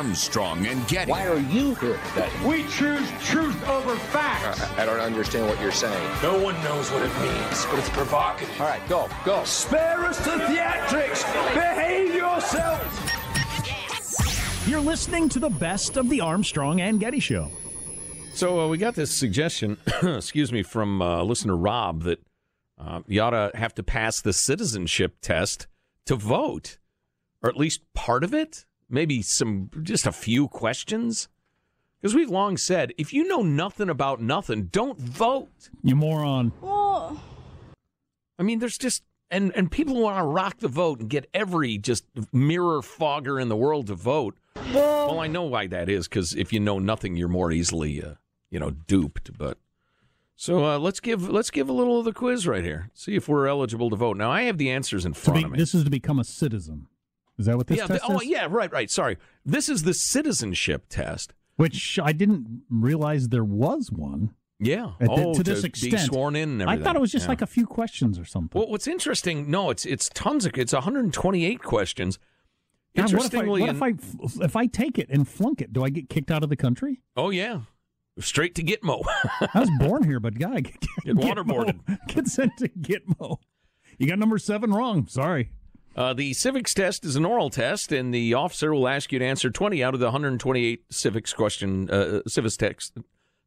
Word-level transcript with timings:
Armstrong 0.00 0.66
and 0.66 0.88
Getty. 0.88 1.10
Why 1.10 1.26
are 1.26 1.38
you 1.38 1.74
here 1.74 2.00
today? 2.14 2.30
We 2.46 2.62
choose 2.68 3.06
truth 3.22 3.68
over 3.68 3.94
facts. 3.96 4.62
I 4.78 4.86
don't 4.86 4.98
understand 4.98 5.46
what 5.46 5.60
you're 5.60 5.70
saying. 5.70 6.10
No 6.22 6.42
one 6.42 6.54
knows 6.64 6.90
what 6.90 7.02
it 7.02 7.14
means, 7.20 7.66
but 7.66 7.78
it's 7.78 7.90
provocative. 7.90 8.58
All 8.62 8.66
right, 8.66 8.80
go, 8.88 9.10
go. 9.26 9.44
Spare 9.44 10.06
us 10.06 10.16
the 10.20 10.30
theatrics. 10.30 11.22
Behave 11.52 12.14
yourselves. 12.14 12.98
You're 14.66 14.80
listening 14.80 15.28
to 15.28 15.38
the 15.38 15.50
best 15.50 15.98
of 15.98 16.08
the 16.08 16.22
Armstrong 16.22 16.80
and 16.80 16.98
Getty 16.98 17.20
Show. 17.20 17.50
So 18.32 18.58
uh, 18.58 18.68
we 18.68 18.78
got 18.78 18.94
this 18.94 19.10
suggestion, 19.10 19.76
excuse 20.02 20.50
me, 20.50 20.62
from 20.62 21.02
uh, 21.02 21.22
listener 21.24 21.58
Rob 21.58 22.04
that 22.04 22.26
uh, 22.78 23.02
you 23.06 23.20
ought 23.20 23.30
to 23.30 23.50
have 23.54 23.74
to 23.74 23.82
pass 23.82 24.22
the 24.22 24.32
citizenship 24.32 25.16
test 25.20 25.66
to 26.06 26.16
vote, 26.16 26.78
or 27.42 27.50
at 27.50 27.58
least 27.58 27.82
part 27.92 28.24
of 28.24 28.32
it. 28.32 28.64
Maybe 28.90 29.22
some, 29.22 29.70
just 29.82 30.06
a 30.06 30.12
few 30.12 30.48
questions. 30.48 31.28
Because 32.00 32.14
we've 32.14 32.30
long 32.30 32.56
said, 32.56 32.92
if 32.98 33.12
you 33.12 33.28
know 33.28 33.42
nothing 33.42 33.88
about 33.88 34.20
nothing, 34.20 34.64
don't 34.64 34.98
vote. 34.98 35.70
You 35.82 35.96
moron. 35.96 36.52
I 38.38 38.42
mean, 38.42 38.58
there's 38.58 38.78
just 38.78 39.02
and 39.30 39.52
and 39.54 39.70
people 39.70 40.00
want 40.00 40.18
to 40.18 40.24
rock 40.24 40.58
the 40.58 40.68
vote 40.68 41.00
and 41.00 41.08
get 41.08 41.28
every 41.32 41.78
just 41.78 42.04
mirror 42.32 42.82
fogger 42.82 43.38
in 43.38 43.48
the 43.48 43.56
world 43.56 43.86
to 43.88 43.94
vote. 43.94 44.36
Well, 44.74 45.20
I 45.20 45.26
know 45.26 45.42
why 45.42 45.66
that 45.68 45.88
is 45.88 46.08
because 46.08 46.34
if 46.34 46.52
you 46.52 46.58
know 46.58 46.78
nothing, 46.78 47.16
you're 47.16 47.28
more 47.28 47.52
easily, 47.52 48.02
uh, 48.02 48.14
you 48.50 48.58
know, 48.58 48.70
duped. 48.70 49.36
But 49.36 49.58
so 50.36 50.64
uh, 50.64 50.78
let's 50.78 51.00
give 51.00 51.28
let's 51.28 51.50
give 51.50 51.68
a 51.68 51.72
little 51.72 51.98
of 51.98 52.04
the 52.04 52.12
quiz 52.12 52.46
right 52.46 52.64
here. 52.64 52.90
See 52.94 53.14
if 53.14 53.28
we're 53.28 53.46
eligible 53.46 53.90
to 53.90 53.96
vote. 53.96 54.16
Now 54.16 54.30
I 54.30 54.42
have 54.42 54.58
the 54.58 54.70
answers 54.70 55.04
in 55.04 55.12
front 55.12 55.40
be, 55.40 55.44
of 55.44 55.50
me. 55.52 55.58
this 55.58 55.74
is 55.74 55.84
to 55.84 55.90
become 55.90 56.18
a 56.18 56.24
citizen. 56.24 56.86
Is 57.40 57.46
that 57.46 57.56
what 57.56 57.66
this 57.66 57.78
yeah, 57.78 57.86
test 57.86 58.06
the- 58.06 58.12
oh 58.12 58.18
is? 58.20 58.26
yeah, 58.26 58.46
right, 58.48 58.70
right. 58.72 58.90
Sorry, 58.90 59.16
this 59.44 59.68
is 59.68 59.82
the 59.82 59.94
citizenship 59.94 60.84
test. 60.88 61.32
Which 61.56 61.98
I 62.02 62.12
didn't 62.12 62.62
realize 62.70 63.28
there 63.28 63.44
was 63.44 63.90
one. 63.90 64.34
Yeah. 64.58 64.92
The- 65.00 65.10
oh, 65.10 65.34
to 65.34 65.42
this 65.42 65.60
be 65.62 65.68
extent. 65.68 66.00
sworn 66.00 66.36
in. 66.36 66.60
And 66.62 66.70
I 66.70 66.76
thought 66.78 66.96
it 66.96 67.00
was 67.00 67.12
just 67.12 67.24
Yeah. 67.24 67.30
like 67.30 67.42
a 67.42 67.46
few 67.46 67.66
questions 67.66 68.18
or 68.18 68.24
something. 68.24 68.58
Well, 68.58 68.70
what's 68.70 68.86
interesting? 68.86 69.50
No, 69.50 69.68
it's 69.70 69.84
it's 69.84 70.08
tons 70.10 70.46
of 70.46 70.52
it's 70.56 70.72
128 70.72 71.62
questions. 71.62 72.18
God, 72.96 73.12
what 73.14 73.32
if 73.32 73.34
I, 73.40 73.44
what 73.46 73.68
if 73.68 73.82
I 73.82 74.44
if 74.44 74.56
I 74.56 74.66
take 74.66 74.98
it 74.98 75.08
and 75.10 75.26
flunk 75.28 75.60
it? 75.60 75.72
Do 75.72 75.84
I 75.84 75.90
get 75.90 76.08
kicked 76.08 76.30
out 76.30 76.42
of 76.42 76.48
the 76.50 76.56
country? 76.56 77.00
oh 77.16 77.30
yeah, 77.30 77.60
straight 78.18 78.54
to 78.56 78.62
Gitmo. 78.62 79.02
I 79.54 79.60
was 79.60 79.70
born 79.78 80.02
here, 80.04 80.18
but 80.20 80.38
God, 80.38 80.64
get, 80.64 80.80
Get 81.04 81.16
waterboarded. 81.16 81.80
Get 82.08 82.26
sent 82.26 82.56
to 82.58 82.68
Gitmo. 82.68 83.36
You 83.98 84.08
got 84.08 84.18
number 84.18 84.38
seven 84.38 84.72
wrong. 84.72 85.06
Sorry. 85.06 85.50
Uh, 85.96 86.14
the 86.14 86.32
civics 86.32 86.72
test 86.72 87.04
is 87.04 87.16
an 87.16 87.24
oral 87.24 87.50
test, 87.50 87.92
and 87.92 88.14
the 88.14 88.32
officer 88.34 88.72
will 88.72 88.88
ask 88.88 89.12
you 89.12 89.18
to 89.18 89.24
answer 89.24 89.50
20 89.50 89.82
out 89.82 89.92
of 89.94 90.00
the 90.00 90.06
128 90.06 90.84
civics 90.90 91.32
question 91.32 91.90
uh, 91.90 92.20
civics 92.26 92.56
text 92.56 92.96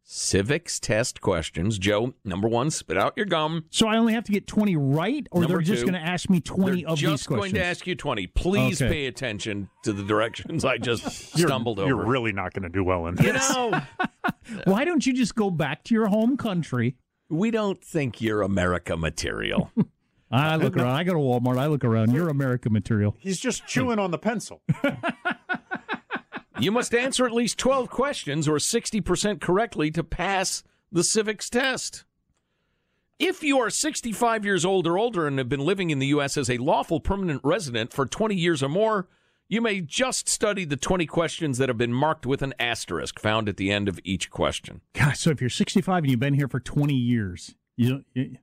civics 0.05 0.79
test 0.81 1.21
questions. 1.21 1.79
Joe, 1.79 2.13
number 2.25 2.47
one, 2.49 2.69
spit 2.69 2.97
out 2.97 3.13
your 3.15 3.25
gum. 3.25 3.63
So 3.69 3.87
I 3.87 3.95
only 3.97 4.13
have 4.13 4.25
to 4.25 4.33
get 4.33 4.45
twenty 4.45 4.75
right, 4.75 5.25
or 5.31 5.41
Number 5.41 5.55
they're 5.55 5.61
just 5.61 5.83
going 5.83 5.93
to 5.93 5.99
ask 5.99 6.29
me 6.29 6.41
twenty 6.41 6.81
They're 6.83 6.91
of 6.91 6.99
these 6.99 7.05
questions. 7.05 7.19
Just 7.21 7.29
going 7.29 7.53
to 7.53 7.63
ask 7.63 7.87
you 7.87 7.95
20. 7.95 8.27
Please 8.27 8.81
Okay. 8.81 8.91
pay 8.91 9.05
attention 9.07 9.69
to 9.85 9.93
the 9.93 10.03
directions 10.03 10.65
I 10.65 10.77
just 10.77 11.35
You're, 11.37 11.47
stumbled 11.47 11.79
over. 11.79 11.87
you're 11.87 12.05
really 12.05 12.33
not 12.33 12.51
going 12.53 12.63
to 12.63 12.69
do 12.69 12.83
well 12.83 13.07
in 13.07 13.15
this. 13.15 13.25
you 13.25 13.33
know, 13.33 13.81
Why 14.65 14.83
don't 14.83 15.05
you 15.05 15.13
just 15.13 15.35
go 15.35 15.49
back 15.49 15.85
to 15.85 15.95
your 15.95 16.07
home 16.07 16.35
country? 16.37 16.97
we 17.29 17.49
don't 17.49 17.81
think 17.83 18.21
you're 18.21 18.41
America 18.43 18.95
material. 18.97 19.71
I 20.33 20.55
look 20.55 20.75
around. 20.75 20.95
I 20.95 21.03
go 21.03 21.13
to 21.13 21.19
Walmart. 21.19 21.59
I 21.59 21.67
look 21.67 21.83
around. 21.83 22.11
You're 22.11 22.29
America 22.29 22.69
material. 22.69 23.15
He's 23.19 23.39
just 23.39 23.67
chewing 23.67 23.99
on 23.99 24.11
the 24.11 24.17
pencil. 24.17 24.61
You 26.59 26.71
must 26.71 26.95
answer 26.95 27.25
at 27.25 27.33
least 27.33 27.57
12 27.57 27.89
questions 27.89 28.47
or 28.47 28.55
60% 28.55 29.41
correctly 29.41 29.91
to 29.91 30.03
pass 30.03 30.63
the 30.91 31.03
civics 31.03 31.49
test. 31.49 32.05
If 33.19 33.43
you 33.43 33.59
are 33.59 33.69
65 33.69 34.45
years 34.45 34.63
old 34.63 34.87
or 34.87 34.97
older 34.97 35.27
and 35.27 35.37
have 35.39 35.49
been 35.49 35.59
living 35.59 35.89
in 35.89 35.99
the 35.99 36.07
U.S. 36.07 36.37
as 36.37 36.49
a 36.49 36.57
lawful 36.57 36.99
permanent 36.99 37.41
resident 37.43 37.91
for 37.91 38.05
20 38.05 38.35
years 38.35 38.63
or 38.63 38.69
more, 38.69 39.07
you 39.49 39.61
may 39.61 39.81
just 39.81 40.29
study 40.29 40.63
the 40.63 40.77
20 40.77 41.05
questions 41.05 41.57
that 41.57 41.69
have 41.69 41.77
been 41.77 41.93
marked 41.93 42.25
with 42.25 42.41
an 42.41 42.53
asterisk 42.59 43.19
found 43.19 43.49
at 43.49 43.57
the 43.57 43.71
end 43.71 43.89
of 43.89 43.99
each 44.03 44.29
question. 44.29 44.81
Gosh, 44.93 45.19
so 45.19 45.31
if 45.31 45.41
you're 45.41 45.49
65 45.49 46.03
and 46.03 46.11
you've 46.11 46.19
been 46.19 46.33
here 46.33 46.47
for 46.47 46.59
20 46.59 46.93
years, 46.93 47.55
you 47.75 48.03
you, 48.13 48.37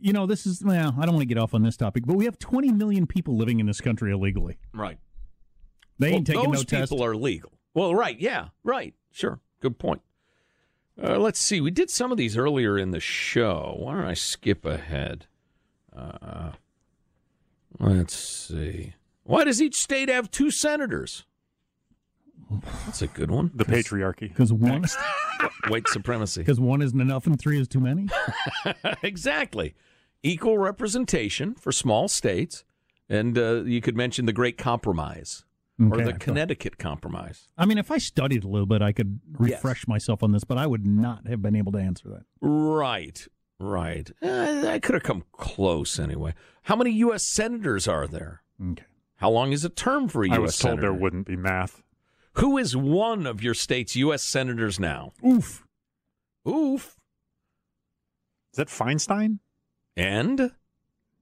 you 0.00 0.12
know 0.12 0.26
this 0.26 0.46
is 0.46 0.62
well. 0.64 0.94
I 0.98 1.04
don't 1.04 1.14
want 1.14 1.22
to 1.22 1.34
get 1.34 1.38
off 1.38 1.54
on 1.54 1.62
this 1.62 1.76
topic, 1.76 2.04
but 2.06 2.16
we 2.16 2.24
have 2.24 2.38
20 2.38 2.70
million 2.72 3.06
people 3.06 3.36
living 3.36 3.60
in 3.60 3.66
this 3.66 3.80
country 3.80 4.12
illegally. 4.12 4.58
Right. 4.72 4.98
They 5.98 6.08
ain't 6.08 6.28
well, 6.28 6.36
taking 6.36 6.52
those 6.52 6.60
no 6.72 6.78
test. 6.78 6.90
people 6.90 7.04
are 7.04 7.14
legal. 7.14 7.52
Well, 7.74 7.94
right, 7.94 8.18
yeah, 8.18 8.48
right, 8.64 8.94
sure, 9.12 9.40
good 9.60 9.78
point. 9.78 10.02
Uh, 11.02 11.18
let's 11.18 11.40
see. 11.40 11.60
We 11.60 11.70
did 11.70 11.88
some 11.88 12.10
of 12.12 12.18
these 12.18 12.36
earlier 12.36 12.76
in 12.76 12.90
the 12.90 13.00
show. 13.00 13.76
Why 13.78 13.94
don't 13.94 14.04
I 14.04 14.14
skip 14.14 14.64
ahead? 14.66 15.26
Uh, 15.94 16.52
let's 17.78 18.14
see. 18.14 18.94
Why 19.24 19.44
does 19.44 19.62
each 19.62 19.76
state 19.76 20.08
have 20.08 20.30
two 20.30 20.50
senators? 20.50 21.24
That's 22.86 23.02
a 23.02 23.06
good 23.06 23.30
one. 23.30 23.50
The 23.54 23.64
patriarchy. 23.64 24.28
Because 24.28 24.52
one, 24.52 24.84
White 25.68 25.88
supremacy. 25.88 26.40
because 26.42 26.58
one 26.60 26.82
isn't 26.82 27.00
enough 27.00 27.26
and 27.26 27.38
three 27.38 27.60
is 27.60 27.68
too 27.68 27.80
many. 27.80 28.08
exactly. 29.02 29.74
Equal 30.22 30.58
representation 30.58 31.54
for 31.54 31.72
small 31.72 32.08
states. 32.08 32.64
And 33.08 33.36
uh, 33.38 33.62
you 33.64 33.80
could 33.80 33.96
mention 33.96 34.26
the 34.26 34.32
Great 34.32 34.56
Compromise 34.58 35.44
or 35.80 35.96
the 35.96 36.02
I 36.02 36.04
thought- 36.12 36.20
Connecticut 36.20 36.78
Compromise. 36.78 37.48
I 37.56 37.64
mean, 37.66 37.78
if 37.78 37.90
I 37.90 37.98
studied 37.98 38.44
a 38.44 38.48
little 38.48 38.66
bit, 38.66 38.82
I 38.82 38.92
could 38.92 39.20
refresh 39.38 39.88
myself 39.88 40.22
on 40.22 40.32
this, 40.32 40.44
but 40.44 40.58
I 40.58 40.66
would 40.66 40.86
not 40.86 41.26
have 41.26 41.40
been 41.42 41.56
able 41.56 41.72
to 41.72 41.78
answer 41.78 42.08
that. 42.10 42.24
Right, 42.40 43.26
right. 43.58 44.10
Uh, 44.22 44.64
I 44.68 44.78
could 44.78 44.94
have 44.94 45.02
come 45.02 45.24
close 45.32 45.98
anyway. 45.98 46.34
How 46.64 46.76
many 46.76 46.90
U.S. 46.92 47.24
senators 47.24 47.88
are 47.88 48.06
there? 48.06 48.42
Okay. 48.72 48.84
How 49.16 49.30
long 49.30 49.52
is 49.52 49.64
a 49.64 49.68
term 49.70 50.08
for 50.08 50.22
a 50.22 50.28
U.S. 50.28 50.36
I 50.36 50.38
was 50.40 50.58
told 50.58 50.70
senator? 50.72 50.82
there 50.82 50.92
wouldn't 50.94 51.26
be 51.26 51.36
math. 51.36 51.82
Who 52.34 52.56
is 52.58 52.76
one 52.76 53.26
of 53.26 53.42
your 53.42 53.54
state's 53.54 53.96
U.S. 53.96 54.22
senators 54.22 54.78
now? 54.78 55.12
Oof. 55.26 55.66
Oof. 56.48 56.96
Is 58.52 58.56
that 58.56 58.68
Feinstein? 58.68 59.38
And 59.96 60.52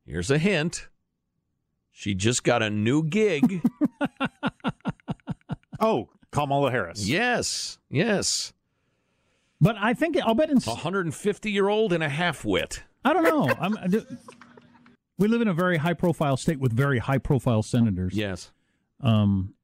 here's 0.07 0.31
a 0.31 0.39
hint. 0.39 0.89
She 1.91 2.15
just 2.15 2.45
got 2.45 2.63
a 2.63 2.71
new 2.71 3.03
gig. 3.05 3.63
Oh, 5.81 6.09
Kamala 6.33 6.73
Harris. 6.73 7.07
yes, 7.07 7.79
yes. 7.89 8.53
But 9.61 9.77
I 9.79 9.95
think 9.95 10.17
I'll 10.21 10.35
bet 10.35 10.51
in. 10.51 10.59
150 10.59 11.51
year 11.53 11.69
old 11.69 11.93
and 11.93 12.03
a 12.03 12.09
half 12.09 12.45
wit. 12.45 12.83
I 13.05 13.13
don't 13.13 13.23
know. 13.23 13.49
I'm, 13.61 13.79
I 13.79 13.87
do- 13.87 14.05
we 15.19 15.29
live 15.29 15.41
in 15.41 15.47
a 15.47 15.55
very 15.55 15.77
high 15.77 15.95
profile 15.95 16.37
state 16.37 16.59
with 16.59 16.73
very 16.73 16.99
high 16.99 17.19
profile 17.19 17.63
senators. 17.63 18.15
Yes. 18.15 18.51
Um, 19.01 19.55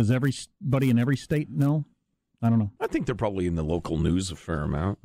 does 0.00 0.10
everybody 0.10 0.90
in 0.90 0.98
every 0.98 1.16
state 1.16 1.48
know? 1.50 1.84
I 2.42 2.48
don't 2.48 2.58
know. 2.58 2.70
I 2.80 2.86
think 2.86 3.06
they're 3.06 3.14
probably 3.14 3.46
in 3.46 3.54
the 3.54 3.62
local 3.62 3.98
news 3.98 4.30
a 4.30 4.36
fair 4.36 4.62
amount. 4.62 4.98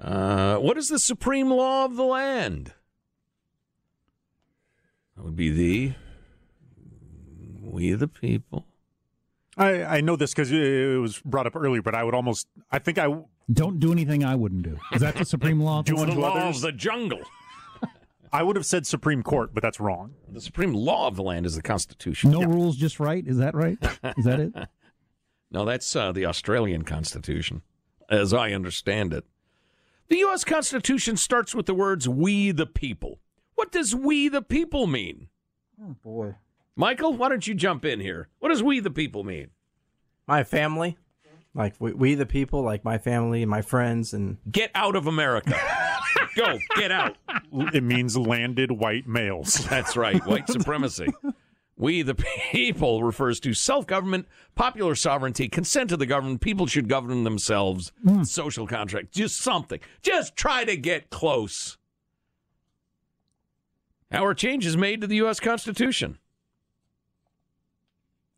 Uh, 0.00 0.56
what 0.56 0.78
is 0.78 0.88
the 0.88 0.98
supreme 0.98 1.50
law 1.50 1.84
of 1.84 1.96
the 1.96 2.04
land? 2.04 2.72
That 5.16 5.24
would 5.24 5.36
be 5.36 5.50
the 5.50 5.92
we 7.62 7.92
the 7.92 8.08
people. 8.08 8.66
I, 9.56 9.84
I 9.84 10.00
know 10.00 10.16
this 10.16 10.32
because 10.32 10.50
it 10.50 11.00
was 11.00 11.20
brought 11.24 11.46
up 11.46 11.54
earlier, 11.56 11.80
but 11.82 11.94
I 11.94 12.02
would 12.02 12.14
almost, 12.14 12.48
I 12.72 12.80
think 12.80 12.98
I, 12.98 13.06
Don't 13.52 13.78
do 13.78 13.92
anything 13.92 14.24
I 14.24 14.34
wouldn't 14.34 14.62
do. 14.62 14.78
Is 14.92 15.00
that 15.00 15.14
the 15.14 15.24
supreme 15.24 15.60
law? 15.60 15.82
Do 15.84 15.94
The 15.94 16.02
unto 16.02 16.18
law 16.20 16.34
others. 16.36 16.56
of 16.56 16.62
the 16.62 16.72
jungle. 16.72 17.20
I 18.34 18.42
would 18.42 18.56
have 18.56 18.66
said 18.66 18.84
Supreme 18.84 19.22
Court, 19.22 19.54
but 19.54 19.62
that's 19.62 19.78
wrong. 19.78 20.14
The 20.28 20.40
supreme 20.40 20.74
law 20.74 21.06
of 21.06 21.14
the 21.14 21.22
land 21.22 21.46
is 21.46 21.54
the 21.54 21.62
Constitution. 21.62 22.32
No 22.32 22.40
rules, 22.40 22.76
just 22.76 22.98
right. 22.98 23.24
Is 23.24 23.36
that 23.36 23.54
right? 23.54 23.78
Is 24.16 24.24
that 24.24 24.40
it? 24.40 24.52
No, 25.50 25.64
that's 25.64 25.94
uh, 25.94 26.10
the 26.10 26.26
Australian 26.26 26.82
Constitution, 26.82 27.62
as 28.10 28.34
I 28.34 28.50
understand 28.50 29.12
it. 29.12 29.24
The 30.08 30.16
U.S. 30.18 30.42
Constitution 30.42 31.16
starts 31.16 31.54
with 31.54 31.66
the 31.66 31.74
words 31.74 32.08
"We 32.08 32.50
the 32.50 32.66
people." 32.66 33.20
What 33.54 33.70
does 33.70 33.94
"We 33.94 34.26
the 34.26 34.42
people" 34.42 34.88
mean? 34.88 35.28
Oh 35.80 35.94
boy. 36.02 36.34
Michael, 36.74 37.12
why 37.12 37.28
don't 37.28 37.46
you 37.46 37.54
jump 37.54 37.84
in 37.84 38.00
here? 38.00 38.30
What 38.40 38.48
does 38.48 38.64
"We 38.64 38.80
the 38.80 38.90
people" 38.90 39.22
mean? 39.22 39.50
My 40.26 40.42
family, 40.42 40.98
like 41.54 41.74
we, 41.78 41.92
we 41.92 42.14
the 42.16 42.26
people, 42.26 42.62
like 42.62 42.84
my 42.84 42.98
family 42.98 43.42
and 43.42 43.50
my 43.50 43.62
friends, 43.62 44.12
and 44.12 44.38
Get 44.50 44.72
out 44.74 44.96
of 44.96 45.06
America. 45.06 45.54
Go, 46.36 46.58
get 46.76 46.90
out. 46.90 47.16
It 47.72 47.82
means 47.82 48.16
landed 48.16 48.72
white 48.72 49.06
males. 49.06 49.64
That's 49.70 49.96
right, 49.96 50.24
white 50.26 50.48
supremacy. 50.48 51.06
We 51.76 52.02
the 52.02 52.14
people 52.14 53.02
refers 53.02 53.40
to 53.40 53.52
self 53.52 53.86
government, 53.86 54.28
popular 54.54 54.94
sovereignty, 54.94 55.48
consent 55.48 55.90
of 55.90 55.98
the 55.98 56.06
government, 56.06 56.40
people 56.40 56.66
should 56.66 56.88
govern 56.88 57.24
themselves, 57.24 57.92
hmm. 58.02 58.22
social 58.22 58.66
contract, 58.66 59.12
just 59.12 59.38
something. 59.38 59.80
Just 60.00 60.36
try 60.36 60.64
to 60.64 60.76
get 60.76 61.10
close. 61.10 61.76
Our 64.12 64.34
changes 64.34 64.76
made 64.76 65.00
to 65.00 65.08
the 65.08 65.16
U.S. 65.16 65.40
Constitution? 65.40 66.18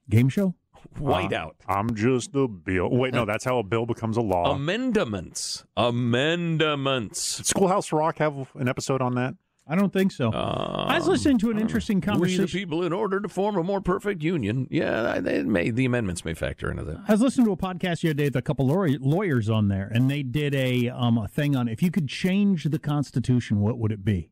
Game 0.08 0.30
show? 0.30 0.54
White 0.98 1.32
Uh. 1.32 1.50
I'm 1.68 1.94
just 1.94 2.34
a 2.34 2.48
bill. 2.48 2.88
Wait, 2.90 3.14
no, 3.14 3.24
that's 3.24 3.44
how 3.44 3.58
a 3.58 3.62
bill 3.62 3.86
becomes 3.86 4.16
a 4.16 4.20
law. 4.22 4.54
Amendments. 4.54 5.64
Amendments. 5.76 7.36
Did 7.38 7.46
Schoolhouse 7.46 7.92
Rock 7.92 8.18
have 8.18 8.48
an 8.54 8.68
episode 8.68 9.00
on 9.02 9.14
that? 9.16 9.34
I 9.68 9.74
don't 9.74 9.92
think 9.92 10.12
so. 10.12 10.30
I 10.32 10.96
was 10.96 11.08
listening 11.08 11.38
to 11.38 11.50
an 11.50 11.58
interesting 11.58 11.96
We 11.96 12.00
the 12.02 12.06
conversation. 12.06 12.46
people, 12.46 12.84
in 12.84 12.92
order 12.92 13.18
to 13.18 13.28
form 13.28 13.56
a 13.56 13.64
more 13.64 13.80
perfect 13.80 14.22
union. 14.22 14.68
Yeah, 14.70 15.18
they 15.18 15.42
may, 15.42 15.70
the 15.70 15.84
amendments 15.84 16.24
may 16.24 16.34
factor 16.34 16.70
into 16.70 16.84
that. 16.84 17.00
I 17.08 17.12
was 17.12 17.20
listening 17.20 17.46
to 17.46 17.52
a 17.52 17.56
podcast 17.56 18.02
the 18.02 18.10
other 18.10 18.14
day 18.14 18.24
with 18.26 18.36
a 18.36 18.42
couple 18.42 18.68
lawyer, 18.68 18.96
lawyers 19.00 19.50
on 19.50 19.66
there, 19.66 19.90
and 19.92 20.08
they 20.08 20.22
did 20.22 20.54
a 20.54 20.88
um 20.90 21.18
a 21.18 21.26
thing 21.26 21.56
on 21.56 21.66
if 21.66 21.82
you 21.82 21.90
could 21.90 22.08
change 22.08 22.62
the 22.64 22.78
Constitution, 22.78 23.58
what 23.60 23.76
would 23.76 23.90
it 23.90 24.04
be? 24.04 24.30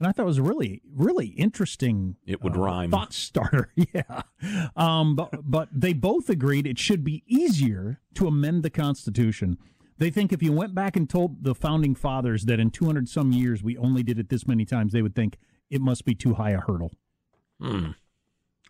And 0.00 0.08
I 0.08 0.12
thought 0.12 0.22
it 0.22 0.26
was 0.26 0.40
really, 0.40 0.80
really 0.96 1.26
interesting. 1.26 2.16
It 2.26 2.42
would 2.42 2.56
uh, 2.56 2.60
rhyme. 2.60 2.90
Thought 2.90 3.12
starter, 3.12 3.70
yeah. 3.94 4.22
Um, 4.74 5.14
but 5.14 5.30
but 5.42 5.68
they 5.70 5.92
both 5.92 6.30
agreed 6.30 6.66
it 6.66 6.78
should 6.78 7.04
be 7.04 7.22
easier 7.26 8.00
to 8.14 8.26
amend 8.26 8.62
the 8.62 8.70
Constitution. 8.70 9.58
They 9.98 10.08
think 10.08 10.32
if 10.32 10.42
you 10.42 10.52
went 10.52 10.74
back 10.74 10.96
and 10.96 11.08
told 11.08 11.44
the 11.44 11.54
founding 11.54 11.94
fathers 11.94 12.46
that 12.46 12.58
in 12.58 12.70
200 12.70 13.06
some 13.10 13.32
years 13.32 13.62
we 13.62 13.76
only 13.76 14.02
did 14.02 14.18
it 14.18 14.30
this 14.30 14.48
many 14.48 14.64
times, 14.64 14.94
they 14.94 15.02
would 15.02 15.14
think 15.14 15.36
it 15.68 15.82
must 15.82 16.06
be 16.06 16.14
too 16.14 16.34
high 16.34 16.52
a 16.52 16.60
hurdle. 16.60 16.92
Hmm. 17.60 17.90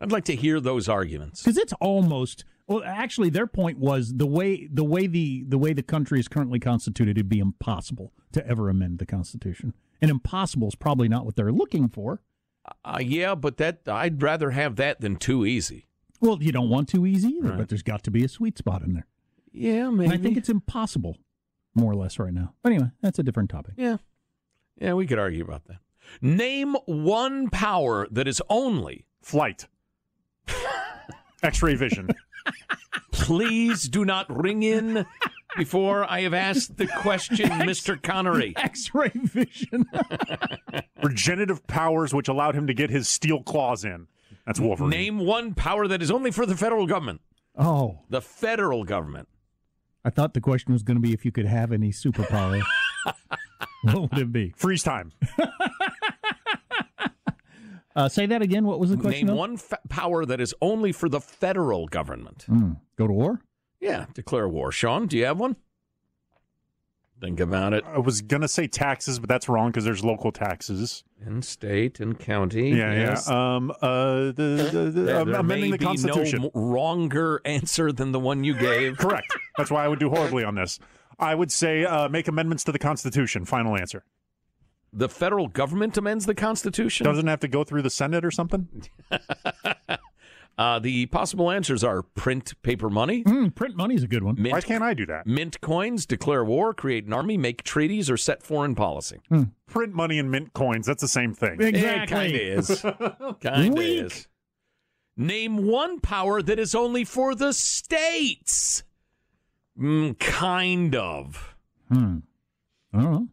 I'd 0.00 0.10
like 0.10 0.24
to 0.24 0.34
hear 0.34 0.58
those 0.60 0.88
arguments. 0.88 1.42
because 1.42 1.56
it's 1.58 1.74
almost 1.74 2.44
well 2.66 2.82
actually 2.84 3.30
their 3.30 3.46
point 3.46 3.78
was 3.78 4.14
the 4.16 4.26
way 4.26 4.66
the 4.72 4.82
way 4.82 5.06
the 5.06 5.44
the 5.46 5.58
way 5.58 5.72
the 5.74 5.82
country 5.82 6.18
is 6.18 6.26
currently 6.26 6.58
constituted 6.58 7.18
it'd 7.18 7.28
be 7.28 7.38
impossible 7.38 8.12
to 8.32 8.44
ever 8.46 8.68
amend 8.68 8.98
the 8.98 9.06
constitution 9.06 9.74
and 10.00 10.10
impossible 10.10 10.68
is 10.68 10.74
probably 10.74 11.08
not 11.08 11.24
what 11.24 11.36
they're 11.36 11.52
looking 11.52 11.88
for 11.88 12.20
Uh, 12.84 12.98
yeah, 13.00 13.34
but 13.34 13.56
that 13.58 13.80
I'd 13.86 14.22
rather 14.22 14.50
have 14.50 14.76
that 14.76 15.00
than 15.00 15.16
too 15.16 15.44
easy. 15.46 15.86
well 16.20 16.38
you 16.42 16.52
don't 16.52 16.68
want 16.70 16.88
too 16.88 17.06
easy 17.06 17.28
either 17.28 17.52
but 17.52 17.68
there's 17.68 17.82
got 17.82 18.02
to 18.04 18.10
be 18.10 18.24
a 18.24 18.28
sweet 18.28 18.58
spot 18.58 18.82
in 18.82 18.92
there 18.94 19.06
Yeah, 19.52 19.88
and 19.88 19.96
maybe. 19.96 20.12
i 20.14 20.16
think 20.18 20.36
it's 20.36 20.48
impossible 20.48 21.16
more 21.74 21.90
or 21.92 21.96
less 21.96 22.18
right 22.18 22.32
now 22.34 22.54
but 22.62 22.72
anyway 22.72 22.90
that's 23.00 23.18
a 23.18 23.22
different 23.22 23.50
topic 23.50 23.74
yeah, 23.76 23.96
yeah. 24.78 24.92
We 24.94 25.06
could 25.06 25.18
argue 25.18 25.44
about 25.44 25.64
that. 25.66 25.78
Name 26.22 26.74
one 26.86 27.48
power 27.50 28.08
that 28.10 28.26
is 28.26 28.40
only. 28.48 29.06
Flight. 29.22 29.66
X-ray 31.42 31.74
vision. 31.74 32.08
Please 33.12 33.88
do 33.88 34.04
not 34.04 34.26
ring 34.34 34.62
in 34.62 35.06
before 35.56 36.10
I 36.10 36.20
have 36.22 36.34
asked 36.34 36.76
the 36.76 36.86
question, 36.86 37.48
Mister 37.66 37.96
Connery. 37.96 38.54
x-ray 38.56 39.10
vision 39.14 39.84
Regenerative 41.02 41.66
powers 41.66 42.12
which 42.14 42.28
allowed 42.28 42.54
him 42.54 42.66
to 42.66 42.74
get 42.74 42.90
his 42.90 43.08
steel 43.08 43.42
claws 43.42 43.84
in. 43.84 44.06
That's 44.46 44.60
Wolverine. 44.60 44.90
Name 44.90 45.18
one 45.18 45.54
power 45.54 45.86
that 45.88 46.02
is 46.02 46.10
only 46.10 46.30
for 46.30 46.46
the 46.46 46.56
federal 46.56 46.86
government. 46.86 47.20
oh 47.56 48.00
The 48.10 48.20
federal 48.22 48.84
government. 48.84 49.28
i 50.04 50.10
thought 50.10 50.34
the 50.34 50.40
question 50.40 50.72
was 50.72 50.82
going 50.82 50.96
to 50.96 51.00
be 51.02 51.12
if 51.12 51.24
you 51.24 51.32
could 51.32 51.46
have 51.46 51.72
any 51.72 51.90
superpower 51.90 52.62
what 53.82 54.10
would 54.12 54.18
it 54.20 54.32
be 54.32 54.52
Freeze 54.56 54.82
time. 54.82 55.12
uh, 57.96 58.08
say 58.08 58.26
that 58.26 58.42
again 58.42 58.64
what 58.64 58.78
was 58.80 58.90
the 58.90 58.96
question 58.96 59.26
Name 59.26 59.32
of? 59.34 59.38
one 59.38 59.56
fa- 59.56 59.78
power 59.88 60.24
that 60.24 60.40
is 60.40 60.54
only 60.60 60.92
for 60.92 61.08
the 61.08 61.20
federal 61.20 61.86
government. 61.88 62.44
Hmm. 62.44 62.72
go 62.96 63.06
to 63.06 63.12
war 63.12 63.40
Yeah, 63.80 64.06
declare 64.14 64.48
war. 64.48 64.70
Sean, 64.72 65.06
do 65.06 65.16
you 65.16 65.24
have 65.24 65.38
one? 65.38 65.56
Think 67.20 67.38
about 67.40 67.74
it. 67.74 67.84
I 67.86 67.98
was 67.98 68.22
gonna 68.22 68.48
say 68.48 68.66
taxes, 68.66 69.18
but 69.18 69.28
that's 69.28 69.46
wrong 69.48 69.68
because 69.70 69.84
there's 69.84 70.02
local 70.02 70.32
taxes. 70.32 71.04
In 71.26 71.42
state 71.42 72.00
and 72.00 72.18
county. 72.18 72.70
Yeah, 72.70 72.94
yes. 72.94 73.26
yeah. 73.28 73.56
Um, 73.56 73.70
uh, 73.82 74.32
the, 74.32 74.32
the, 74.72 74.90
the, 74.90 75.00
There, 75.02 75.20
um, 75.20 75.30
there 75.30 75.40
amending 75.40 75.70
may 75.70 75.76
the 75.76 75.78
be 75.78 75.84
Constitution. 75.84 76.40
no 76.42 76.46
m- 76.46 76.50
wronger 76.70 77.42
answer 77.44 77.92
than 77.92 78.12
the 78.12 78.20
one 78.20 78.42
you 78.42 78.54
gave. 78.58 78.96
Correct. 78.98 79.36
That's 79.58 79.70
why 79.70 79.84
I 79.84 79.88
would 79.88 79.98
do 79.98 80.08
horribly 80.08 80.44
on 80.44 80.54
this. 80.54 80.78
I 81.18 81.34
would 81.34 81.52
say 81.52 81.84
uh, 81.84 82.08
make 82.08 82.26
amendments 82.26 82.64
to 82.64 82.72
the 82.72 82.78
Constitution. 82.78 83.44
Final 83.44 83.76
answer. 83.76 84.02
The 84.94 85.10
federal 85.10 85.46
government 85.48 85.98
amends 85.98 86.24
the 86.24 86.34
Constitution. 86.34 87.04
Doesn't 87.04 87.28
it 87.28 87.30
have 87.30 87.40
to 87.40 87.48
go 87.48 87.64
through 87.64 87.82
the 87.82 87.90
Senate 87.90 88.24
or 88.24 88.30
something. 88.30 88.66
Uh, 90.60 90.78
the 90.78 91.06
possible 91.06 91.50
answers 91.50 91.82
are 91.82 92.02
print 92.02 92.52
paper 92.60 92.90
money, 92.90 93.24
Mm, 93.24 93.54
print 93.54 93.74
is 93.92 94.02
a 94.02 94.06
good 94.06 94.22
one 94.22 94.34
mint, 94.38 94.52
Why 94.52 94.60
can't 94.60 94.82
I 94.84 94.92
do 94.92 95.06
that? 95.06 95.26
mint 95.26 95.58
coins, 95.62 96.04
declare 96.04 96.44
war, 96.44 96.74
create 96.74 97.06
an 97.06 97.14
army, 97.14 97.38
make 97.38 97.62
treaties, 97.62 98.10
or 98.10 98.18
set 98.18 98.42
foreign 98.42 98.74
policy. 98.74 99.20
Print 99.66 99.94
money 99.94 100.18
and 100.18 100.30
mint 100.30 100.52
coins. 100.52 100.84
That's 100.86 101.00
the 101.00 101.08
same 101.08 101.32
thing. 101.32 101.62
Exactly. 101.62 102.02
It 102.02 102.08
kind 102.08 102.34
of 102.34 102.40
is. 102.40 102.80
kind 103.40 103.78
of 103.78 103.82
is. 103.84 104.28
Name 105.16 105.66
one 105.66 105.98
power 105.98 106.42
that 106.42 106.58
is 106.58 106.74
only 106.74 107.04
for 107.04 107.34
the 107.34 107.54
states. 107.54 108.82
Mm, 109.80 110.18
kind 110.18 110.94
of. 110.94 111.54
Hmm. 111.90 112.18
I 112.92 113.00
don't 113.00 113.12
know. 113.12 113.28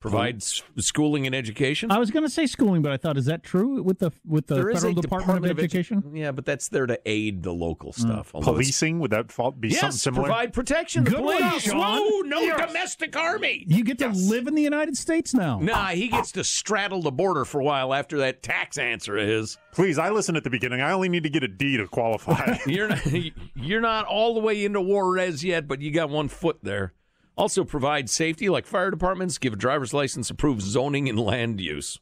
Provide 0.00 0.36
s- 0.36 0.62
schooling 0.78 1.26
and 1.26 1.34
education. 1.34 1.90
I 1.92 1.98
was 1.98 2.10
going 2.10 2.24
to 2.24 2.30
say 2.30 2.46
schooling, 2.46 2.80
but 2.80 2.90
I 2.90 2.96
thought, 2.96 3.18
is 3.18 3.26
that 3.26 3.42
true 3.42 3.82
with 3.82 3.98
the 3.98 4.10
with 4.26 4.46
the 4.46 4.54
There 4.54 4.70
is 4.70 4.78
federal 4.78 4.98
a 4.98 5.02
Department, 5.02 5.44
of 5.44 5.56
Edu- 5.56 5.58
Education? 5.58 6.02
yeah, 6.14 6.32
but 6.32 6.46
that's 6.46 6.68
there 6.68 6.86
to 6.86 6.98
aid 7.04 7.42
the 7.42 7.52
local 7.52 7.92
hmm. 7.92 8.00
stuff. 8.00 8.30
although 8.34 8.52
it's- 8.52 8.66
Policing 8.68 8.98
would 9.00 9.10
that 9.10 9.30
fall, 9.30 9.50
be 9.52 9.70
something 9.70 9.86
Yes, 9.88 10.00
similar? 10.02 10.24
provide 10.24 10.52
protection. 10.54 11.04
The 11.04 11.10
Good 11.10 11.20
one, 11.20 11.36
police. 11.36 11.62
Sean. 11.64 12.00
Whoa, 12.00 12.20
no 12.20 12.56
domestic 12.66 13.14
army. 13.14 13.64
You 13.68 13.84
get 13.84 13.98
to 13.98 14.08
live 14.08 14.46
in 14.46 14.54
the 14.54 14.62
United 14.62 14.96
States 14.96 15.34
now. 15.34 15.58
Nah, 15.58 15.88
he 15.88 16.08
gets 16.08 16.32
to 16.32 16.44
straddle 16.44 17.02
the 17.02 17.10
border 17.12 17.44
for 17.44 17.60
a 17.60 17.64
while 17.64 17.92
after 17.92 18.16
that 18.18 18.42
tax 18.42 18.78
answer 18.78 19.18
is. 19.18 19.58
Please, 19.72 19.98
I 19.98 20.08
listened 20.08 20.38
at 20.38 20.44
the 20.44 20.50
beginning. 20.50 20.80
I 20.80 20.92
only 20.92 21.10
need 21.10 21.24
to 21.24 21.30
get 21.30 21.44
a 21.44 21.48
D 21.48 21.76
to 21.76 21.86
qualify. 21.86 22.56
You're 22.66 22.88
not, 22.88 23.06
you're 23.54 23.80
not 23.80 24.06
all 24.06 24.32
the 24.34 24.40
way 24.40 24.64
into 24.64 24.80
war 24.80 25.18
as 25.18 25.44
yet, 25.44 25.68
but 25.68 25.80
you 25.82 25.90
got 25.90 26.08
one 26.08 26.28
foot 26.28 26.58
there. 26.62 26.94
Also 27.40 27.64
provide 27.64 28.10
safety 28.10 28.50
like 28.50 28.66
fire 28.66 28.90
departments, 28.90 29.38
give 29.38 29.54
a 29.54 29.56
driver's 29.56 29.94
license, 29.94 30.28
approve 30.28 30.60
zoning 30.60 31.08
and 31.08 31.18
land 31.18 31.58
use. 31.58 31.98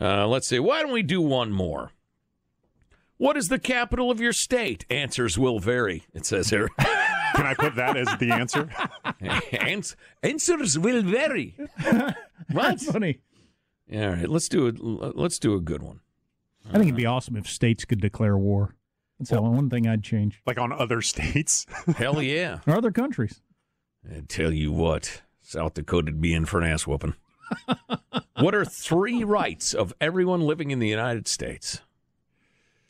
Uh, 0.00 0.26
let's 0.28 0.46
see. 0.46 0.60
Why 0.60 0.82
don't 0.82 0.92
we 0.92 1.02
do 1.02 1.20
one 1.20 1.50
more? 1.50 1.90
What 3.16 3.36
is 3.36 3.48
the 3.48 3.58
capital 3.58 4.10
of 4.10 4.20
your 4.20 4.32
state? 4.32 4.86
Answers 4.88 5.36
will 5.36 5.58
vary, 5.58 6.04
it 6.14 6.24
says 6.24 6.48
here. 6.48 6.68
Can 6.78 7.44
I 7.46 7.54
put 7.54 7.74
that 7.74 7.96
as 7.96 8.06
the 8.18 8.30
answer? 8.30 8.68
Ans- 9.60 9.96
answers 10.22 10.78
will 10.78 11.02
vary. 11.02 11.56
What? 12.52 12.62
That's 12.62 12.90
funny. 12.90 13.20
All 13.92 14.08
right, 14.08 14.28
let's 14.28 14.48
do 14.48 14.66
a 14.66 14.72
let's 15.14 15.38
do 15.38 15.54
a 15.54 15.60
good 15.60 15.82
one. 15.82 16.00
I 16.68 16.72
think 16.72 16.84
it'd 16.86 16.96
be 16.96 17.06
awesome 17.06 17.36
if 17.36 17.48
states 17.48 17.84
could 17.84 18.00
declare 18.00 18.36
war. 18.36 18.74
That's 19.20 19.30
the 19.30 19.40
one 19.40 19.70
thing 19.70 19.86
I'd 19.86 20.02
change. 20.02 20.40
Like 20.46 20.58
on 20.58 20.72
other 20.72 21.00
states? 21.02 21.66
Hell 21.96 22.20
yeah. 22.22 22.58
Or 22.66 22.76
other 22.76 22.90
countries. 22.90 23.40
I 24.08 24.22
tell 24.28 24.52
you 24.52 24.72
what, 24.72 25.22
South 25.42 25.74
Dakota'd 25.74 26.20
be 26.20 26.32
in 26.34 26.46
for 26.46 26.60
an 26.60 26.66
ass 26.70 26.86
whooping. 26.86 27.14
what 28.38 28.54
are 28.54 28.64
three 28.64 29.24
rights 29.24 29.74
of 29.74 29.92
everyone 30.00 30.40
living 30.40 30.70
in 30.70 30.78
the 30.78 30.88
United 30.88 31.26
States? 31.28 31.80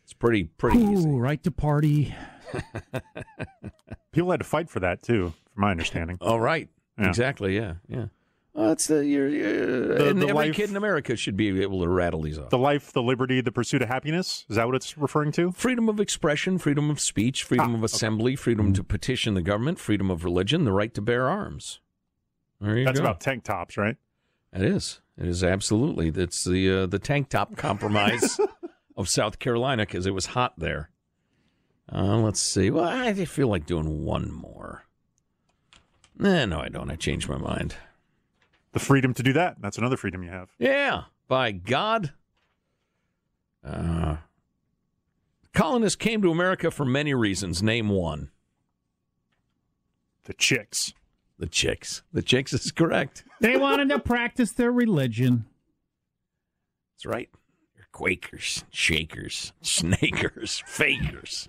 It's 0.05 0.12
pretty 0.12 0.45
pretty 0.45 0.79
easy. 0.81 1.09
Right 1.09 1.43
to 1.45 1.50
party. 1.50 2.14
People 4.12 4.31
had 4.31 4.40
to 4.40 4.45
fight 4.45 4.69
for 4.69 4.81
that 4.81 5.02
too, 5.02 5.33
from 5.55 5.61
my 5.62 5.71
understanding. 5.71 6.19
All 6.21 6.40
right, 6.40 6.69
Yeah. 6.99 7.09
exactly. 7.09 7.57
Yeah, 7.57 7.75
yeah. 7.88 8.07
Well, 8.52 8.69
that's 8.69 8.88
the 8.88 9.07
you're, 9.07 9.28
you're 9.28 9.95
The- 9.99 10.09
and 10.11 10.21
the 10.21 10.28
every 10.28 10.49
life- 10.49 10.54
kid 10.57 10.71
in 10.71 10.76
America 10.76 11.14
should 11.16 11.37
be 11.37 11.61
able 11.62 11.80
to 11.83 11.88
rattle 11.88 12.23
these 12.23 12.37
off. 12.38 12.50
The 12.50 12.59
life, 12.59 12.92
the 12.92 13.02
liberty, 13.02 13.40
the 13.40 13.52
pursuit 13.52 13.80
of 13.83 13.88
happiness. 13.88 14.45
Is 14.49 14.57
that 14.57 14.66
what 14.66 14.75
it's 14.75 14.99
referring 14.99 15.30
to? 15.33 15.52
freedom 15.52 15.88
of 15.88 16.00
expression, 16.00 16.59
freedom 16.59 16.90
of 16.90 16.99
speech, 17.00 17.45
freedom 17.45 17.75
Ah, 17.75 17.78
of 17.78 17.85
assembly, 17.85 18.35
freedom 18.37 18.73
to 18.73 18.83
petition 18.83 19.35
the 19.35 19.42
government, 19.42 19.78
freedom 19.78 20.11
of 20.11 20.25
religion, 20.25 20.64
the 20.64 20.73
right 20.73 20.92
to 20.95 21.00
bear 21.00 21.28
arms. 21.28 21.80
There 22.61 22.76
you 22.76 22.85
That's 22.85 22.99
go. 22.99 23.04
about 23.04 23.21
tank 23.21 23.45
tops, 23.45 23.76
right? 23.76 23.97
It 24.52 24.62
is. 24.62 25.00
It 25.16 25.26
is 25.28 25.45
absolutely. 25.45 26.11
That's 26.11 26.42
the 26.45 26.71
uh, 26.83 26.87
the 26.87 26.99
tank 26.99 27.28
top 27.28 27.57
compromise 27.57 28.38
of 28.97 29.09
South 29.09 29.38
Carolina 29.38 29.83
because 29.87 30.07
it 30.07 30.14
was 30.14 30.26
hot 30.26 30.54
there. 30.59 30.90
Uh, 31.92 32.16
let's 32.19 32.40
see. 32.40 32.71
Well, 32.71 32.85
I 32.85 33.12
feel 33.26 33.49
like 33.49 33.64
doing 33.66 34.04
one 34.04 34.30
more. 34.33 34.85
Eh, 36.23 36.45
no, 36.47 36.61
I 36.61 36.69
don't. 36.69 36.90
I 36.90 36.97
changed 36.97 37.28
my 37.28 37.38
mind. 37.38 37.76
The 38.73 38.79
freedom 38.79 39.15
to 39.15 39.23
do 39.23 39.33
that. 39.33 39.57
That's 39.61 39.79
another 39.79 39.97
freedom 39.97 40.23
you 40.23 40.31
have. 40.31 40.50
Yeah, 40.59 41.05
by 41.29 41.53
God. 41.53 42.12
Uh, 43.65 44.17
colonists 45.53 45.97
came 45.97 46.23
to 46.23 46.31
America 46.31 46.71
for 46.71 46.85
many 46.85 47.12
reasons. 47.12 47.62
Name 47.62 47.89
one. 47.89 48.31
The 50.25 50.35
chicks. 50.35 50.93
The 51.39 51.47
chicks. 51.47 52.03
The 52.12 52.23
chicks 52.23 52.53
is 52.53 52.71
correct. 52.71 53.25
They 53.41 53.57
wanted 53.57 53.89
to 53.89 53.99
practice 53.99 54.53
their 54.53 54.71
religion. 54.71 55.47
That's 56.95 57.07
right. 57.07 57.29
You're 57.77 57.87
Quakers, 57.93 58.65
Shakers, 58.71 59.53
Snakers, 59.62 60.62
Fakers, 60.67 61.49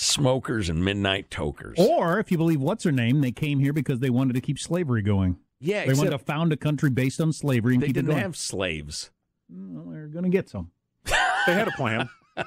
Smokers, 0.00 0.68
and 0.68 0.84
Midnight 0.84 1.28
Tokers. 1.28 1.76
Or, 1.76 2.20
if 2.20 2.30
you 2.30 2.38
believe 2.38 2.60
what's 2.60 2.84
her 2.84 2.92
name, 2.92 3.20
they 3.20 3.32
came 3.32 3.58
here 3.58 3.72
because 3.72 3.98
they 3.98 4.10
wanted 4.10 4.34
to 4.34 4.40
keep 4.40 4.58
slavery 4.58 5.02
going. 5.02 5.38
yeah, 5.60 5.84
They 5.86 5.92
wanted 5.94 6.10
to 6.10 6.18
found 6.18 6.52
a 6.52 6.56
country 6.56 6.88
based 6.88 7.20
on 7.20 7.32
slavery 7.32 7.74
and 7.74 7.82
they 7.82 7.88
keep 7.88 7.94
didn't 7.96 8.10
going. 8.10 8.20
have 8.22 8.36
slaves. 8.36 9.10
Well, 9.50 9.86
they're 9.92 10.06
going 10.06 10.22
to 10.22 10.30
get 10.30 10.48
some. 10.48 10.70
They 11.04 11.52
had 11.54 11.66
a 11.66 11.72
plan. 11.72 12.08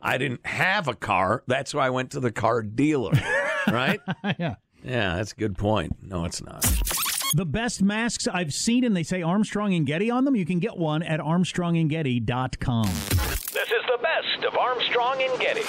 I 0.00 0.16
didn't 0.16 0.46
have 0.46 0.88
a 0.88 0.94
car. 0.94 1.42
That's 1.46 1.74
why 1.74 1.86
I 1.86 1.90
went 1.90 2.12
to 2.12 2.20
the 2.20 2.30
car 2.32 2.62
dealer. 2.62 3.12
right? 3.68 4.00
yeah. 4.38 4.54
Yeah, 4.82 5.16
that's 5.16 5.32
a 5.32 5.36
good 5.36 5.58
point. 5.58 5.96
No, 6.02 6.24
it's 6.24 6.42
not. 6.42 6.62
The 7.34 7.44
best 7.44 7.82
masks 7.82 8.26
I've 8.26 8.54
seen, 8.54 8.84
and 8.84 8.96
they 8.96 9.02
say 9.02 9.20
Armstrong 9.22 9.74
and 9.74 9.84
Getty 9.86 10.10
on 10.10 10.24
them. 10.24 10.34
You 10.36 10.46
can 10.46 10.60
get 10.60 10.78
one 10.78 11.02
at 11.02 11.20
armstrongandgetty.com. 11.20 12.84
This 12.84 13.70
is 13.70 13.77
best 14.38 14.44
of 14.44 14.58
Armstrong 14.58 15.22
and 15.22 15.40
Getty. 15.40 15.62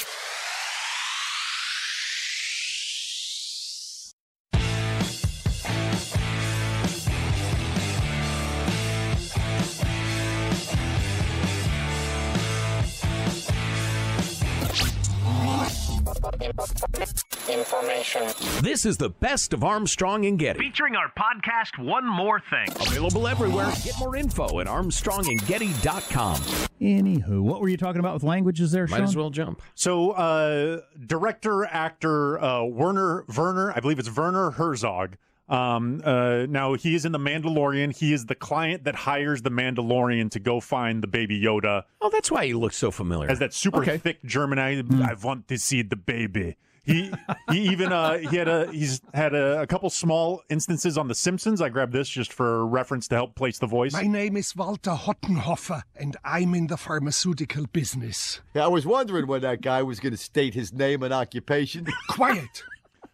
This 17.50 18.86
is 18.86 18.98
the 18.98 19.10
best 19.10 19.53
of 19.53 19.63
Armstrong 19.63 20.24
and 20.27 20.38
Getty. 20.38 20.60
Featuring 20.60 20.96
our 20.96 21.12
podcast, 21.18 21.84
One 21.84 22.06
More 22.06 22.39
Thing. 22.39 22.68
Available 22.88 23.27
everywhere. 23.27 23.72
Get 23.84 23.98
more 23.98 24.15
info 24.15 24.60
at 24.60 24.68
armstrongandgetty.com. 24.68 26.36
Anywho, 26.79 27.41
what 27.41 27.60
were 27.60 27.68
you 27.70 27.77
talking 27.77 28.01
about 28.01 28.13
with 28.13 28.22
languages 28.22 28.72
there, 28.72 28.86
Might 28.86 28.98
Sean? 28.98 29.03
as 29.06 29.15
well 29.15 29.32
jump. 29.32 29.63
So, 29.74 30.12
uh, 30.12 30.82
director, 31.08 31.65
actor 31.65 32.39
uh, 32.39 32.65
Werner 32.65 33.25
Werner, 33.36 33.72
I 33.75 33.79
believe 33.79 33.98
it's 33.98 34.15
Werner 34.15 34.51
Herzog. 34.51 35.18
Um, 35.48 36.03
uh, 36.06 36.46
now 36.48 36.75
he 36.75 36.94
is 36.94 37.03
in 37.06 37.12
the 37.13 37.18
Mandalorian. 37.18 37.98
He 37.98 38.13
is 38.13 38.27
the 38.27 38.36
client 38.36 38.84
that 38.84 38.94
hires 38.94 39.41
the 39.41 39.50
Mandalorian 39.50 40.29
to 40.32 40.39
go 40.39 40.60
find 40.60 41.01
the 41.01 41.08
baby 41.08 41.41
Yoda. 41.41 41.86
Oh, 42.00 42.12
that's 42.12 42.29
why 42.29 42.46
he 42.46 42.53
looks 42.53 42.77
so 42.77 42.91
familiar. 42.91 43.27
As 43.32 43.39
that 43.39 43.56
super 43.56 43.79
Okay. 43.82 43.98
thick 43.98 44.24
German, 44.24 44.60
I, 44.60 44.77
I 45.03 45.15
want 45.15 45.48
to 45.48 45.58
see 45.58 45.82
the 45.82 45.96
baby. 45.96 46.56
He 46.89 47.12
he 47.51 47.60
even 47.69 47.93
uh, 47.93 48.17
he 48.17 48.36
had 48.36 48.48
a 48.48 48.72
he's 48.72 49.00
had 49.13 49.36
a, 49.36 49.62
a 49.62 49.67
couple 49.67 49.89
small 49.91 50.41
instances 50.50 50.98
on 50.98 51.08
The 51.08 51.13
Simpsons. 51.13 51.62
I 51.62 51.69
grabbed 51.69 51.93
this 51.93 52.10
just 52.10 52.34
for 52.34 52.65
reference 52.65 53.08
to 53.10 53.15
help 53.15 53.36
place 53.36 53.60
the 53.60 53.67
voice. 53.67 53.93
My 53.93 54.03
name 54.03 54.36
is 54.36 54.55
Walter 54.55 54.91
Hottenhoffer, 54.91 55.84
and 55.96 56.17
I'm 56.24 56.55
in 56.55 56.65
the 56.65 56.77
pharmaceutical 56.77 57.67
business. 57.67 58.41
Yeah, 58.55 58.65
I 58.65 58.67
was 58.67 58.88
wondering 58.88 59.27
when 59.27 59.41
that 59.41 59.62
guy 59.62 59.84
was 59.84 60.00
going 60.00 60.13
to 60.13 60.17
state 60.17 60.55
his 60.55 60.74
name 60.74 61.03
and 61.03 61.13
occupation. 61.13 61.86
Quiet. 62.10 62.63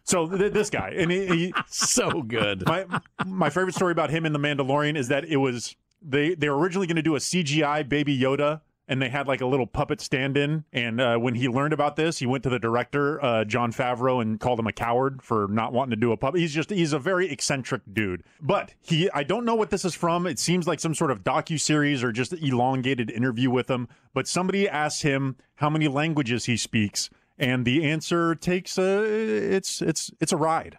So 0.04 0.26
th- 0.26 0.52
this 0.52 0.70
guy, 0.70 0.94
and 0.96 1.10
he, 1.10 1.26
he 1.26 1.54
so 1.68 2.22
good. 2.22 2.64
My 2.66 2.86
my 3.26 3.50
favorite 3.50 3.74
story 3.74 3.92
about 3.92 4.08
him 4.08 4.24
in 4.24 4.32
the 4.32 4.38
Mandalorian 4.38 4.96
is 4.96 5.08
that 5.08 5.24
it 5.26 5.36
was 5.36 5.76
they 6.00 6.34
they 6.34 6.48
were 6.48 6.56
originally 6.56 6.86
going 6.86 6.96
to 6.96 7.02
do 7.02 7.16
a 7.16 7.18
CGI 7.18 7.86
Baby 7.86 8.18
Yoda, 8.18 8.62
and 8.88 9.02
they 9.02 9.08
had 9.08 9.26
like 9.26 9.40
a 9.40 9.46
little 9.46 9.66
puppet 9.66 10.00
stand-in. 10.00 10.64
And 10.72 11.00
uh, 11.00 11.16
when 11.16 11.34
he 11.34 11.48
learned 11.48 11.72
about 11.72 11.96
this, 11.96 12.18
he 12.18 12.26
went 12.26 12.44
to 12.44 12.50
the 12.50 12.58
director 12.58 13.22
uh, 13.24 13.44
Jon 13.44 13.72
Favreau 13.72 14.22
and 14.22 14.38
called 14.38 14.58
him 14.58 14.66
a 14.66 14.72
coward 14.72 15.22
for 15.22 15.48
not 15.48 15.72
wanting 15.72 15.90
to 15.90 15.96
do 15.96 16.12
a 16.12 16.16
puppet. 16.16 16.40
He's 16.40 16.54
just 16.54 16.70
he's 16.70 16.92
a 16.92 16.98
very 16.98 17.30
eccentric 17.30 17.82
dude. 17.92 18.22
But 18.40 18.74
he 18.80 19.10
I 19.10 19.22
don't 19.22 19.44
know 19.44 19.54
what 19.54 19.70
this 19.70 19.84
is 19.84 19.94
from. 19.94 20.26
It 20.26 20.38
seems 20.38 20.66
like 20.66 20.80
some 20.80 20.94
sort 20.94 21.10
of 21.10 21.24
docu 21.24 21.60
series 21.60 22.02
or 22.02 22.12
just 22.12 22.32
elongated 22.32 23.10
interview 23.10 23.50
with 23.50 23.70
him. 23.70 23.88
But 24.14 24.28
somebody 24.28 24.68
asked 24.68 25.02
him 25.02 25.36
how 25.56 25.70
many 25.70 25.88
languages 25.88 26.44
he 26.46 26.56
speaks. 26.56 27.10
And 27.38 27.66
the 27.66 27.84
answer 27.84 28.34
takes 28.34 28.78
a 28.78 29.04
it's 29.04 29.82
it's 29.82 30.10
it's 30.20 30.32
a 30.32 30.36
ride. 30.36 30.78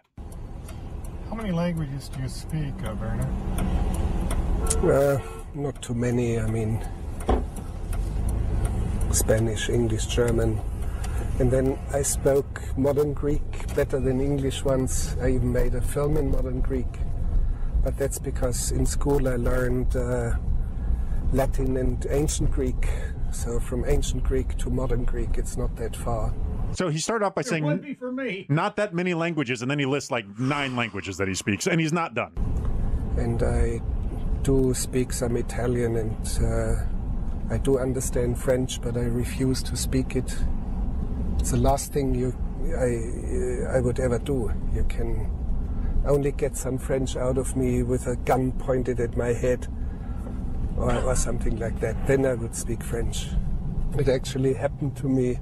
How 1.28 1.36
many 1.36 1.52
languages 1.52 2.08
do 2.08 2.22
you 2.22 2.28
speak, 2.28 2.74
uh, 2.84 2.96
Werner? 2.98 3.28
Uh, 4.82 5.20
not 5.54 5.80
too 5.82 5.94
many. 5.94 6.40
I 6.40 6.46
mean, 6.46 6.84
Spanish, 9.12 9.68
English, 9.68 10.06
German. 10.06 10.60
And 11.40 11.50
then 11.50 11.78
I 11.92 12.02
spoke 12.02 12.60
modern 12.76 13.12
Greek 13.14 13.74
better 13.74 14.00
than 14.00 14.20
English 14.20 14.64
once. 14.64 15.16
I 15.22 15.30
even 15.30 15.52
made 15.52 15.74
a 15.74 15.80
film 15.80 16.16
in 16.16 16.30
modern 16.30 16.60
Greek. 16.60 16.86
But 17.84 17.96
that's 17.96 18.18
because 18.18 18.72
in 18.72 18.84
school 18.86 19.28
I 19.28 19.36
learned 19.36 19.94
uh, 19.96 20.32
Latin 21.32 21.76
and 21.76 22.04
ancient 22.10 22.50
Greek. 22.50 22.88
So 23.30 23.60
from 23.60 23.84
ancient 23.86 24.24
Greek 24.24 24.56
to 24.58 24.70
modern 24.70 25.04
Greek, 25.04 25.36
it's 25.38 25.56
not 25.56 25.76
that 25.76 25.94
far. 25.94 26.34
So 26.72 26.88
he 26.88 26.98
started 26.98 27.24
off 27.24 27.34
by 27.34 27.40
It 27.42 27.46
saying 27.46 27.78
be 27.78 27.94
for 27.94 28.10
me. 28.12 28.46
not 28.48 28.76
that 28.76 28.92
many 28.94 29.14
languages, 29.14 29.62
and 29.62 29.70
then 29.70 29.78
he 29.78 29.86
lists 29.86 30.10
like 30.10 30.26
nine 30.38 30.76
languages 30.76 31.16
that 31.18 31.28
he 31.28 31.34
speaks, 31.34 31.66
and 31.66 31.80
he's 31.80 31.92
not 31.92 32.14
done. 32.14 32.32
and 33.16 33.42
I 33.42 33.80
do 34.42 34.72
speak 34.74 35.12
some 35.12 35.36
Italian 35.36 35.96
and 35.96 36.16
uh, 36.42 36.76
I 37.50 37.58
do 37.58 37.78
understand 37.78 38.38
French, 38.38 38.80
but 38.80 38.96
I 38.96 39.00
refuse 39.04 39.62
to 39.64 39.76
speak 39.76 40.16
it. 40.16 40.36
It's 41.38 41.50
the 41.52 41.56
last 41.56 41.92
thing 41.92 42.14
you 42.14 42.34
I 42.76 43.76
I 43.76 43.80
would 43.80 43.98
ever 44.00 44.18
do. 44.18 44.52
You 44.74 44.84
can 44.84 45.30
only 46.06 46.32
get 46.32 46.56
some 46.56 46.78
French 46.78 47.16
out 47.16 47.38
of 47.38 47.56
me 47.56 47.82
with 47.82 48.06
a 48.06 48.16
gun 48.16 48.52
pointed 48.52 49.00
at 49.00 49.16
my 49.16 49.32
head 49.32 49.66
or, 50.76 50.94
or 50.94 51.14
something 51.14 51.58
like 51.58 51.80
that. 51.80 52.06
Then 52.06 52.26
I 52.26 52.34
would 52.34 52.54
speak 52.54 52.82
French. 52.82 53.28
It 53.98 54.08
actually 54.08 54.54
happened 54.54 54.96
to 54.98 55.08
me. 55.08 55.38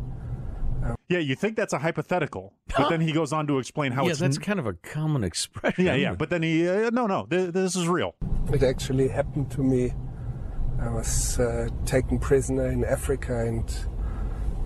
Yeah, 1.09 1.19
you 1.19 1.35
think 1.35 1.57
that's 1.57 1.73
a 1.73 1.79
hypothetical, 1.79 2.53
but 2.77 2.89
then 2.89 3.01
he 3.01 3.13
goes 3.13 3.33
on 3.33 3.47
to 3.49 3.59
explain 3.59 3.93
how 3.93 4.05
yeah, 4.05 4.11
it's 4.11 4.21
Yeah, 4.21 4.27
that's 4.29 4.39
kind 4.39 4.61
of 4.61 4.67
a 4.67 4.75
common 4.75 5.25
expression. 5.25 5.85
yeah, 5.85 5.95
yeah. 5.95 6.15
But 6.15 6.31
then 6.31 6.43
he 6.43 6.69
uh, 6.69 6.91
no, 6.91 7.07
no, 7.07 7.27
th- 7.29 7.53
this 7.53 7.75
is 7.75 7.89
real. 7.89 8.15
It 8.53 8.63
actually 8.63 9.09
happened 9.09 9.51
to 9.53 9.63
me. 9.63 9.93
I 10.81 10.89
was 10.91 11.39
uh, 11.39 11.69
taken 11.85 12.19
prisoner 12.19 12.69
in 12.69 12.85
Africa 12.85 13.47
and 13.47 13.65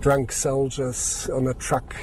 drunk 0.01 0.31
soldiers 0.31 1.29
on 1.33 1.47
a 1.47 1.53
truck, 1.53 1.95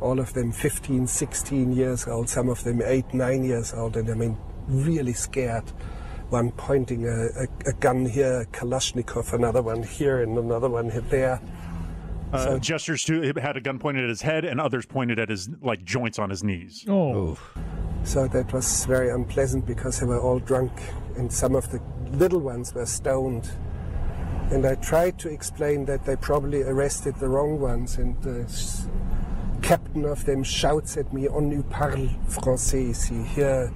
all 0.00 0.18
of 0.18 0.32
them 0.34 0.52
15, 0.52 1.06
16 1.06 1.72
years 1.72 2.06
old, 2.06 2.28
some 2.28 2.48
of 2.48 2.62
them 2.64 2.82
8, 2.84 3.14
9 3.14 3.44
years 3.44 3.72
old, 3.72 3.96
and 3.96 4.10
I 4.10 4.14
mean, 4.14 4.36
really 4.68 5.12
scared. 5.12 5.64
One 6.30 6.50
pointing 6.52 7.06
a, 7.06 7.26
a, 7.42 7.46
a 7.66 7.72
gun 7.74 8.06
here, 8.06 8.40
a 8.40 8.46
Kalashnikov, 8.46 9.32
another 9.34 9.62
one 9.62 9.82
here, 9.82 10.22
and 10.22 10.36
another 10.38 10.68
one 10.68 10.90
here, 10.90 11.02
there. 11.02 11.40
Uh, 12.32 12.38
So- 12.44 12.58
gestures 12.58 13.04
to 13.04 13.32
had 13.40 13.56
a 13.56 13.60
gun 13.60 13.78
pointed 13.78 14.04
at 14.04 14.08
his 14.08 14.22
head, 14.22 14.44
and 14.44 14.60
others 14.60 14.86
pointed 14.86 15.18
at 15.18 15.28
his 15.28 15.48
like 15.60 15.84
joints 15.84 16.18
on 16.18 16.30
his 16.30 16.42
knees. 16.42 16.84
Oh, 16.88 17.38
So 18.04 18.26
that 18.28 18.52
was 18.52 18.86
very 18.86 19.10
unpleasant 19.10 19.66
because 19.66 20.00
they 20.00 20.06
were 20.06 20.20
all 20.20 20.38
drunk 20.38 20.72
and 21.16 21.30
some 21.30 21.54
of 21.54 21.70
the 21.70 21.78
little 22.12 22.40
ones 22.40 22.74
were 22.74 22.86
stoned. 22.86 23.50
And 24.50 24.66
I 24.66 24.74
tried 24.76 25.18
to 25.20 25.28
explain 25.30 25.86
that 25.86 26.04
they 26.04 26.16
probably 26.16 26.62
arrested 26.62 27.16
the 27.16 27.28
wrong 27.28 27.58
ones 27.58 27.96
and 27.96 28.20
the 28.22 28.46
captain 29.62 30.04
of 30.04 30.24
them 30.26 30.42
shouts 30.42 30.96
at 30.96 31.12
me, 31.12 31.28
on 31.28 31.48
nous 31.48 31.62
parle 31.70 32.08
français 32.28 32.90
ici. 32.90 33.22
Here 33.22 33.72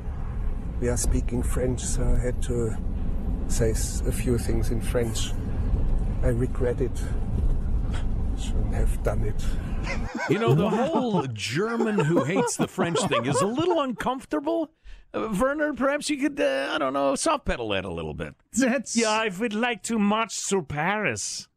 we 0.80 0.88
are 0.88 0.96
speaking 0.96 1.42
French, 1.42 1.80
so 1.80 2.02
I 2.02 2.18
had 2.18 2.42
to 2.42 2.76
say 3.48 3.70
a 3.70 4.12
few 4.12 4.36
things 4.36 4.70
in 4.70 4.80
French. 4.80 5.32
I 6.22 6.28
regret 6.28 6.80
it. 6.80 7.00
Shouldn't 8.38 8.74
have 8.74 9.02
done 9.02 9.22
it. 9.22 9.42
You 10.28 10.38
know, 10.38 10.54
the 10.54 10.68
whole 10.68 11.22
German 11.28 11.98
who 11.98 12.24
hates 12.24 12.56
the 12.56 12.68
French 12.68 13.00
thing 13.08 13.24
is 13.24 13.40
a 13.40 13.46
little 13.46 13.80
uncomfortable. 13.80 14.70
Uh, 15.16 15.34
Werner, 15.40 15.72
perhaps 15.72 16.10
you 16.10 16.18
could, 16.18 16.38
uh, 16.40 16.70
I 16.72 16.78
don't 16.78 16.92
know, 16.92 17.14
soft 17.14 17.46
pedal 17.46 17.70
that 17.70 17.84
a 17.84 17.92
little 17.92 18.14
bit. 18.14 18.34
That's 18.52 18.96
Yeah, 18.96 19.10
I 19.10 19.30
would 19.38 19.54
like 19.54 19.82
to 19.84 19.98
march 19.98 20.34
through 20.34 20.64
Paris. 20.64 21.48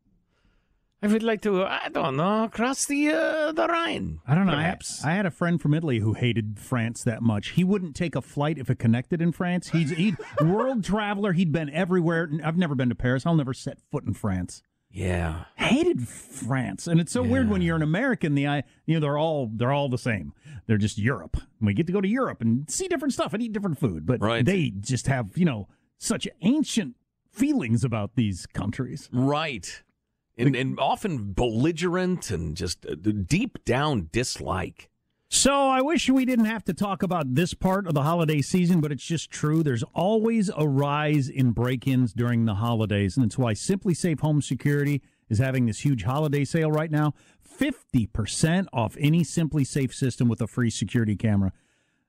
I 1.02 1.08
would 1.08 1.24
like 1.24 1.42
to, 1.44 1.64
I 1.64 1.88
don't 1.90 2.18
know, 2.18 2.50
cross 2.52 2.86
the 2.86 3.10
uh, 3.10 3.52
the 3.54 3.68
Rhine. 3.68 4.20
I 4.28 4.36
don't 4.36 4.46
know. 4.46 4.52
I, 4.52 4.56
Perhaps. 4.58 5.06
I 5.06 5.12
had 5.12 5.26
a 5.26 5.32
friend 5.32 5.62
from 5.62 5.74
Italy 5.74 6.00
who 6.00 6.14
hated 6.14 6.60
France 6.60 7.04
that 7.06 7.22
much. 7.22 7.52
He 7.52 7.64
wouldn't 7.64 7.96
take 7.96 8.16
a 8.16 8.22
flight 8.22 8.58
if 8.58 8.70
it 8.70 8.80
connected 8.80 9.22
in 9.22 9.32
France. 9.32 9.70
He's 9.70 9.92
he'd 9.92 10.18
world 10.42 10.84
traveler. 10.84 11.32
He'd 11.32 11.54
been 11.54 11.70
everywhere. 11.70 12.30
I've 12.44 12.58
never 12.58 12.76
been 12.76 12.90
to 12.90 12.96
Paris. 12.96 13.26
I'll 13.26 13.36
never 13.36 13.54
set 13.54 13.78
foot 13.92 14.04
in 14.06 14.14
France. 14.14 14.62
Yeah. 14.92 15.46
Hated 15.56 16.08
France, 16.08 16.88
and 16.88 17.00
it's 17.00 17.12
so 17.12 17.22
weird 17.22 17.50
when 17.50 17.62
you're 17.62 17.76
an 17.76 17.84
American. 17.84 18.34
The 18.36 18.48
I, 18.48 18.64
you 18.88 18.96
know, 18.96 19.00
they're 19.00 19.18
all 19.20 19.50
they're 19.54 19.72
all 19.72 19.88
the 19.90 19.98
same. 20.00 20.34
They're 20.66 20.78
just 20.80 20.98
Europe. 20.98 21.36
And 21.36 21.68
we 21.68 21.74
get 21.76 21.86
to 21.88 21.94
go 21.94 22.02
to 22.02 22.08
Europe 22.08 22.42
and 22.42 22.70
see 22.70 22.88
different 22.88 23.14
stuff 23.14 23.34
and 23.34 23.42
eat 23.44 23.54
different 23.54 23.80
food, 23.80 24.06
but 24.06 24.20
Right. 24.22 24.44
they 24.44 24.72
just 24.72 25.06
have 25.08 25.38
you 25.38 25.46
know 25.46 25.68
such 26.00 26.28
ancient 26.42 26.96
feelings 27.32 27.84
about 27.84 28.16
these 28.16 28.46
countries. 28.48 29.10
Right. 29.14 29.84
And, 30.38 30.56
and 30.56 30.80
often 30.80 31.34
belligerent 31.34 32.32
and 32.32 32.56
just 32.56 32.86
uh, 32.86 32.96
deep 32.96 33.64
down 33.66 34.08
dislike. 34.12 34.89
So 35.32 35.68
I 35.68 35.82
wish 35.82 36.10
we 36.10 36.26
didn't 36.26 36.46
have 36.46 36.64
to 36.66 36.74
talk 36.74 37.04
about 37.04 37.36
this 37.36 37.54
part 37.54 37.86
of 37.86 37.94
the 37.94 38.02
holiday 38.02 38.42
season, 38.42 38.82
but 38.82 38.92
it's 38.92 39.06
just 39.06 39.30
true. 39.30 39.62
There's 39.62 39.84
always 39.94 40.50
a 40.58 40.68
rise 40.68 41.30
in 41.30 41.52
break-ins 41.52 42.14
during 42.14 42.46
the 42.46 42.56
holidays, 42.56 43.16
and 43.16 43.24
it's 43.24 43.38
why 43.38 43.54
SimpliSafe 43.54 44.22
Home 44.22 44.42
Security 44.42 45.04
is 45.30 45.38
having 45.38 45.68
this 45.68 45.82
huge 45.82 46.04
holiday 46.04 46.44
sale 46.44 46.72
right 46.72 46.90
now. 46.90 47.14
50% 47.48 48.66
off 48.74 48.98
any 49.00 49.22
SimpliSafe 49.22 49.94
system 49.94 50.30
with 50.30 50.42
a 50.42 50.48
free 50.48 50.72
security 50.72 51.16
camera. 51.16 51.54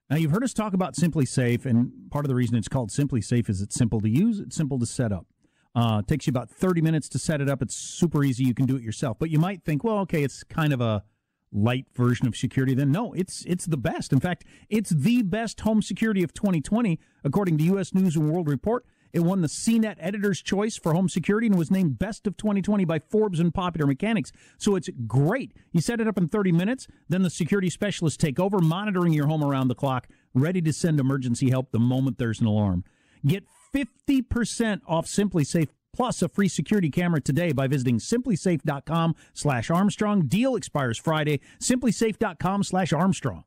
Now, 0.09 0.17
you've 0.17 0.31
heard 0.31 0.43
us 0.43 0.53
talk 0.53 0.73
about 0.73 0.95
SimpliSafe, 0.95 1.63
and 1.67 2.09
part 2.09 2.25
of 2.25 2.29
the 2.29 2.35
reason 2.35 2.55
it's 2.55 2.67
called 2.67 2.89
SimpliSafe 2.89 3.49
is 3.49 3.61
it's 3.61 3.75
simple 3.75 4.01
to 4.01 4.09
use, 4.09 4.39
it's 4.39 4.55
simple 4.55 4.79
to 4.79 4.85
set 4.87 5.11
up. 5.11 5.27
Uh, 5.75 5.99
it 5.99 6.07
takes 6.07 6.25
you 6.25 6.31
about 6.31 6.49
30 6.49 6.81
minutes 6.81 7.07
to 7.09 7.19
set 7.19 7.39
it 7.39 7.47
up. 7.47 7.61
It's 7.61 7.75
super 7.75 8.23
easy. 8.23 8.45
You 8.45 8.55
can 8.55 8.65
do 8.65 8.75
it 8.75 8.81
yourself. 8.81 9.17
But 9.19 9.29
you 9.29 9.37
might 9.37 9.63
think, 9.63 9.83
well, 9.83 9.99
okay, 9.99 10.23
it's 10.23 10.43
kind 10.43 10.73
of 10.73 10.81
a 10.81 11.03
light 11.51 11.85
version 11.93 12.27
of 12.27 12.35
security. 12.35 12.73
Then 12.73 12.91
no, 12.91 13.13
it's 13.13 13.43
it's 13.45 13.65
the 13.65 13.77
best. 13.77 14.13
In 14.13 14.19
fact, 14.19 14.45
it's 14.69 14.89
the 14.89 15.21
best 15.23 15.61
home 15.61 15.81
security 15.81 16.23
of 16.23 16.33
2020, 16.33 16.99
according 17.23 17.57
to 17.57 17.63
U.S. 17.65 17.93
News 17.93 18.15
and 18.15 18.31
World 18.31 18.47
Report. 18.47 18.85
It 19.13 19.21
won 19.21 19.41
the 19.41 19.47
CNET 19.47 19.97
Editor's 19.99 20.41
Choice 20.41 20.77
for 20.77 20.93
Home 20.93 21.09
Security 21.09 21.47
and 21.47 21.57
was 21.57 21.69
named 21.69 21.99
Best 21.99 22.27
of 22.27 22.37
2020 22.37 22.85
by 22.85 22.99
Forbes 22.99 23.41
and 23.41 23.53
Popular 23.53 23.85
Mechanics. 23.85 24.31
So 24.57 24.75
it's 24.75 24.89
great. 25.05 25.51
You 25.73 25.81
set 25.81 25.99
it 25.99 26.07
up 26.07 26.17
in 26.17 26.29
30 26.29 26.53
minutes, 26.53 26.87
then 27.09 27.21
the 27.21 27.29
security 27.29 27.69
specialists 27.69 28.15
take 28.15 28.39
over, 28.39 28.59
monitoring 28.59 29.11
your 29.11 29.27
home 29.27 29.43
around 29.43 29.67
the 29.67 29.75
clock, 29.75 30.07
ready 30.33 30.61
to 30.61 30.71
send 30.71 30.99
emergency 30.99 31.49
help 31.49 31.71
the 31.71 31.79
moment 31.79 32.19
there's 32.19 32.39
an 32.39 32.47
alarm. 32.47 32.85
Get 33.25 33.43
50% 33.75 34.81
off 34.87 35.07
SimpliSafe 35.07 35.69
plus 35.93 36.21
a 36.21 36.29
free 36.29 36.47
security 36.47 36.89
camera 36.89 37.21
today 37.21 37.51
by 37.51 37.67
visiting 37.67 37.97
simplisafe.com 37.97 39.15
slash 39.33 39.69
Armstrong. 39.69 40.27
Deal 40.27 40.55
expires 40.55 40.97
Friday. 40.97 41.41
Simplisafe.com 41.59 42.63
slash 42.63 42.93
Armstrong. 42.93 43.43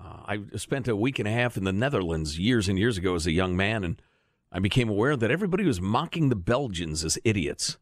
Uh, 0.00 0.22
I 0.26 0.38
spent 0.56 0.86
a 0.88 0.96
week 0.96 1.18
and 1.18 1.26
a 1.26 1.32
half 1.32 1.56
in 1.56 1.64
the 1.64 1.72
Netherlands 1.72 2.38
years 2.38 2.68
and 2.68 2.78
years 2.78 2.96
ago 2.98 3.14
as 3.14 3.26
a 3.26 3.32
young 3.32 3.56
man, 3.56 3.82
and 3.82 4.00
I 4.52 4.60
became 4.60 4.88
aware 4.88 5.16
that 5.16 5.30
everybody 5.30 5.64
was 5.64 5.80
mocking 5.80 6.28
the 6.28 6.36
Belgians 6.36 7.04
as 7.04 7.18
idiots. 7.24 7.78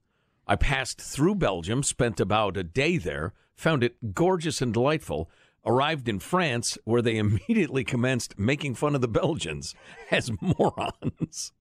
I 0.46 0.56
passed 0.56 1.00
through 1.00 1.34
Belgium, 1.34 1.82
spent 1.82 2.20
about 2.20 2.56
a 2.56 2.64
day 2.64 2.96
there, 2.96 3.34
found 3.54 3.82
it 3.82 4.14
gorgeous 4.14 4.62
and 4.62 4.72
delightful, 4.72 5.30
arrived 5.64 6.08
in 6.08 6.20
France, 6.20 6.78
where 6.84 7.02
they 7.02 7.16
immediately 7.18 7.84
commenced 7.84 8.38
making 8.38 8.76
fun 8.76 8.94
of 8.94 9.00
the 9.00 9.08
Belgians 9.08 9.74
as 10.10 10.30
morons. 10.40 11.52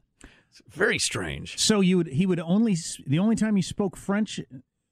It's 0.57 0.75
very 0.75 0.99
strange. 0.99 1.57
So 1.57 1.81
you 1.81 1.97
would 1.97 2.07
he 2.07 2.25
would 2.25 2.39
only 2.39 2.77
the 3.05 3.19
only 3.19 3.35
time 3.35 3.55
he 3.55 3.61
spoke 3.61 3.97
French 3.97 4.39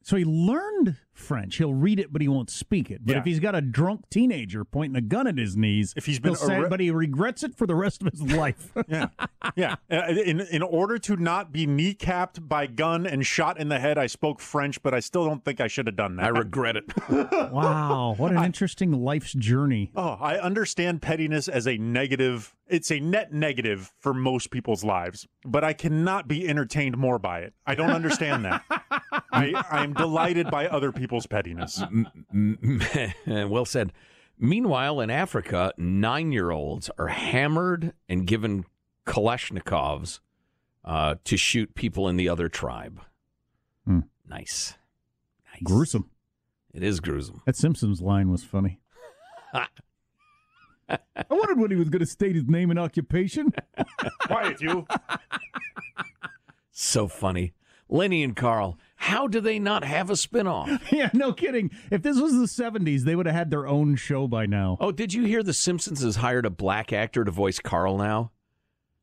so 0.03 0.17
he 0.17 0.25
learned 0.25 0.97
French. 1.13 1.57
He'll 1.57 1.73
read 1.73 1.99
it, 1.99 2.11
but 2.11 2.21
he 2.21 2.27
won't 2.27 2.49
speak 2.49 2.89
it. 2.91 3.01
But 3.05 3.13
Yeah. 3.13 3.19
if 3.19 3.25
he's 3.25 3.39
got 3.39 3.55
a 3.55 3.61
drunk 3.61 4.09
teenager 4.09 4.63
pointing 4.65 4.95
a 4.95 5.01
gun 5.01 5.27
at 5.27 5.37
his 5.37 5.55
knees, 5.55 5.93
If 5.95 6.05
he's 6.07 6.19
been 6.19 6.31
he'll 6.31 6.35
say, 6.35 6.55
arre- 6.57 6.69
but 6.69 6.79
he 6.79 6.89
regrets 6.91 7.43
it 7.43 7.55
for 7.55 7.67
the 7.67 7.75
rest 7.75 8.01
of 8.01 8.11
his 8.11 8.21
life. 8.33 8.71
Yeah, 8.87 9.07
yeah. 9.55 9.75
Uh, 9.91 10.07
In 10.25 10.41
in 10.41 10.61
order 10.61 10.97
to 10.99 11.15
not 11.15 11.51
be 11.51 11.65
kneecapped 11.67 12.47
by 12.47 12.67
gun 12.67 13.05
and 13.05 13.25
shot 13.25 13.59
in 13.59 13.69
the 13.69 13.79
head, 13.79 13.97
I 13.97 14.07
spoke 14.07 14.39
French, 14.41 14.81
but 14.83 14.93
I 14.93 14.99
still 14.99 15.25
don't 15.25 15.43
think 15.45 15.61
I 15.61 15.67
should 15.67 15.85
have 15.87 15.95
done 15.95 16.15
that. 16.17 16.25
I 16.25 16.29
regret 16.29 16.75
it. 16.75 16.85
wow, 17.51 18.15
what 18.17 18.31
an 18.31 18.43
interesting 18.43 18.91
life's 19.03 19.33
journey. 19.33 19.91
Oh, 19.95 20.17
I 20.19 20.37
understand 20.37 21.01
pettiness 21.01 21.47
as 21.47 21.67
a 21.67 21.77
negative. 21.77 22.55
It's 22.67 22.91
a 22.91 22.99
net 22.99 23.33
negative 23.33 23.93
for 23.99 24.13
most 24.13 24.49
people's 24.49 24.83
lives, 24.83 25.27
but 25.45 25.63
I 25.63 25.73
cannot 25.73 26.27
be 26.27 26.47
entertained 26.47 26.97
more 26.97 27.19
by 27.19 27.39
it. 27.39 27.53
I 27.65 27.75
don't 27.75 27.91
understand 27.91 28.45
that. 28.45 28.63
I, 29.31 29.53
I 29.69 29.83
am 29.83 29.93
delighted 29.93 30.49
by 30.49 30.67
other 30.67 30.91
people's 31.03 31.27
pettiness. 31.27 31.83
well 33.27 33.65
said. 33.65 33.91
Meanwhile, 34.39 35.01
in 35.01 35.09
Africa, 35.09 35.73
nine 35.77 36.31
year 36.31 36.51
olds 36.51 36.89
are 36.97 37.07
hammered 37.07 37.93
and 38.07 38.25
given 38.25 38.63
Kalashnikovs 39.05 40.21
uh, 40.85 41.15
to 41.25 41.35
shoot 41.35 41.75
people 41.75 42.07
in 42.07 42.15
the 42.15 42.29
other 42.29 42.47
tribe. 42.47 43.01
Hmm. 43.85 43.99
Nice. 44.27 44.75
nice. 45.51 45.61
Gruesome. 45.61 46.09
It 46.73 46.83
is 46.83 47.01
gruesome. 47.01 47.41
That 47.45 47.57
Simpsons 47.57 48.01
line 48.01 48.31
was 48.31 48.45
funny. 48.45 48.79
I 49.53 49.67
wondered 51.29 51.59
when 51.59 51.69
he 51.69 51.77
was 51.77 51.89
going 51.89 51.99
to 51.99 52.05
state 52.05 52.35
his 52.35 52.47
name 52.47 52.69
and 52.69 52.79
occupation. 52.79 53.53
Quiet, 54.25 54.61
you. 54.61 54.87
So 56.71 57.07
funny. 57.07 57.53
Lenny 57.89 58.23
and 58.23 58.35
Carl, 58.35 58.77
how 59.03 59.27
do 59.27 59.41
they 59.41 59.59
not 59.59 59.83
have 59.83 60.09
a 60.09 60.13
spinoff? 60.13 60.79
yeah, 60.91 61.09
no 61.13 61.33
kidding. 61.33 61.71
If 61.91 62.03
this 62.03 62.17
was 62.17 62.31
the 62.31 62.63
70s, 62.63 63.01
they 63.01 63.17
would 63.17 63.25
have 63.25 63.35
had 63.35 63.51
their 63.51 63.67
own 63.67 63.97
show 63.97 64.29
by 64.29 64.45
now. 64.45 64.77
Oh, 64.79 64.93
did 64.93 65.13
you 65.13 65.25
hear 65.25 65.43
The 65.43 65.53
Simpsons 65.53 66.01
has 66.03 66.15
hired 66.15 66.45
a 66.45 66.49
black 66.49 66.93
actor 66.93 67.25
to 67.25 67.29
voice 67.29 67.59
Carl 67.59 67.97
now? 67.97 68.31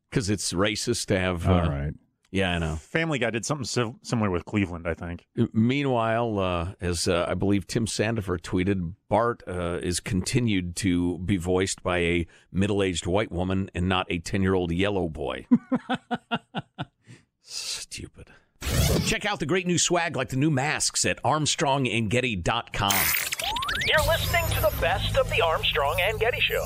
Because 0.09 0.31
it's 0.31 0.53
racist 0.53 1.05
to 1.05 1.19
have. 1.19 1.47
All 1.47 1.59
uh, 1.59 1.69
right. 1.69 1.93
Yeah, 2.31 2.51
I 2.51 2.57
know. 2.57 2.77
Family 2.77 3.19
Guy 3.19 3.29
did 3.29 3.45
something 3.45 3.63
sim- 3.63 3.99
similar 4.01 4.31
with 4.31 4.43
Cleveland, 4.43 4.87
I 4.87 4.95
think. 4.95 5.27
Meanwhile, 5.53 6.39
uh, 6.39 6.73
as 6.81 7.07
uh, 7.07 7.27
I 7.27 7.35
believe 7.35 7.67
Tim 7.67 7.85
Sandifer 7.85 8.39
tweeted, 8.41 8.95
Bart 9.07 9.43
uh, 9.47 9.77
is 9.83 9.99
continued 9.99 10.75
to 10.77 11.19
be 11.19 11.37
voiced 11.37 11.83
by 11.83 11.99
a 11.99 12.27
middle 12.51 12.81
aged 12.81 13.05
white 13.05 13.31
woman 13.31 13.69
and 13.75 13.87
not 13.87 14.07
a 14.09 14.17
10 14.17 14.41
year 14.41 14.55
old 14.55 14.71
yellow 14.71 15.09
boy. 15.09 15.45
Stupid. 17.43 18.31
Check 19.05 19.25
out 19.25 19.39
the 19.39 19.45
great 19.45 19.67
new 19.67 19.77
swag 19.77 20.15
like 20.15 20.29
the 20.29 20.37
new 20.37 20.51
masks 20.51 21.05
at 21.05 21.21
armstrongandgetty.com. 21.23 22.93
You're 23.87 24.07
listening 24.07 24.45
to 24.51 24.61
the 24.61 24.73
best 24.79 25.17
of 25.17 25.29
the 25.29 25.41
Armstrong 25.41 25.99
and 26.01 26.19
Getty 26.19 26.39
Show. 26.39 26.65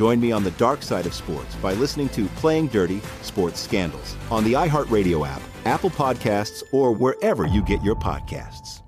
Join 0.00 0.18
me 0.18 0.32
on 0.32 0.42
the 0.42 0.50
dark 0.52 0.82
side 0.82 1.04
of 1.04 1.12
sports 1.12 1.54
by 1.56 1.74
listening 1.74 2.08
to 2.08 2.24
Playing 2.36 2.68
Dirty 2.68 3.02
Sports 3.20 3.60
Scandals 3.60 4.16
on 4.30 4.44
the 4.44 4.54
iHeartRadio 4.54 5.28
app, 5.28 5.42
Apple 5.66 5.90
Podcasts, 5.90 6.62
or 6.72 6.94
wherever 6.94 7.46
you 7.46 7.62
get 7.62 7.84
your 7.84 7.94
podcasts. 7.94 8.80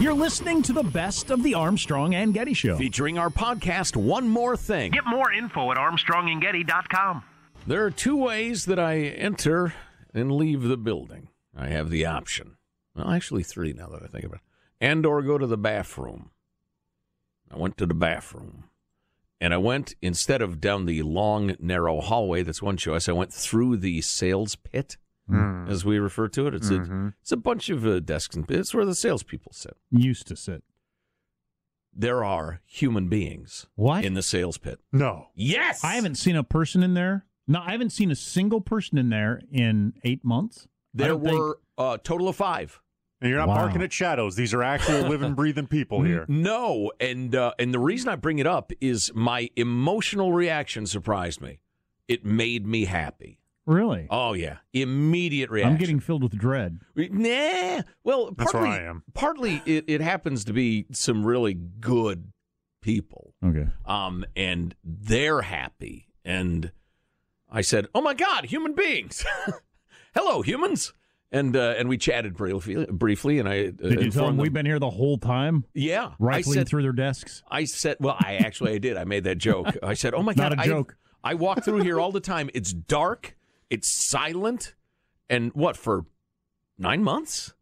You're 0.00 0.14
listening 0.14 0.62
to 0.62 0.72
the 0.72 0.82
best 0.82 1.30
of 1.30 1.42
the 1.42 1.52
Armstrong 1.52 2.14
and 2.14 2.32
Getty 2.32 2.54
Show. 2.54 2.78
Featuring 2.78 3.18
our 3.18 3.28
podcast, 3.28 3.96
One 3.96 4.26
More 4.26 4.56
Thing. 4.56 4.92
Get 4.92 5.04
more 5.04 5.30
info 5.30 5.70
at 5.70 5.76
armstrongandgetty.com. 5.76 7.24
There 7.66 7.84
are 7.84 7.90
two 7.90 8.16
ways 8.16 8.64
that 8.66 8.78
I 8.78 8.98
enter 9.00 9.72
and 10.12 10.32
leave 10.32 10.62
the 10.62 10.76
building. 10.76 11.28
I 11.56 11.68
have 11.68 11.90
the 11.90 12.04
option. 12.06 12.56
Well, 12.94 13.10
actually, 13.10 13.42
three 13.44 13.72
now 13.72 13.88
that 13.88 14.02
I 14.02 14.06
think 14.06 14.24
about 14.24 14.36
it. 14.40 14.42
And 14.80 15.06
or 15.06 15.22
go 15.22 15.38
to 15.38 15.46
the 15.46 15.56
bathroom. 15.56 16.30
I 17.50 17.56
went 17.58 17.76
to 17.78 17.86
the 17.86 17.94
bathroom. 17.94 18.64
And 19.40 19.52
I 19.54 19.58
went, 19.58 19.94
instead 20.02 20.42
of 20.42 20.60
down 20.60 20.86
the 20.86 21.02
long, 21.02 21.54
narrow 21.60 22.00
hallway, 22.00 22.42
that's 22.42 22.62
one 22.62 22.76
choice, 22.76 23.08
I 23.08 23.12
went 23.12 23.32
through 23.32 23.76
the 23.78 24.00
sales 24.00 24.56
pit, 24.56 24.96
Mm. 25.30 25.68
as 25.68 25.84
we 25.84 25.98
refer 26.00 26.26
to 26.28 26.48
it. 26.48 26.54
It's, 26.54 26.68
Mhm. 26.68 27.10
a, 27.10 27.14
it's 27.20 27.30
a 27.32 27.36
bunch 27.36 27.70
of 27.70 27.86
uh, 27.86 28.00
desks 28.00 28.34
and 28.34 28.48
it's 28.50 28.74
where 28.74 28.84
the 28.84 28.94
salespeople 28.94 29.52
sit. 29.52 29.76
Used 29.90 30.26
to 30.26 30.36
sit. 30.36 30.64
There 31.94 32.24
are 32.24 32.60
human 32.66 33.08
beings 33.08 33.66
What? 33.76 34.04
in 34.04 34.14
the 34.14 34.22
sales 34.22 34.58
pit. 34.58 34.80
No. 34.90 35.28
Yes. 35.34 35.84
I 35.84 35.94
haven't 35.94 36.16
seen 36.16 36.34
a 36.34 36.42
person 36.42 36.82
in 36.82 36.94
there. 36.94 37.24
No, 37.48 37.60
I 37.60 37.72
haven't 37.72 37.90
seen 37.90 38.10
a 38.10 38.14
single 38.16 38.60
person 38.60 38.98
in 38.98 39.08
there 39.10 39.40
in 39.50 39.94
eight 40.04 40.24
months. 40.24 40.68
There 40.94 41.08
don't 41.08 41.24
think- 41.24 41.38
were 41.38 41.58
a 41.78 41.98
total 42.02 42.28
of 42.28 42.36
five. 42.36 42.80
And 43.20 43.30
you're 43.30 43.38
not 43.38 43.48
Wow. 43.48 43.54
barking 43.54 43.82
at 43.82 43.92
shadows. 43.92 44.34
These 44.34 44.52
are 44.52 44.64
actual 44.64 45.02
living, 45.08 45.34
breathing 45.34 45.68
people 45.68 46.02
here. 46.02 46.24
No, 46.26 46.90
and 46.98 47.32
uh, 47.36 47.52
and 47.56 47.72
the 47.72 47.78
reason 47.78 48.08
I 48.08 48.16
bring 48.16 48.40
it 48.40 48.48
up 48.48 48.72
is 48.80 49.12
my 49.14 49.48
emotional 49.54 50.32
reaction 50.32 50.86
surprised 50.86 51.40
me. 51.40 51.60
It 52.08 52.24
made 52.24 52.66
me 52.66 52.84
happy. 52.86 53.38
Really? 53.64 54.08
Oh 54.10 54.32
yeah, 54.32 54.56
immediate 54.72 55.50
reaction. 55.50 55.72
I'm 55.74 55.78
getting 55.78 56.00
filled 56.00 56.24
with 56.24 56.36
dread. 56.36 56.80
nah. 56.96 57.82
Well, 58.02 58.32
That's 58.36 58.52
where 58.52 58.64
partly, 58.64 58.70
I 58.70 58.82
am. 58.82 59.04
Partly, 59.14 59.62
it, 59.66 59.84
it 59.86 60.00
happens 60.00 60.44
to 60.46 60.52
be 60.52 60.86
some 60.90 61.24
really 61.24 61.54
good 61.54 62.32
people. 62.82 63.34
Okay. 63.44 63.68
Um, 63.86 64.24
and 64.34 64.74
they're 64.82 65.42
happy. 65.42 66.08
And 66.24 66.72
I 67.52 67.60
said, 67.60 67.86
"Oh 67.94 68.00
my 68.00 68.14
God, 68.14 68.46
human 68.46 68.74
beings! 68.74 69.24
Hello, 70.14 70.42
humans!" 70.42 70.92
And 71.30 71.56
uh, 71.56 71.74
and 71.78 71.88
we 71.88 71.98
chatted 71.98 72.34
briefly. 72.36 72.86
Briefly, 72.90 73.38
and 73.38 73.48
I 73.48 73.66
uh, 73.66 73.70
Did 73.70 73.74
you 73.82 73.88
tell 73.88 73.90
them 73.90 74.04
informed 74.04 74.38
we've 74.40 74.52
been 74.52 74.66
here 74.66 74.78
the 74.78 74.90
whole 74.90 75.18
time? 75.18 75.64
Yeah, 75.74 76.06
I 76.08 76.14
Rifling 76.18 76.54
said, 76.54 76.68
through 76.68 76.82
their 76.82 76.92
desks? 76.92 77.42
I 77.50 77.64
said, 77.64 77.98
well, 78.00 78.16
I 78.18 78.36
actually 78.36 78.72
I 78.72 78.78
did. 78.78 78.96
I 78.96 79.04
made 79.04 79.24
that 79.24 79.38
joke. 79.38 79.68
I 79.82 79.94
said, 79.94 80.14
"Oh 80.14 80.22
my 80.22 80.32
Not 80.36 80.50
god, 80.50 80.58
a 80.58 80.62
I- 80.62 80.66
joke. 80.66 80.96
I, 81.24 81.34
walk 81.34 81.62
through 81.64 81.82
here 81.82 82.00
all 82.00 82.10
the 82.10 82.20
time. 82.20 82.50
It's 82.52 82.72
dark, 82.72 83.36
it's 83.70 83.86
silent, 83.88 84.74
and 85.30 85.52
what 85.54 85.76
for 85.76 86.04
nine 86.78 87.04
months? 87.04 87.54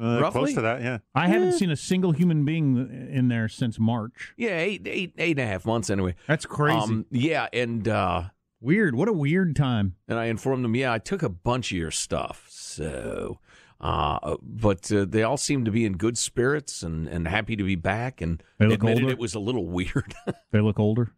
Uh, 0.00 0.20
Roughly? 0.20 0.40
close 0.42 0.54
to 0.54 0.60
that, 0.60 0.82
yeah. 0.82 0.98
I 1.16 1.26
haven't 1.26 1.54
seen 1.54 1.70
a 1.72 1.76
single 1.76 2.12
human 2.12 2.44
being 2.44 3.08
in 3.10 3.26
there 3.26 3.48
since 3.48 3.80
March. 3.80 4.34
Yeah, 4.36 4.50
eight, 4.56 4.86
eight, 4.86 5.14
eight 5.18 5.36
and 5.36 5.40
a 5.40 5.52
half 5.52 5.66
months 5.66 5.90
anyway. 5.90 6.14
That's 6.28 6.46
crazy. 6.46 6.78
Um, 6.78 7.06
yeah, 7.10 7.48
and 7.52 7.88
uh, 7.88 8.22
weird. 8.60 8.94
What 8.94 9.08
a 9.08 9.12
weird 9.12 9.56
time. 9.56 9.96
and 10.08 10.18
I 10.18 10.26
informed 10.26 10.64
them, 10.64 10.74
yeah, 10.76 10.92
I 10.92 10.98
took 10.98 11.22
a 11.22 11.28
bunch 11.28 11.72
of 11.72 11.78
your 11.78 11.90
stuff, 11.90 12.46
so. 12.48 13.38
Uh, 13.80 14.36
but 14.42 14.92
uh, 14.92 15.06
they 15.08 15.22
all 15.22 15.38
seemed 15.38 15.64
to 15.64 15.70
be 15.70 15.86
in 15.86 15.94
good 15.96 16.18
spirits 16.18 16.82
and, 16.82 17.08
and 17.08 17.26
happy 17.26 17.56
to 17.56 17.64
be 17.64 17.76
back. 17.76 18.20
And 18.20 18.42
They 18.58 18.66
look 18.66 18.74
admitted 18.80 19.04
older? 19.04 19.12
it 19.14 19.18
was 19.18 19.34
a 19.34 19.40
little 19.40 19.66
weird. 19.66 20.14
They 20.52 20.60
look 20.60 20.78
older. 20.78 21.12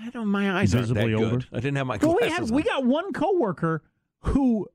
I 0.00 0.10
don't. 0.10 0.28
My 0.28 0.60
eyes 0.60 0.70
that 0.70 0.78
Visibly 0.82 1.08
good. 1.08 1.14
older? 1.24 1.46
I 1.52 1.56
didn't 1.56 1.76
have 1.76 1.86
my 1.88 1.96
Well, 2.00 2.12
glasses. 2.16 2.22
we 2.22 2.30
have 2.30 2.42
on. 2.50 2.54
we 2.56 2.62
got 2.62 2.84
one 2.84 3.12
coworker 3.12 3.82
who 4.20 4.68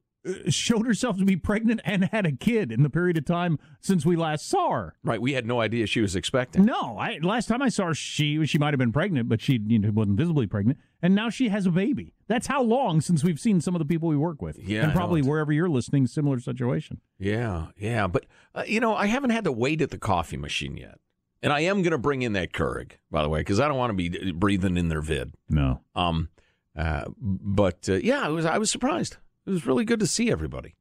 showed 0.49 0.86
herself 0.86 1.17
to 1.17 1.25
be 1.25 1.36
pregnant 1.36 1.81
and 1.83 2.05
had 2.05 2.25
a 2.25 2.31
kid 2.31 2.71
in 2.71 2.83
the 2.83 2.89
period 2.89 3.17
of 3.17 3.25
time 3.25 3.59
since 3.81 4.05
we 4.05 4.15
last 4.15 4.47
saw 4.47 4.71
her. 4.71 4.95
Right. 5.03 5.21
We 5.21 5.33
had 5.33 5.45
no 5.45 5.59
idea 5.59 5.86
she 5.86 6.01
was 6.01 6.15
expecting. 6.15 6.65
No, 6.65 6.97
I 6.97 7.19
last 7.21 7.47
time 7.47 7.62
I 7.62 7.69
saw 7.69 7.88
her, 7.88 7.93
she 7.93 8.45
she 8.45 8.57
might 8.57 8.73
have 8.73 8.79
been 8.79 8.93
pregnant, 8.93 9.27
but 9.27 9.41
she 9.41 9.59
you 9.65 9.79
know, 9.79 9.91
wasn't 9.91 10.17
visibly 10.17 10.47
pregnant, 10.47 10.79
and 11.01 11.13
now 11.13 11.29
she 11.29 11.49
has 11.49 11.65
a 11.65 11.71
baby. 11.71 12.13
That's 12.27 12.47
how 12.47 12.62
long 12.62 13.01
since 13.01 13.23
we've 13.23 13.39
seen 13.39 13.59
some 13.62 13.75
of 13.75 13.79
the 13.79 13.86
people 13.86 14.07
we 14.09 14.17
work 14.17 14.41
with. 14.41 14.57
Yeah, 14.57 14.83
and 14.83 14.93
probably 14.93 15.21
wherever 15.21 15.51
you're 15.51 15.69
listening, 15.69 16.07
similar 16.07 16.39
situation. 16.39 17.01
Yeah, 17.19 17.67
yeah, 17.77 18.07
but 18.07 18.25
uh, 18.55 18.63
you 18.65 18.79
know, 18.79 18.95
I 18.95 19.07
haven't 19.07 19.31
had 19.31 19.43
to 19.43 19.51
wait 19.51 19.81
at 19.81 19.89
the 19.91 19.97
coffee 19.99 20.38
machine 20.38 20.77
yet, 20.77 20.99
and 21.41 21.51
I 21.51 21.62
am 21.62 21.81
going 21.81 21.91
to 21.91 21.97
bring 21.97 22.21
in 22.21 22.33
that 22.33 22.53
Keurig, 22.53 22.93
by 23.12 23.23
the 23.23 23.29
way, 23.29 23.41
because 23.41 23.59
I 23.59 23.67
don't 23.67 23.77
want 23.77 23.97
to 23.97 24.09
be 24.09 24.29
uh, 24.29 24.33
breathing 24.33 24.77
in 24.77 24.88
their 24.88 25.01
vid. 25.01 25.33
No. 25.49 25.81
Um, 25.95 26.29
uh, 26.75 27.05
but 27.19 27.88
uh, 27.89 27.95
yeah, 27.95 28.21
I 28.21 28.29
was 28.29 28.45
I 28.45 28.57
was 28.57 28.71
surprised. 28.71 29.17
It 29.45 29.51
was 29.51 29.65
really 29.65 29.86
good 29.86 29.99
to 29.99 30.08
see 30.08 30.32
everybody. 30.32 30.75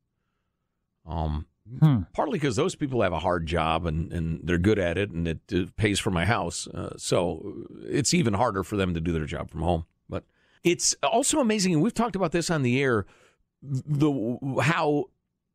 Um, 1.07 1.47
Hmm. 1.81 2.01
partly 2.13 2.39
because 2.41 2.57
those 2.57 2.75
people 2.75 3.03
have 3.03 3.13
a 3.13 3.21
hard 3.21 3.47
job 3.47 3.87
and 3.87 4.13
and 4.13 4.41
they're 4.43 4.59
good 4.59 4.81
at 4.81 4.99
it, 4.99 5.11
and 5.11 5.29
it 5.29 5.39
uh, 5.55 5.67
pays 5.77 6.01
for 6.01 6.11
my 6.11 6.25
house, 6.25 6.67
uh, 6.67 6.95
so 6.97 7.55
it's 7.85 8.13
even 8.13 8.35
harder 8.35 8.65
for 8.65 8.77
them 8.77 8.95
to 8.95 9.01
do 9.01 9.13
their 9.13 9.27
job 9.27 9.49
from 9.49 9.63
home. 9.63 9.85
But 10.09 10.25
it's 10.65 10.95
also 11.05 11.39
amazing, 11.39 11.73
and 11.73 11.81
we've 11.81 11.95
talked 11.95 12.17
about 12.17 12.33
this 12.33 12.51
on 12.51 12.63
the 12.63 12.83
air, 12.83 13.07
the 13.63 14.39
how 14.61 15.05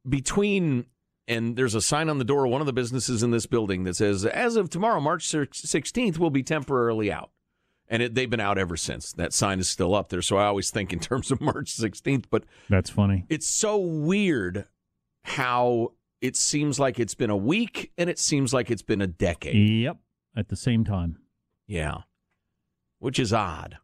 between 0.08 0.86
and 1.28 1.58
there's 1.58 1.76
a 1.76 1.82
sign 1.82 2.08
on 2.10 2.20
the 2.20 2.24
door 2.26 2.46
of 2.46 2.52
one 2.52 2.62
of 2.62 2.68
the 2.68 2.74
businesses 2.74 3.22
in 3.22 3.32
this 3.32 3.46
building 3.46 3.84
that 3.84 3.98
says, 3.98 4.26
as 4.26 4.56
of 4.56 4.70
tomorrow, 4.70 5.02
March 5.02 5.28
16th, 5.28 6.18
we'll 6.18 6.30
be 6.30 6.42
temporarily 6.42 7.12
out. 7.12 7.32
And 7.90 8.02
it, 8.04 8.16
they've 8.16 8.30
been 8.30 8.40
out 8.42 8.58
ever 8.58 8.76
since. 8.76 9.14
That 9.14 9.32
sign 9.34 9.60
is 9.60 9.70
still 9.70 9.96
up 9.96 10.10
there. 10.10 10.22
So 10.22 10.38
I 10.38 10.46
always 10.46 10.70
think 10.72 10.92
in 10.92 11.00
terms 11.10 11.32
of 11.32 11.40
March 11.40 11.74
16th. 11.76 12.26
But 12.30 12.44
That's 12.70 12.90
funny. 12.90 13.26
it's 13.30 13.48
so 13.48 13.78
weird 13.78 14.66
how 15.24 15.94
it 16.22 16.36
seems 16.36 16.80
like 16.80 17.00
it's 17.00 17.16
been 17.16 17.30
a 17.30 17.38
week 17.38 17.92
and 17.98 18.10
it 18.10 18.20
seems 18.20 18.54
like 18.54 18.70
it's 18.72 18.82
been 18.82 19.02
a 19.02 19.08
decade. 19.08 19.70
Yep, 19.82 19.98
at 20.36 20.50
the 20.50 20.56
same 20.56 20.84
time. 20.84 21.18
Yeah. 21.68 22.00
Which 23.00 23.20
is 23.20 23.32
odd. 23.34 23.78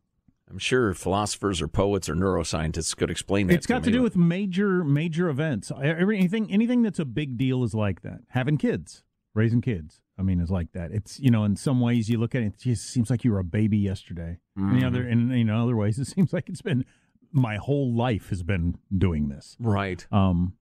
I'm 0.49 0.59
sure 0.59 0.93
philosophers 0.93 1.61
or 1.61 1.67
poets 1.67 2.07
or 2.09 2.15
neuroscientists 2.15 2.95
could 2.95 3.09
explain 3.09 3.47
that. 3.47 3.55
It's 3.55 3.65
got 3.65 3.83
to 3.83 3.89
me. 3.89 3.97
do 3.97 4.03
with 4.03 4.15
major 4.15 4.83
major 4.83 5.27
events. 5.29 5.71
Anything 5.81 6.51
anything 6.51 6.81
that's 6.83 6.99
a 6.99 7.05
big 7.05 7.37
deal 7.37 7.63
is 7.63 7.73
like 7.73 8.01
that. 8.01 8.19
Having 8.29 8.57
kids, 8.59 9.03
raising 9.33 9.61
kids. 9.61 9.99
I 10.17 10.21
mean, 10.21 10.39
it's 10.39 10.51
like 10.51 10.71
that. 10.73 10.91
It's 10.91 11.19
you 11.19 11.31
know, 11.31 11.43
in 11.43 11.55
some 11.55 11.79
ways 11.81 12.09
you 12.09 12.17
look 12.19 12.35
at 12.35 12.43
it, 12.43 12.47
it 12.47 12.59
just 12.59 12.85
seems 12.89 13.09
like 13.09 13.23
you 13.23 13.31
were 13.31 13.39
a 13.39 13.43
baby 13.43 13.77
yesterday. 13.77 14.39
Mhm. 14.57 14.83
other, 14.85 15.07
in 15.07 15.31
you 15.31 15.43
know, 15.43 15.63
other 15.63 15.75
ways 15.75 15.97
it 15.99 16.05
seems 16.05 16.31
like 16.33 16.49
it's 16.49 16.61
been 16.61 16.85
my 17.31 17.55
whole 17.57 17.91
life 17.93 18.29
has 18.29 18.43
been 18.43 18.75
doing 18.95 19.29
this. 19.29 19.57
Right. 19.59 20.05
Um, 20.11 20.53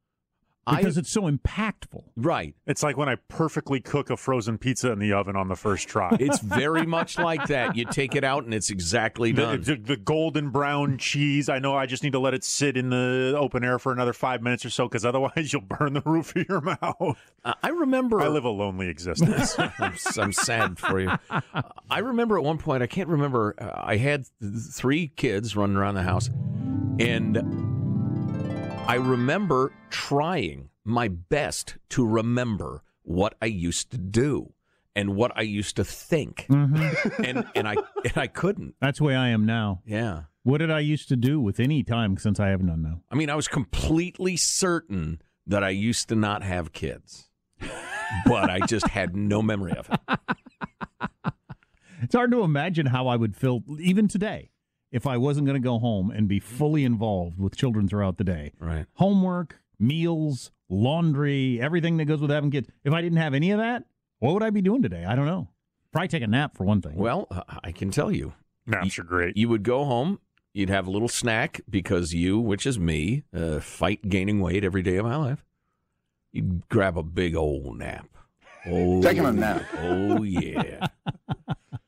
I- 0.66 0.76
because 0.76 0.96
it's 0.96 1.10
so 1.10 1.22
impactful. 1.22 2.04
Right. 2.16 2.54
It's 2.66 2.82
like 2.82 2.96
when 2.96 3.08
I 3.08 3.16
perfectly 3.28 3.80
cook 3.80 4.10
a 4.10 4.16
frozen 4.16 4.58
pizza 4.58 4.92
in 4.92 4.98
the 5.00 5.12
oven 5.12 5.34
on 5.34 5.48
the 5.48 5.56
first 5.56 5.88
try. 5.88 6.16
It's 6.20 6.38
very 6.40 6.86
much 6.86 7.18
like 7.18 7.48
that. 7.48 7.74
You 7.76 7.84
take 7.86 8.14
it 8.14 8.22
out 8.22 8.44
and 8.44 8.54
it's 8.54 8.70
exactly 8.70 9.32
The, 9.32 9.42
done. 9.42 9.62
the, 9.62 9.74
the 9.76 9.96
golden 9.96 10.50
brown 10.50 10.98
cheese. 10.98 11.48
I 11.48 11.58
know 11.58 11.74
I 11.76 11.86
just 11.86 12.02
need 12.04 12.12
to 12.12 12.20
let 12.20 12.32
it 12.34 12.44
sit 12.44 12.76
in 12.76 12.90
the 12.90 13.34
open 13.36 13.64
air 13.64 13.78
for 13.80 13.92
another 13.92 14.12
five 14.12 14.40
minutes 14.42 14.64
or 14.64 14.70
so 14.70 14.86
because 14.86 15.04
otherwise 15.04 15.32
you'll 15.52 15.62
burn 15.62 15.94
the 15.94 16.02
roof 16.04 16.36
of 16.36 16.46
your 16.48 16.60
mouth. 16.60 17.18
Uh, 17.44 17.54
I 17.62 17.70
remember. 17.70 18.20
I 18.20 18.28
live 18.28 18.44
a 18.44 18.48
lonely 18.50 18.88
existence. 18.88 19.58
I'm, 19.58 19.94
I'm 20.18 20.32
sad 20.32 20.78
for 20.78 21.00
you. 21.00 21.10
I 21.90 21.98
remember 21.98 22.38
at 22.38 22.44
one 22.44 22.58
point, 22.58 22.82
I 22.82 22.86
can't 22.86 23.08
remember, 23.08 23.54
uh, 23.58 23.70
I 23.74 23.96
had 23.96 24.26
th- 24.40 24.52
three 24.70 25.08
kids 25.08 25.56
running 25.56 25.76
around 25.76 25.94
the 25.96 26.02
house, 26.04 26.28
and 27.00 27.36
I 28.86 28.96
remember 28.96 29.72
trying 29.90 30.68
my 30.84 31.08
best 31.08 31.76
to 31.90 32.06
remember 32.06 32.82
what 33.02 33.34
I 33.40 33.46
used 33.46 33.90
to 33.92 33.98
do 33.98 34.52
and 34.94 35.14
what 35.16 35.32
I 35.34 35.42
used 35.42 35.76
to 35.76 35.84
think. 35.84 36.46
Mm-hmm. 36.50 37.22
and 37.24 37.44
and 37.54 37.68
I 37.68 37.76
and 38.04 38.16
I 38.16 38.26
couldn't. 38.26 38.74
That's 38.80 38.98
the 38.98 39.04
way 39.04 39.14
I 39.16 39.28
am 39.28 39.46
now. 39.46 39.80
Yeah. 39.86 40.22
What 40.42 40.58
did 40.58 40.70
I 40.70 40.80
used 40.80 41.08
to 41.08 41.16
do 41.16 41.40
with 41.40 41.60
any 41.60 41.82
time 41.82 42.16
since 42.16 42.40
I 42.40 42.48
have 42.48 42.62
none 42.62 42.82
now? 42.82 43.00
I 43.10 43.14
mean, 43.14 43.30
I 43.30 43.34
was 43.34 43.48
completely 43.48 44.36
certain 44.36 45.22
that 45.46 45.62
I 45.62 45.70
used 45.70 46.08
to 46.08 46.16
not 46.16 46.42
have 46.42 46.72
kids. 46.72 47.28
but 48.26 48.50
I 48.50 48.60
just 48.66 48.88
had 48.88 49.16
no 49.16 49.40
memory 49.42 49.72
of 49.72 49.88
it. 49.90 50.18
It's 52.02 52.16
hard 52.16 52.32
to 52.32 52.42
imagine 52.42 52.86
how 52.86 53.06
I 53.06 53.14
would 53.14 53.36
feel 53.36 53.62
even 53.78 54.08
today 54.08 54.50
if 54.92 55.06
I 55.06 55.16
wasn't 55.16 55.46
going 55.46 55.60
to 55.60 55.64
go 55.66 55.78
home 55.78 56.10
and 56.10 56.28
be 56.28 56.38
fully 56.38 56.84
involved 56.84 57.38
with 57.38 57.56
children 57.56 57.88
throughout 57.88 58.18
the 58.18 58.24
day. 58.24 58.52
Right. 58.60 58.86
Homework, 58.94 59.58
meals, 59.78 60.52
laundry, 60.68 61.60
everything 61.60 61.96
that 61.96 62.04
goes 62.04 62.20
with 62.20 62.30
having 62.30 62.50
kids. 62.50 62.68
If 62.84 62.92
I 62.92 63.00
didn't 63.00 63.18
have 63.18 63.34
any 63.34 63.50
of 63.50 63.58
that, 63.58 63.84
what 64.18 64.34
would 64.34 64.42
I 64.42 64.50
be 64.50 64.62
doing 64.62 64.82
today? 64.82 65.04
I 65.04 65.16
don't 65.16 65.26
know. 65.26 65.48
Probably 65.90 66.08
take 66.08 66.22
a 66.22 66.26
nap 66.26 66.56
for 66.56 66.64
one 66.64 66.80
thing. 66.80 66.94
Well, 66.96 67.26
I 67.64 67.72
can 67.72 67.90
tell 67.90 68.12
you. 68.12 68.34
Naps 68.66 68.98
are 68.98 69.02
great. 69.02 69.36
You 69.36 69.48
would 69.48 69.62
go 69.64 69.84
home, 69.84 70.20
you'd 70.52 70.70
have 70.70 70.86
a 70.86 70.90
little 70.90 71.08
snack 71.08 71.60
because 71.68 72.14
you, 72.14 72.38
which 72.38 72.66
is 72.66 72.78
me, 72.78 73.24
uh, 73.34 73.58
fight 73.60 74.08
gaining 74.08 74.40
weight 74.40 74.62
every 74.64 74.82
day 74.82 74.96
of 74.96 75.04
my 75.04 75.16
life. 75.16 75.44
You'd 76.30 76.68
grab 76.68 76.96
a 76.96 77.02
big 77.02 77.34
old 77.34 77.78
nap. 77.78 78.08
Oh, 78.66 79.02
Taking 79.02 79.24
a 79.24 79.32
nap. 79.32 79.64
Oh, 79.80 80.22
yeah. 80.22 80.86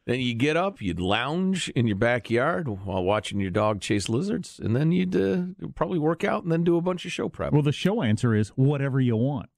then 0.07 0.21
you 0.21 0.35
get 0.35 0.57
up, 0.57 0.83
you'd 0.83 1.01
lounge 1.01 1.71
in 1.71 1.87
your 1.87 1.97
backyard 1.97 2.69
while 2.69 3.03
watching 3.03 3.41
your 3.41 3.51
dog 3.51 3.81
chase 3.81 4.09
lizards, 4.09 4.61
and 4.63 4.77
then 4.77 4.93
you'd 4.93 5.17
uh, 5.17 5.67
probably 5.75 5.99
work 5.99 6.25
out 6.25 6.43
and 6.43 6.53
then 6.53 6.63
do 6.63 6.77
a 6.77 6.83
bunch 6.83 7.07
of 7.07 7.13
show 7.13 7.29
prep. 7.29 7.53
Well, 7.53 7.63
the 7.63 7.73
show 7.73 8.03
answer 8.03 8.35
is 8.35 8.51
whatever 8.51 9.01
you 9.01 9.17
want. 9.17 9.49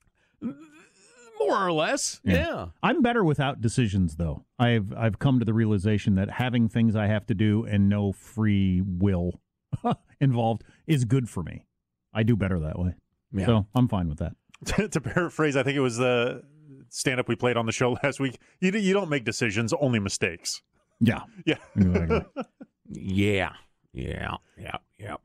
More 0.40 1.66
or 1.66 1.72
less, 1.72 2.20
yeah. 2.24 2.66
I'm 2.82 3.02
better 3.02 3.22
without 3.22 3.60
decisions, 3.60 4.16
though. 4.16 4.44
I've 4.58 4.92
I've 4.96 5.18
come 5.18 5.38
to 5.38 5.44
the 5.44 5.54
realization 5.54 6.14
that 6.16 6.30
having 6.30 6.68
things 6.68 6.96
I 6.96 7.06
have 7.06 7.26
to 7.26 7.34
do 7.34 7.64
and 7.64 7.88
no 7.88 8.12
free 8.12 8.82
will 8.84 9.40
involved 10.20 10.64
is 10.86 11.04
good 11.04 11.28
for 11.28 11.42
me. 11.42 11.66
I 12.12 12.22
do 12.22 12.36
better 12.36 12.58
that 12.60 12.78
way. 12.78 12.94
Yeah. 13.32 13.46
So 13.46 13.66
I'm 13.74 13.86
fine 13.86 14.08
with 14.08 14.18
that. 14.18 14.34
to 14.90 15.00
paraphrase, 15.00 15.56
I 15.56 15.62
think 15.62 15.76
it 15.76 15.80
was 15.80 15.98
the 15.98 16.42
stand 16.88 17.20
up 17.20 17.28
we 17.28 17.36
played 17.36 17.56
on 17.56 17.66
the 17.66 17.72
show 17.72 17.96
last 18.02 18.20
week. 18.20 18.38
You, 18.60 18.70
you 18.72 18.92
don't 18.92 19.08
make 19.08 19.24
decisions, 19.24 19.72
only 19.80 19.98
mistakes. 19.98 20.62
Yeah. 21.00 21.20
Yeah. 21.44 21.56
Exactly. 21.76 22.24
Yeah. 22.88 23.54
Yeah. 23.92 24.36
Yeah. 24.56 24.76
Yeah. 24.96 25.16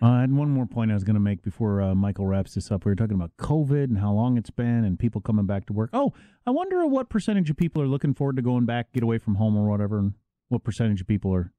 Uh, 0.00 0.06
I 0.06 0.20
had 0.20 0.32
one 0.32 0.50
more 0.50 0.66
point 0.66 0.92
I 0.92 0.94
was 0.94 1.02
going 1.02 1.14
to 1.14 1.20
make 1.20 1.42
before 1.42 1.82
uh, 1.82 1.94
Michael 1.96 2.26
wraps 2.26 2.54
this 2.54 2.70
up. 2.70 2.84
We 2.84 2.90
were 2.90 2.96
talking 2.96 3.14
about 3.14 3.36
COVID 3.38 3.84
and 3.84 3.98
how 3.98 4.12
long 4.12 4.36
it's 4.36 4.50
been 4.50 4.84
and 4.84 4.96
people 4.98 5.20
coming 5.20 5.46
back 5.46 5.66
to 5.66 5.72
work. 5.72 5.90
Oh, 5.92 6.12
I 6.46 6.50
wonder 6.50 6.86
what 6.86 7.08
percentage 7.08 7.50
of 7.50 7.56
people 7.56 7.82
are 7.82 7.86
looking 7.88 8.14
forward 8.14 8.36
to 8.36 8.42
going 8.42 8.66
back, 8.66 8.92
get 8.92 9.02
away 9.02 9.18
from 9.18 9.36
home 9.36 9.56
or 9.56 9.68
whatever, 9.68 9.98
and 9.98 10.14
what 10.48 10.62
percentage 10.62 11.00
of 11.00 11.06
people 11.08 11.34
are 11.34 11.52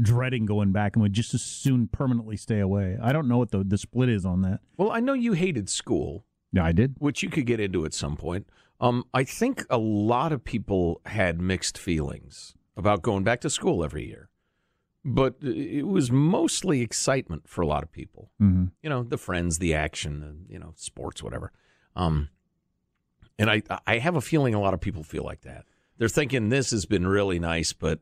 dreading 0.00 0.44
going 0.44 0.72
back 0.72 0.96
and 0.96 1.02
would 1.02 1.12
just 1.12 1.34
as 1.34 1.42
soon 1.42 1.88
permanently 1.88 2.36
stay 2.36 2.60
away. 2.60 2.98
I 3.02 3.12
don't 3.12 3.28
know 3.28 3.38
what 3.38 3.50
the, 3.50 3.62
the 3.64 3.78
split 3.78 4.08
is 4.08 4.24
on 4.24 4.42
that. 4.42 4.60
Well, 4.76 4.90
I 4.90 5.00
know 5.00 5.12
you 5.12 5.32
hated 5.34 5.68
school. 5.68 6.26
Yeah, 6.52 6.64
I 6.64 6.72
did. 6.72 6.96
Which 6.98 7.22
you 7.22 7.30
could 7.30 7.46
get 7.46 7.60
into 7.60 7.84
at 7.84 7.94
some 7.94 8.16
point. 8.16 8.46
Um, 8.80 9.04
I 9.14 9.24
think 9.24 9.64
a 9.70 9.78
lot 9.78 10.32
of 10.32 10.44
people 10.44 11.00
had 11.06 11.40
mixed 11.40 11.78
feelings 11.78 12.54
about 12.76 13.02
going 13.02 13.24
back 13.24 13.40
to 13.42 13.50
school 13.50 13.84
every 13.84 14.06
year, 14.06 14.28
but 15.04 15.36
it 15.42 15.86
was 15.86 16.10
mostly 16.10 16.80
excitement 16.80 17.48
for 17.48 17.62
a 17.62 17.66
lot 17.66 17.82
of 17.82 17.92
people. 17.92 18.30
Mm-hmm. 18.40 18.66
You 18.82 18.90
know, 18.90 19.02
the 19.02 19.18
friends, 19.18 19.58
the 19.58 19.74
action, 19.74 20.22
and, 20.22 20.46
you 20.48 20.58
know, 20.58 20.72
sports, 20.76 21.22
whatever. 21.22 21.52
Um, 21.94 22.30
and 23.38 23.50
I, 23.50 23.62
I 23.86 23.98
have 23.98 24.16
a 24.16 24.20
feeling 24.20 24.54
a 24.54 24.60
lot 24.60 24.74
of 24.74 24.80
people 24.80 25.02
feel 25.02 25.24
like 25.24 25.42
that. 25.42 25.64
They're 25.98 26.08
thinking 26.08 26.48
this 26.48 26.72
has 26.72 26.86
been 26.86 27.06
really 27.06 27.38
nice, 27.38 27.72
but 27.72 28.00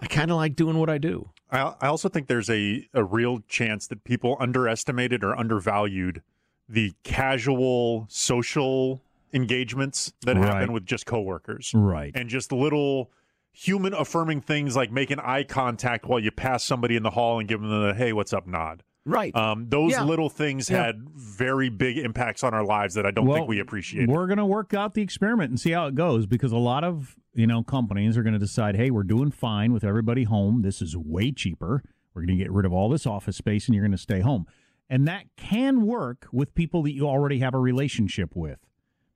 I 0.00 0.06
kind 0.06 0.30
of 0.30 0.36
like 0.36 0.56
doing 0.56 0.78
what 0.78 0.90
I 0.90 0.98
do. 0.98 1.30
I, 1.50 1.74
I 1.80 1.86
also 1.86 2.08
think 2.08 2.26
there's 2.26 2.50
a, 2.50 2.86
a 2.92 3.02
real 3.02 3.40
chance 3.48 3.86
that 3.86 4.04
people 4.04 4.36
underestimated 4.38 5.24
or 5.24 5.38
undervalued 5.38 6.22
the 6.68 6.92
casual 7.02 8.06
social 8.08 9.02
engagements 9.34 10.12
that 10.22 10.36
Right. 10.36 10.44
happen 10.46 10.72
with 10.72 10.86
just 10.86 11.06
coworkers. 11.06 11.72
Right. 11.74 12.12
And 12.14 12.28
just 12.28 12.52
little 12.52 13.10
human 13.52 13.92
affirming 13.94 14.40
things 14.40 14.74
like 14.76 14.90
making 14.90 15.18
eye 15.20 15.44
contact 15.44 16.06
while 16.06 16.18
you 16.20 16.30
pass 16.30 16.64
somebody 16.64 16.96
in 16.96 17.02
the 17.02 17.10
hall 17.10 17.38
and 17.38 17.48
give 17.48 17.60
them 17.60 17.70
the 17.82 17.94
hey, 17.94 18.12
what's 18.12 18.32
up 18.32 18.46
nod. 18.46 18.82
Right. 19.06 19.34
Um, 19.36 19.68
those 19.68 19.92
Yeah. 19.92 20.04
little 20.04 20.30
things 20.30 20.70
Yeah. 20.70 20.86
had 20.86 21.08
very 21.10 21.68
big 21.68 21.98
impacts 21.98 22.42
on 22.42 22.54
our 22.54 22.64
lives 22.64 22.94
that 22.94 23.04
I 23.04 23.10
don't 23.10 23.26
Well, 23.26 23.36
think 23.38 23.48
we 23.48 23.60
appreciate. 23.60 24.08
We're 24.08 24.26
going 24.26 24.38
to 24.38 24.46
work 24.46 24.72
out 24.72 24.94
the 24.94 25.02
experiment 25.02 25.50
and 25.50 25.60
see 25.60 25.72
how 25.72 25.86
it 25.86 25.94
goes 25.94 26.24
because 26.26 26.52
a 26.52 26.56
lot 26.58 26.84
of, 26.84 27.14
you 27.34 27.46
know, 27.46 27.62
companies 27.62 28.16
are 28.16 28.22
going 28.22 28.32
to 28.32 28.38
decide, 28.38 28.76
"Hey, 28.76 28.90
we're 28.90 29.02
doing 29.02 29.30
fine 29.30 29.72
with 29.74 29.84
everybody 29.84 30.24
home. 30.24 30.62
This 30.62 30.80
is 30.80 30.96
way 30.96 31.32
cheaper. 31.32 31.82
We're 32.14 32.22
going 32.22 32.38
to 32.38 32.42
get 32.42 32.50
rid 32.50 32.64
of 32.64 32.72
all 32.72 32.88
this 32.88 33.06
office 33.06 33.36
space 33.36 33.66
and 33.68 33.74
you're 33.74 33.84
going 33.84 33.92
to 33.92 33.98
stay 33.98 34.20
home." 34.20 34.46
And 34.88 35.06
that 35.06 35.24
can 35.36 35.82
work 35.82 36.26
with 36.32 36.54
people 36.54 36.82
that 36.84 36.92
you 36.92 37.06
already 37.06 37.38
have 37.40 37.54
a 37.54 37.58
relationship 37.58 38.34
with. 38.34 38.58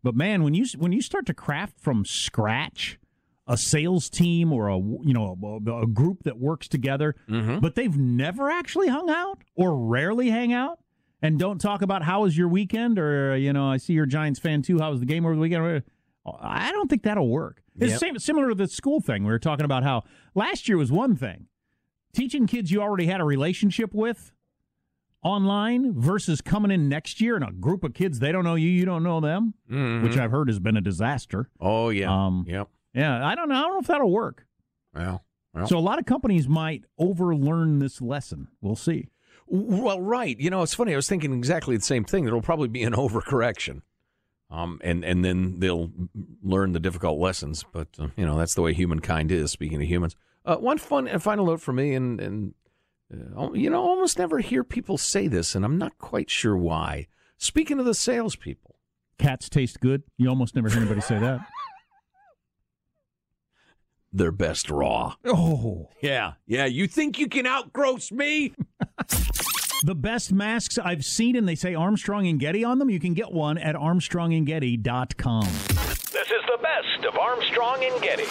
But 0.02 0.14
man, 0.14 0.42
when 0.42 0.54
you 0.54 0.64
when 0.76 0.92
you 0.92 1.02
start 1.02 1.26
to 1.26 1.34
craft 1.34 1.80
from 1.80 2.04
scratch 2.04 2.98
a 3.46 3.56
sales 3.56 4.11
team 4.11 4.52
or 4.52 4.68
a 4.68 4.76
you 4.78 5.12
know 5.12 5.61
a, 5.66 5.82
a 5.82 5.87
group 5.87 6.22
that 6.24 6.38
works 6.38 6.68
together, 6.68 7.16
mm-hmm. 7.28 7.58
but 7.61 7.74
they've 7.74 7.96
never 7.96 8.50
actually 8.50 8.88
hung 8.88 9.11
out 9.11 9.42
or 9.54 9.76
rarely 9.76 10.30
hang 10.30 10.52
out, 10.52 10.78
And 11.22 11.38
don't 11.38 11.58
talk 11.61 11.82
about 11.82 12.02
how 12.02 12.22
was 12.22 12.37
your 12.38 12.48
weekend, 12.48 12.98
or 12.98 13.37
you 13.37 13.52
know, 13.52 13.68
I 13.70 13.78
see 13.78 13.94
you're 13.94 14.06
Giants 14.06 14.38
fan 14.38 14.62
too. 14.62 14.78
How 14.78 14.90
was 14.90 15.00
the 15.00 15.06
game 15.06 15.24
over 15.24 15.34
the 15.34 15.40
weekend? 15.40 15.82
I 16.40 16.70
don't 16.72 16.88
think 16.90 17.02
that'll 17.04 17.28
work. 17.28 17.62
It's 17.80 17.92
Yep. 17.92 18.00
same, 18.00 18.18
similar 18.18 18.48
to 18.50 18.54
the 18.54 18.68
school 18.68 19.00
thing. 19.00 19.24
We 19.24 19.30
were 19.30 19.38
talking 19.38 19.64
about 19.64 19.82
how 19.82 20.04
last 20.34 20.68
year 20.68 20.76
was 20.76 20.92
one 20.92 21.16
thing, 21.16 21.46
teaching 22.12 22.46
kids 22.46 22.70
you 22.70 22.82
already 22.82 23.06
had 23.06 23.20
a 23.20 23.24
relationship 23.24 23.94
with 23.94 24.32
online 25.22 25.92
versus 26.00 26.40
coming 26.40 26.70
in 26.70 26.88
next 26.88 27.20
year 27.20 27.35
and 27.37 27.44
a 27.44 27.50
group 27.52 27.83
of 27.85 27.92
kids 27.94 28.18
they 28.20 28.31
don't 28.33 28.44
know 28.44 28.54
you, 28.54 28.68
you 28.68 28.85
don't 28.85 29.02
know 29.02 29.20
them, 29.20 29.54
Mhm. 29.70 30.02
which 30.02 30.16
I've 30.16 30.31
heard 30.31 30.48
has 30.48 30.59
been 30.61 30.76
a 30.76 30.81
disaster. 30.81 31.48
Oh 31.61 31.88
yeah. 31.90 32.11
Um, 32.26 32.44
yep. 32.48 32.68
Yeah, 32.94 33.26
I 33.26 33.35
don't 33.35 33.48
know. 33.48 33.54
I 33.57 33.62
don't 33.62 33.72
know 33.74 33.81
if 33.81 33.87
that'll 33.87 34.11
work. 34.11 34.46
Well, 34.94 35.24
well. 35.54 35.66
So 35.66 35.76
a 35.78 35.81
lot 35.81 35.98
of 35.98 36.07
companies 36.07 36.48
might 36.48 36.85
overlearn 36.98 37.78
this 37.81 38.00
lesson. 38.00 38.48
We'll 38.61 38.76
see. 38.76 39.09
Well, 39.46 40.00
right. 40.00 40.38
You 40.38 40.50
know, 40.50 40.62
it's 40.62 40.74
funny. 40.74 40.92
I 40.92 40.96
was 40.96 41.09
thinking 41.09 41.33
exactly 41.33 41.76
the 41.76 41.83
same 41.83 42.04
thing. 42.04 42.24
There'll 42.24 42.42
probably 42.42 42.68
be 42.68 42.83
an 42.83 42.92
overcorrection, 42.94 43.83
um, 44.50 44.81
and 44.85 45.04
and 45.04 45.24
then 45.24 45.59
they'll 45.61 45.90
learn 46.42 46.72
the 46.72 46.81
difficult 46.81 47.18
lessons. 47.18 47.64
But 47.72 47.88
uh, 47.98 48.09
you 48.16 48.24
know, 48.26 48.38
that's 48.38 48.54
the 48.54 48.62
way 48.62 48.72
humankind 48.74 49.31
is. 49.33 49.50
Speaking 49.50 49.81
of 49.83 49.88
humans, 49.88 50.16
uh, 50.44 50.57
one 50.57 50.78
fun 50.78 51.07
and 51.09 51.22
final 51.22 51.46
note 51.46 51.61
for 51.61 51.72
me, 51.72 51.94
and 51.94 52.20
and 52.20 52.54
uh, 53.12 53.53
you 53.53 53.71
know, 53.71 53.83
almost 53.83 54.18
never 54.18 54.38
hear 54.38 54.64
people 54.64 54.99
say 54.99 55.29
this, 55.29 55.55
and 55.55 55.64
I'm 55.64 55.79
not 55.79 55.99
quite 55.99 56.31
sure 56.31 56.57
why. 56.57 57.07
Speaking 57.38 57.79
of 57.79 57.87
the 57.87 57.94
salespeople, 57.94 58.77
Cats 59.18 59.49
taste 59.49 59.81
good. 59.81 60.03
You 60.16 60.29
almost 60.29 60.55
never 60.55 60.68
hear 60.68 60.79
anybody 60.79 61.01
say 61.01 61.18
that. 61.18 61.40
they're 64.12 64.33
best 64.33 64.71
raw. 64.71 65.14
Oh, 65.25 65.88
Yeah, 66.01 66.35
yeah. 66.47 66.66
You 66.66 66.87
think 66.87 67.18
you 67.18 67.29
can 67.29 67.44
outgross 67.44 68.12
me? 68.12 68.55
the 69.85 69.94
best 69.94 70.33
masks 70.33 70.79
I've 70.79 71.05
seen, 71.05 71.35
and 71.35 71.49
they 71.49 71.57
say 71.57 71.75
Armstrong 71.75 72.29
and 72.29 72.38
Getty 72.38 72.64
on 72.64 72.79
them. 72.79 72.90
You 72.90 73.01
can 73.01 73.14
get 73.14 73.33
one 73.33 73.59
at 73.59 73.75
armstrongandgetty.com. 73.75 75.42
This 75.42 76.31
is 76.31 76.42
the 76.47 76.59
best 76.62 77.05
of 77.07 77.18
Armstrong 77.18 77.85
and 77.85 78.03
Getty. 78.03 78.25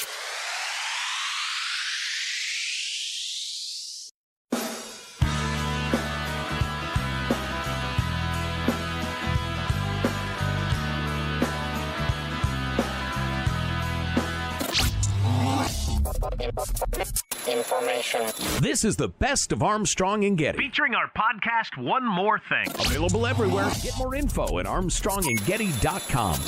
Information. 17.47 18.21
This 18.61 18.83
is 18.83 18.95
the 18.95 19.09
best 19.09 19.51
of 19.51 19.61
Armstrong 19.61 20.23
and 20.25 20.35
Getty. 20.37 20.57
Featuring 20.57 20.95
our 20.95 21.11
podcast, 21.15 21.77
One 21.81 22.03
More 22.05 22.39
Thing. 22.49 22.65
Available 22.87 23.27
everywhere. 23.27 23.69
Get 23.83 23.95
more 23.97 24.15
info 24.15 24.57
at 24.59 24.65
armstrongandgetty.com. 24.65 26.39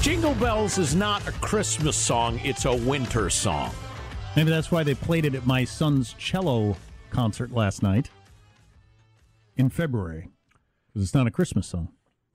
Jingle 0.00 0.34
Bells 0.34 0.78
is 0.78 0.94
not 0.94 1.26
a 1.28 1.32
Christmas 1.32 1.96
song, 1.96 2.40
it's 2.44 2.64
a 2.64 2.74
winter 2.74 3.28
song. 3.28 3.70
Maybe 4.36 4.48
that's 4.50 4.70
why 4.72 4.84
they 4.84 4.94
played 4.94 5.26
it 5.26 5.34
at 5.34 5.46
my 5.46 5.64
son's 5.64 6.14
cello 6.14 6.76
concert 7.10 7.52
last 7.52 7.82
night 7.82 8.08
in 9.56 9.68
February. 9.68 10.28
Because 10.88 11.02
it's 11.02 11.14
not 11.14 11.26
a 11.26 11.30
Christmas 11.30 11.66
song. 11.66 11.88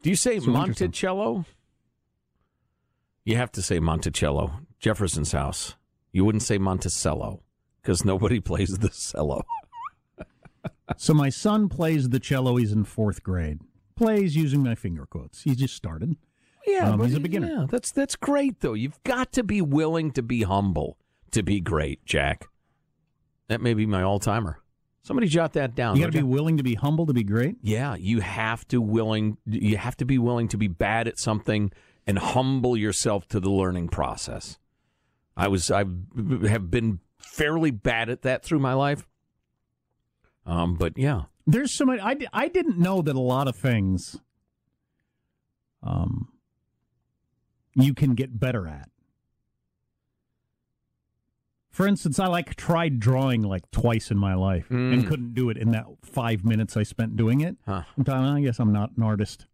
Do 0.04 0.10
you 0.12 0.16
say 0.16 0.36
It's 0.36 0.46
a 0.46 0.52
winter 0.52 0.74
song. 0.74 0.86
Monticello? 0.86 1.46
You 3.26 3.38
have 3.38 3.52
to 3.54 3.62
say 3.62 3.80
Monticello. 3.80 4.52
Jefferson's 4.80 5.32
house. 5.32 5.76
You 6.14 6.24
wouldn't 6.24 6.44
say 6.44 6.58
Monticello 6.58 7.42
because 7.82 8.06
nobody 8.06 8.40
plays 8.52 8.78
the 8.78 8.90
cello. 8.90 9.44
So 10.98 11.14
my 11.14 11.30
son 11.30 11.70
plays 11.70 12.10
the 12.10 12.20
cello. 12.20 12.56
He's 12.58 12.72
in 12.72 12.84
fourth 12.86 13.24
grade. 13.24 13.60
Plays 13.96 14.36
using 14.36 14.64
my 14.64 14.76
finger 14.76 15.06
quotes. 15.06 15.44
He 15.44 15.56
just 15.56 15.76
started. 15.76 16.16
Yeah, 16.66 16.92
Um, 16.92 16.98
but 17.00 17.06
he's 17.06 17.16
a 17.16 17.20
beginner. 17.20 17.48
Yeah, 17.48 17.66
that's 17.70 17.92
that's 17.92 18.16
great 18.16 18.62
though. 18.62 18.74
You've 18.74 19.02
got 19.04 19.32
to 19.34 19.44
be 19.44 19.62
willing 19.62 20.12
to 20.12 20.22
be 20.22 20.44
humble 20.44 20.98
to 21.32 21.44
be 21.44 21.60
great, 21.60 22.06
Jack. 22.06 22.46
That 23.50 23.60
may 23.60 23.74
be 23.74 23.86
my 23.86 24.02
all 24.02 24.20
timer. 24.20 24.60
Somebody 25.04 25.28
jot 25.28 25.54
that 25.54 25.76
down. 25.76 25.98
You 25.98 26.04
got 26.04 26.14
to 26.14 26.20
be 26.20 26.24
willing 26.24 26.58
to 26.58 26.64
be 26.64 26.76
humble 26.76 27.06
to 27.08 27.14
be 27.14 27.24
great. 27.24 27.58
Yeah, 27.62 27.96
you 27.96 28.22
have 28.22 28.66
to 28.70 28.80
willing 28.82 29.38
you 29.46 29.76
have 29.78 29.98
to 29.98 30.06
be 30.06 30.18
willing 30.18 30.48
to 30.50 30.58
be 30.58 30.68
bad 30.70 31.08
at 31.08 31.20
something 31.20 31.72
and 32.08 32.18
humble 32.18 32.78
yourself 32.78 33.28
to 33.30 33.40
the 33.40 33.50
learning 33.52 33.90
process. 33.90 34.58
I 35.36 35.48
was 35.48 35.72
I 35.72 35.86
have 36.48 36.70
been 36.72 37.00
fairly 37.18 37.72
bad 37.72 38.10
at 38.10 38.22
that 38.24 38.44
through 38.44 38.60
my 38.60 38.74
life. 38.74 39.08
Um, 40.46 40.76
but 40.76 40.98
yeah, 40.98 41.24
There's 41.48 41.72
so 41.74 41.86
many. 41.86 42.02
I, 42.02 42.16
I 42.34 42.48
didn't 42.50 42.78
know 42.78 43.02
that 43.02 43.16
a 43.16 43.20
lot 43.20 43.48
of 43.48 43.56
things 43.56 44.20
um, 45.82 46.30
you 47.76 47.94
can 47.94 48.14
get 48.14 48.40
better 48.40 48.68
at. 48.68 48.90
For 51.70 51.88
instance, 51.88 52.20
I 52.20 52.28
like 52.28 52.56
tried 52.56 53.00
drawing 53.00 53.42
like 53.42 53.70
twice 53.72 54.12
in 54.12 54.18
my 54.18 54.36
life 54.36 54.70
and 54.70 55.04
Mm. 55.04 55.08
couldn't 55.08 55.34
do 55.34 55.50
it 55.50 55.58
in 55.58 55.72
that 55.72 55.86
five 56.04 56.46
minutes 56.46 56.78
I 56.78 56.84
spent 56.84 57.16
doing 57.16 57.42
it. 57.42 57.58
Huh. 57.66 57.82
I 58.08 58.42
guess 58.42 58.60
I'm 58.60 58.72
not 58.72 58.92
an 58.96 59.02
artist. 59.04 59.48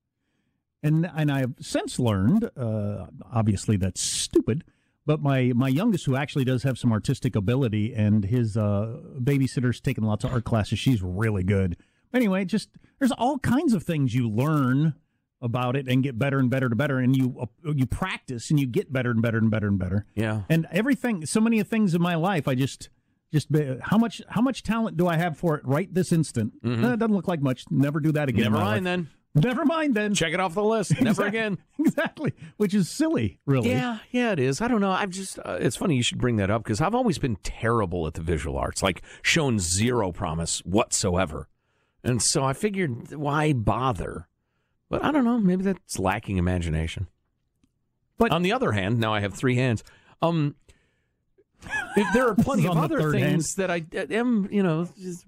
And 0.84 1.10
and 1.16 1.32
I've 1.32 1.54
since 1.62 1.98
learned, 2.00 2.50
uh, 2.58 3.08
obviously 3.32 3.78
that's 3.78 4.02
stupid, 4.02 4.64
but 5.06 5.22
my, 5.22 5.52
my 5.56 5.68
youngest, 5.68 6.06
who 6.06 6.16
actually 6.16 6.46
does 6.46 6.64
have 6.64 6.78
some 6.78 6.92
artistic 6.92 7.36
ability, 7.36 7.94
and 7.96 8.26
his 8.26 8.56
uh, 8.58 9.00
babysitter's 9.20 9.80
taken 9.82 10.04
lots 10.04 10.24
of 10.24 10.32
art 10.34 10.44
classes, 10.44 10.78
she's 10.80 11.02
really 11.02 11.44
good. 11.44 11.78
Anyway, 12.14 12.46
just 12.46 12.70
there's 13.00 13.12
all 13.12 13.40
kinds 13.40 13.74
of 13.74 13.84
things 13.84 14.14
you 14.16 14.30
learn 14.30 14.94
about 15.42 15.76
it 15.76 15.88
and 15.88 16.04
get 16.04 16.20
better 16.20 16.38
and 16.40 16.50
better 16.50 16.68
to 16.70 16.76
better, 16.76 16.98
and 17.00 17.16
you 17.16 17.36
uh, 17.40 17.72
you 17.74 17.86
practice 17.86 18.50
and 18.50 18.60
you 18.60 18.66
get 18.68 18.92
better 18.92 19.10
and 19.12 19.22
better 19.22 19.38
and 19.38 19.50
better 19.50 19.68
and 19.68 19.80
better. 19.80 20.06
yeah. 20.16 20.42
And 20.50 20.68
everything, 20.72 21.26
so 21.26 21.40
many 21.40 21.62
things 21.64 21.94
in 21.96 22.02
my 22.02 22.16
life, 22.16 22.48
I 22.48 22.56
just 22.56 22.90
just 23.32 23.48
how 23.82 23.98
much 23.98 24.22
how 24.28 24.42
much 24.42 24.64
talent 24.64 24.98
do 24.98 25.08
I 25.08 25.16
have 25.18 25.38
for 25.38 25.56
it 25.56 25.66
right 25.66 25.94
this 25.94 26.12
instant? 26.12 26.62
Mhm. 26.64 26.84
Eh, 26.84 26.94
it 26.94 27.00
doesn't 27.00 27.16
look 27.16 27.28
like 27.28 27.42
much. 27.42 27.64
Never 27.70 28.00
do 28.00 28.12
that 28.12 28.28
again. 28.28 28.48
in 28.48 28.52
Never 28.54 28.66
mind 28.66 28.86
then. 28.88 29.10
Never 29.36 29.64
mind 29.64 29.94
then. 29.96 30.14
Check 30.16 30.34
it 30.34 30.40
off 30.40 30.56
the 30.56 30.64
list. 30.64 30.92
Never 31.02 31.26
Exactly. 31.28 31.28
again. 31.28 31.58
Exactly, 31.78 32.34
which 32.58 32.74
is 32.74 32.90
silly, 32.90 33.40
really. 33.46 33.70
Yeah, 33.70 34.00
yeah, 34.12 34.32
it 34.32 34.40
is. 34.40 34.60
I 34.60 34.68
don't 34.68 34.82
know. 34.82 34.92
I've 34.92 35.12
just, 35.12 35.38
uh, 35.40 35.58
it's 35.60 35.76
funny 35.76 35.96
you 35.96 36.04
should 36.04 36.18
bring 36.18 36.38
that 36.38 36.50
up 36.50 36.64
because 36.64 36.82
I've 36.82 36.96
always 36.96 37.20
been 37.20 37.36
terrible 37.38 38.08
at 38.08 38.16
the 38.16 38.22
visual 38.22 38.58
arts, 38.58 38.82
like 38.82 39.02
shown 39.22 39.60
zero 39.60 40.12
promise 40.12 40.60
whatsoever. 40.66 41.48
And 42.04 42.22
so 42.22 42.44
I 42.44 42.54
figured, 42.54 43.14
why 43.14 43.54
bother? 43.54 44.28
But 44.90 45.04
I 45.04 45.12
don't 45.12 45.26
know. 45.26 45.38
Maybe 45.38 45.64
that's 45.64 46.00
lacking 46.00 46.38
imagination. 46.38 47.08
But 48.18 48.32
on 48.32 48.42
the 48.42 48.52
other 48.52 48.72
hand, 48.72 49.00
now 49.00 49.14
I 49.14 49.20
have 49.20 49.34
three 49.34 49.56
hands. 49.56 49.84
Um, 50.22 50.56
if 51.96 52.08
there 52.14 52.28
are 52.28 52.36
plenty 52.40 52.68
of 52.68 52.78
other 52.78 53.00
third 53.00 53.16
hand. 53.16 53.32
things 53.32 53.56
that 53.56 53.70
I 53.70 53.86
uh, 53.96 54.06
am, 54.10 54.48
you 54.52 54.64
know, 54.64 54.88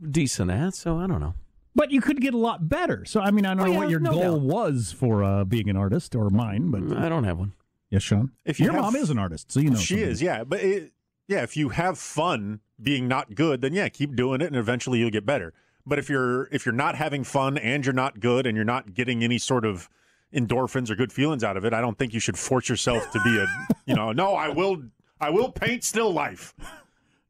decent 0.10 0.50
at. 0.52 0.76
So 0.76 0.98
I 0.98 1.08
don't 1.08 1.20
know. 1.20 1.36
But 1.74 1.92
you 1.92 2.02
could 2.02 2.20
get 2.22 2.34
a 2.34 2.38
lot 2.38 2.68
better. 2.68 3.06
So 3.06 3.22
I 3.22 3.32
mean, 3.32 3.46
I 3.46 3.54
don't 3.54 3.62
Oh, 3.62 3.66
know 3.68 3.72
yeah, 3.72 3.78
what 3.78 3.90
your 3.90 4.00
no 4.02 4.12
goal 4.12 4.40
doubt. 4.40 4.42
was 4.42 4.92
for 4.98 5.24
uh, 5.24 5.44
being 5.46 5.70
an 5.70 5.78
artist 5.78 6.16
or 6.16 6.30
mine, 6.30 6.70
but 6.72 6.98
I 6.98 7.08
don't 7.10 7.24
have 7.24 7.38
one. 7.40 7.54
Yes, 7.90 8.04
Sean. 8.04 8.32
If 8.46 8.60
you 8.60 8.66
your 8.66 8.74
have- 8.74 8.84
mom 8.84 8.96
is 8.96 9.10
an 9.10 9.18
artist, 9.20 9.52
so 9.52 9.60
you 9.60 9.70
know 9.70 9.78
she 9.78 9.96
something. 9.96 10.10
is, 10.10 10.22
yeah. 10.22 10.44
But 10.44 10.62
it, 10.62 10.92
yeah, 11.28 11.44
if 11.44 11.56
you 11.56 11.70
have 11.70 11.98
fun 11.98 12.60
being 12.82 13.08
not 13.08 13.36
good, 13.36 13.62
then 13.62 13.74
yeah, 13.74 13.88
keep 13.90 14.16
doing 14.16 14.42
it, 14.42 14.48
and 14.48 14.56
eventually 14.56 15.00
you'll 15.00 15.12
get 15.12 15.26
better. 15.26 15.54
But 15.86 15.98
if 15.98 16.10
you're 16.10 16.48
if 16.52 16.66
you're 16.66 16.74
not 16.76 16.96
having 16.96 17.24
fun 17.24 17.58
and 17.58 17.86
you're 17.86 17.94
not 17.94 18.20
good 18.20 18.46
and 18.46 18.56
you're 18.56 18.66
not 18.66 18.94
getting 18.94 19.24
any 19.24 19.38
sort 19.38 19.66
of 19.66 19.90
endorphins 20.34 20.90
or 20.90 20.96
good 20.96 21.12
feelings 21.12 21.44
out 21.44 21.58
of 21.58 21.66
it, 21.66 21.74
I 21.74 21.82
don't 21.82 21.98
think 21.98 22.14
you 22.14 22.20
should 22.20 22.38
force 22.38 22.70
yourself 22.70 23.10
to 23.12 23.22
be 23.24 23.38
a 23.38 23.48
you 23.86 23.96
know 23.96 24.12
no, 24.12 24.34
I 24.36 24.50
will 24.50 24.84
I 25.20 25.30
will 25.30 25.52
paint 25.52 25.84
still 25.84 26.12
life. 26.14 26.54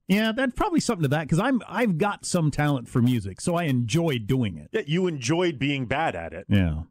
Yeah, 0.07 0.31
that's 0.35 0.53
probably 0.55 0.79
something 0.81 1.03
to 1.03 1.07
that 1.09 1.21
because 1.23 1.39
I'm 1.39 1.61
I've 1.67 1.97
got 1.97 2.25
some 2.25 2.51
talent 2.51 2.89
for 2.89 3.01
music, 3.01 3.39
so 3.39 3.55
I 3.55 3.63
enjoy 3.63 4.17
doing 4.19 4.57
it. 4.57 4.69
Yeah, 4.71 4.81
you 4.85 5.07
enjoyed 5.07 5.57
being 5.57 5.85
bad 5.85 6.15
at 6.15 6.33
it. 6.33 6.45
Yeah. 6.49 6.83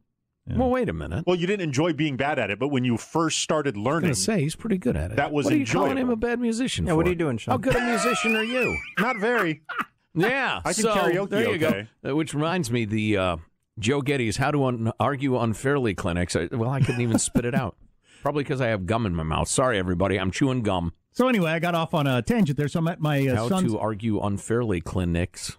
Well, 0.47 0.69
wait 0.69 0.89
a 0.89 0.93
minute. 0.93 1.25
Well, 1.27 1.35
you 1.35 1.47
didn't 1.47 1.61
enjoy 1.61 1.93
being 1.93 2.17
bad 2.17 2.39
at 2.39 2.49
it, 2.49 2.59
but 2.59 2.69
when 2.69 2.83
you 2.83 2.97
first 2.97 3.39
started 3.39 3.75
I 3.75 3.77
was 3.77 3.85
learning, 3.85 4.01
going 4.01 4.13
to 4.15 4.19
say 4.19 4.41
he's 4.41 4.55
pretty 4.55 4.77
good 4.77 4.97
at 4.97 5.11
it. 5.11 5.17
That 5.17 5.31
was 5.31 5.45
what 5.45 5.53
are 5.53 5.55
you 5.55 5.61
enjoyable. 5.61 5.85
calling 5.85 5.97
him 6.01 6.09
a 6.09 6.15
bad 6.15 6.39
musician? 6.39 6.87
Yeah, 6.87 6.93
what 6.93 7.05
are 7.05 7.09
you 7.09 7.15
doing, 7.15 7.37
Sean? 7.37 7.53
How 7.53 7.57
good 7.57 7.75
a 7.75 7.85
musician 7.85 8.35
are 8.35 8.43
you? 8.43 8.77
not 8.99 9.17
very. 9.17 9.61
Yeah, 10.13 10.59
I 10.65 10.73
can 10.73 10.83
so, 10.83 10.93
karaoke 10.93 11.29
There 11.29 11.55
you 11.55 11.65
okay. 11.67 11.87
go. 12.03 12.09
Uh, 12.09 12.15
Which 12.17 12.33
reminds 12.33 12.69
me, 12.69 12.83
the 12.83 13.15
uh, 13.15 13.37
Joe 13.79 14.01
Getty's 14.01 14.35
"How 14.35 14.51
to 14.51 14.65
Un- 14.65 14.91
Argue 14.99 15.39
Unfairly" 15.39 15.93
clinics. 15.93 16.35
I, 16.35 16.49
well, 16.51 16.69
I 16.69 16.81
couldn't 16.81 16.99
even 16.99 17.17
spit 17.17 17.45
it 17.45 17.55
out. 17.55 17.77
Probably 18.21 18.43
because 18.43 18.59
I 18.59 18.67
have 18.67 18.85
gum 18.85 19.05
in 19.05 19.15
my 19.15 19.23
mouth. 19.23 19.47
Sorry, 19.47 19.79
everybody. 19.79 20.19
I'm 20.19 20.29
chewing 20.31 20.63
gum. 20.63 20.91
So 21.11 21.27
anyway, 21.27 21.51
I 21.51 21.59
got 21.59 21.75
off 21.75 21.93
on 21.93 22.07
a 22.07 22.21
tangent 22.21 22.57
there. 22.57 22.67
So 22.67 22.79
I'm 22.79 22.87
at 22.87 22.99
my 23.01 23.27
uh, 23.27 23.35
How 23.35 23.49
son's 23.49 23.71
to 23.73 23.79
argue 23.79 24.19
unfairly 24.21 24.79
clinics. 24.81 25.57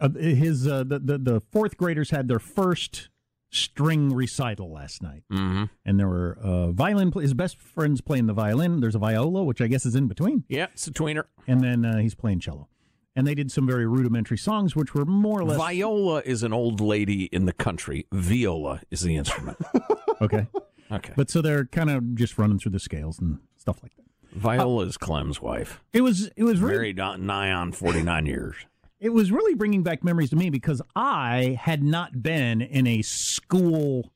uh, 0.00 0.08
his 0.10 0.66
uh, 0.66 0.84
the, 0.84 0.98
the 0.98 1.18
the 1.18 1.40
fourth 1.52 1.76
graders 1.76 2.10
had 2.10 2.28
their 2.28 2.38
first 2.38 3.08
string 3.50 4.14
recital 4.14 4.70
last 4.72 5.02
night, 5.02 5.22
Mm-hmm. 5.32 5.64
and 5.84 5.98
there 5.98 6.08
were 6.08 6.38
uh, 6.42 6.70
violin. 6.72 7.10
His 7.12 7.34
best 7.34 7.58
friends 7.58 8.00
playing 8.00 8.26
the 8.26 8.32
violin. 8.34 8.80
There's 8.80 8.94
a 8.94 8.98
viola, 8.98 9.42
which 9.44 9.60
I 9.60 9.66
guess 9.68 9.86
is 9.86 9.94
in 9.94 10.06
between, 10.06 10.44
Yeah, 10.48 10.66
it's 10.72 10.86
a 10.86 10.90
tweener. 10.92 11.24
and 11.46 11.62
then 11.62 11.84
uh, 11.84 11.98
he's 11.98 12.14
playing 12.14 12.40
cello. 12.40 12.68
and 13.16 13.26
they 13.26 13.34
did 13.34 13.50
some 13.50 13.66
very 13.66 13.86
rudimentary 13.86 14.36
songs, 14.38 14.76
which 14.76 14.94
were 14.94 15.04
more 15.06 15.40
or 15.40 15.44
less 15.44 15.56
Viola 15.58 16.22
is 16.26 16.42
an 16.42 16.52
old 16.52 16.80
lady 16.80 17.24
in 17.24 17.46
the 17.46 17.52
country. 17.54 18.06
Viola 18.12 18.80
is 18.90 19.00
the 19.00 19.16
instrument. 19.16 19.56
okay. 20.20 20.46
Okay. 20.92 21.12
But 21.16 21.28
so 21.30 21.40
they're 21.42 21.64
kind 21.66 21.90
of 21.90 22.14
just 22.14 22.38
running 22.38 22.58
through 22.58 22.72
the 22.72 22.78
scales 22.78 23.18
and 23.18 23.38
stuff 23.56 23.82
like 23.82 23.94
that. 23.96 24.04
Viola 24.38 24.86
is 24.86 24.96
Clem's 24.96 25.40
wife. 25.42 25.80
It 25.92 26.02
was 26.02 26.30
it 26.36 26.44
was 26.44 26.60
really, 26.60 26.74
Married 26.74 27.00
on 27.00 27.26
nigh 27.26 27.52
on 27.52 27.72
49 27.72 28.26
years. 28.26 28.56
it 29.00 29.10
was 29.10 29.30
really 29.30 29.54
bringing 29.54 29.82
back 29.82 30.02
memories 30.02 30.30
to 30.30 30.36
me 30.36 30.50
because 30.50 30.80
I 30.96 31.58
had 31.60 31.82
not 31.82 32.22
been 32.22 32.60
in 32.60 32.86
a 32.86 33.02
school 33.02 34.12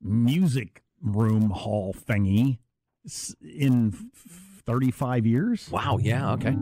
music 0.00 0.82
room 1.02 1.50
hall 1.50 1.94
thingy 1.94 2.58
in 3.42 4.10
35 4.66 5.26
years. 5.26 5.68
Wow, 5.70 5.98
yeah, 6.00 6.32
okay. 6.32 6.56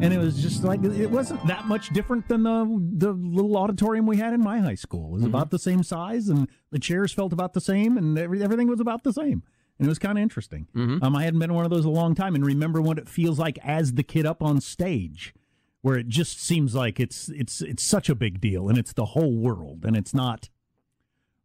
And 0.00 0.12
it 0.12 0.18
was 0.18 0.40
just 0.40 0.62
like 0.62 0.84
it 0.84 1.10
wasn't 1.10 1.44
that 1.46 1.66
much 1.66 1.90
different 1.90 2.28
than 2.28 2.44
the 2.44 2.64
the 2.98 3.12
little 3.12 3.56
auditorium 3.56 4.06
we 4.06 4.16
had 4.16 4.32
in 4.32 4.40
my 4.40 4.60
high 4.60 4.76
school. 4.76 5.08
It 5.08 5.12
was 5.12 5.22
mm-hmm. 5.22 5.30
about 5.30 5.50
the 5.50 5.58
same 5.58 5.82
size, 5.82 6.28
and 6.28 6.48
the 6.70 6.78
chairs 6.78 7.12
felt 7.12 7.32
about 7.32 7.54
the 7.54 7.60
same, 7.60 7.96
and 7.96 8.16
every, 8.16 8.42
everything 8.42 8.68
was 8.68 8.80
about 8.80 9.02
the 9.02 9.12
same. 9.12 9.42
And 9.78 9.86
it 9.86 9.88
was 9.88 9.98
kind 9.98 10.18
of 10.18 10.22
interesting. 10.22 10.66
Um, 11.02 11.14
I 11.14 11.22
hadn't 11.22 11.38
been 11.38 11.50
in 11.50 11.56
one 11.56 11.64
of 11.64 11.70
those 11.70 11.84
in 11.84 11.90
a 11.90 11.94
long 11.94 12.14
time, 12.14 12.34
and 12.34 12.44
remember 12.44 12.80
what 12.80 12.98
it 12.98 13.08
feels 13.08 13.38
like 13.38 13.58
as 13.62 13.92
the 13.92 14.02
kid 14.02 14.26
up 14.26 14.42
on 14.42 14.60
stage, 14.60 15.34
where 15.82 15.96
it 15.96 16.08
just 16.08 16.42
seems 16.42 16.74
like 16.74 16.98
it's 16.98 17.28
it's 17.28 17.60
it's 17.62 17.82
such 17.82 18.08
a 18.08 18.14
big 18.14 18.40
deal, 18.40 18.68
and 18.68 18.76
it's 18.76 18.92
the 18.92 19.06
whole 19.06 19.36
world, 19.36 19.84
and 19.84 19.96
it's 19.96 20.12
not 20.12 20.48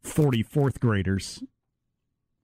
forty 0.01 0.41
fourth 0.41 0.79
graders 0.79 1.43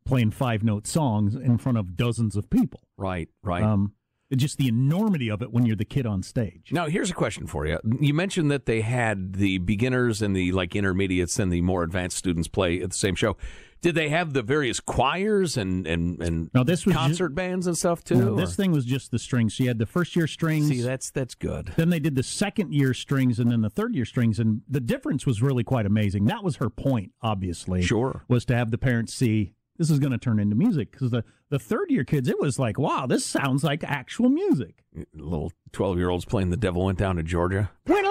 playing 0.06 0.32
five 0.32 0.64
note 0.64 0.88
songs 0.88 1.36
in 1.36 1.58
front 1.58 1.78
of 1.78 1.96
dozens 1.96 2.36
of 2.36 2.50
people. 2.50 2.82
Right, 2.98 3.30
right. 3.44 3.64
Um, 3.64 3.94
just 4.36 4.58
the 4.58 4.68
enormity 4.68 5.30
of 5.30 5.42
it 5.42 5.52
when 5.52 5.66
you're 5.66 5.76
the 5.76 5.86
kid 5.86 6.06
on 6.06 6.22
stage. 6.22 6.70
Now, 6.72 6.88
here's 6.88 7.10
a 7.10 7.16
question 7.16 7.48
for 7.48 7.66
you. 7.66 7.80
You 8.00 8.14
mentioned 8.14 8.52
that 8.52 8.68
they 8.68 8.82
had 8.82 9.34
the 9.34 9.58
beginners 9.58 10.22
and 10.22 10.36
the 10.36 10.52
like 10.52 10.76
intermediates 10.76 11.40
and 11.40 11.52
the 11.52 11.62
more 11.62 11.82
advanced 11.84 12.18
students 12.18 12.48
play 12.48 12.80
at 12.82 12.92
the 12.92 12.98
same 12.98 13.16
show. 13.16 13.38
Did 13.82 13.96
they 13.96 14.10
have 14.10 14.34
the 14.34 14.42
various 14.42 14.80
choirs 14.80 15.56
and 15.58 15.88
and 15.88 16.22
and 16.22 16.50
No, 16.54 16.64
this 16.64 16.86
was 16.86 16.96
concert 16.96 17.30
bands 17.30 17.66
and 17.68 17.78
stuff 17.78 18.04
too? 18.04 18.16
No, 18.16 18.36
this 18.36 18.56
thing 18.56 18.72
was 18.72 18.86
just 18.86 19.12
the 19.12 19.20
strings. 19.20 19.56
So 19.56 19.64
you 19.64 19.70
had 19.70 19.80
the 19.80 19.86
first 19.86 20.16
year 20.16 20.28
strings. 20.28 20.68
See, 20.68 20.82
that's 20.82 21.12
that's 21.12 21.36
good. 21.36 21.74
Then 21.78 21.90
they 21.90 22.00
did 22.00 22.16
the 22.16 22.24
second 22.24 22.74
year 22.74 22.94
strings 22.94 23.40
and 23.40 23.52
then 23.52 23.62
the 23.62 23.70
third 23.70 23.96
year 23.96 24.06
strings, 24.06 24.40
and 24.40 24.62
the 24.68 24.82
difference 24.82 25.26
was 25.26 25.42
really 25.42 25.64
quite 25.64 25.86
amazing. 25.86 26.26
That 26.26 26.44
was 26.44 26.58
her 26.58 26.70
point, 26.70 27.12
obviously. 27.22 27.82
Sure. 27.82 28.24
was 28.28 28.46
to 28.46 28.56
have 28.56 28.72
the 28.72 28.78
parents 28.78 29.14
see 29.14 29.54
this 29.80 29.90
is 29.90 29.98
going 29.98 30.12
to 30.12 30.18
turn 30.18 30.40
into 30.40 30.56
music 30.56 30.92
because 30.92 31.10
the 31.10 31.24
the 31.50 31.58
third 31.58 31.90
year 31.90 32.04
kids, 32.04 32.28
it 32.28 32.40
was 32.40 32.60
like, 32.60 32.78
wow, 32.78 33.08
this 33.08 33.26
sounds 33.26 33.64
like 33.64 33.84
actual 33.84 34.30
music. 34.30 34.84
Little 35.14 35.52
twelve 35.72 35.98
year 35.98 36.10
olds 36.10 36.26
playing 36.26 36.50
"The 36.50 36.58
Devil 36.58 36.86
Went 36.86 37.00
Down 37.00 37.16
to 37.16 37.24
Georgia." 37.24 37.72
One 37.86 38.06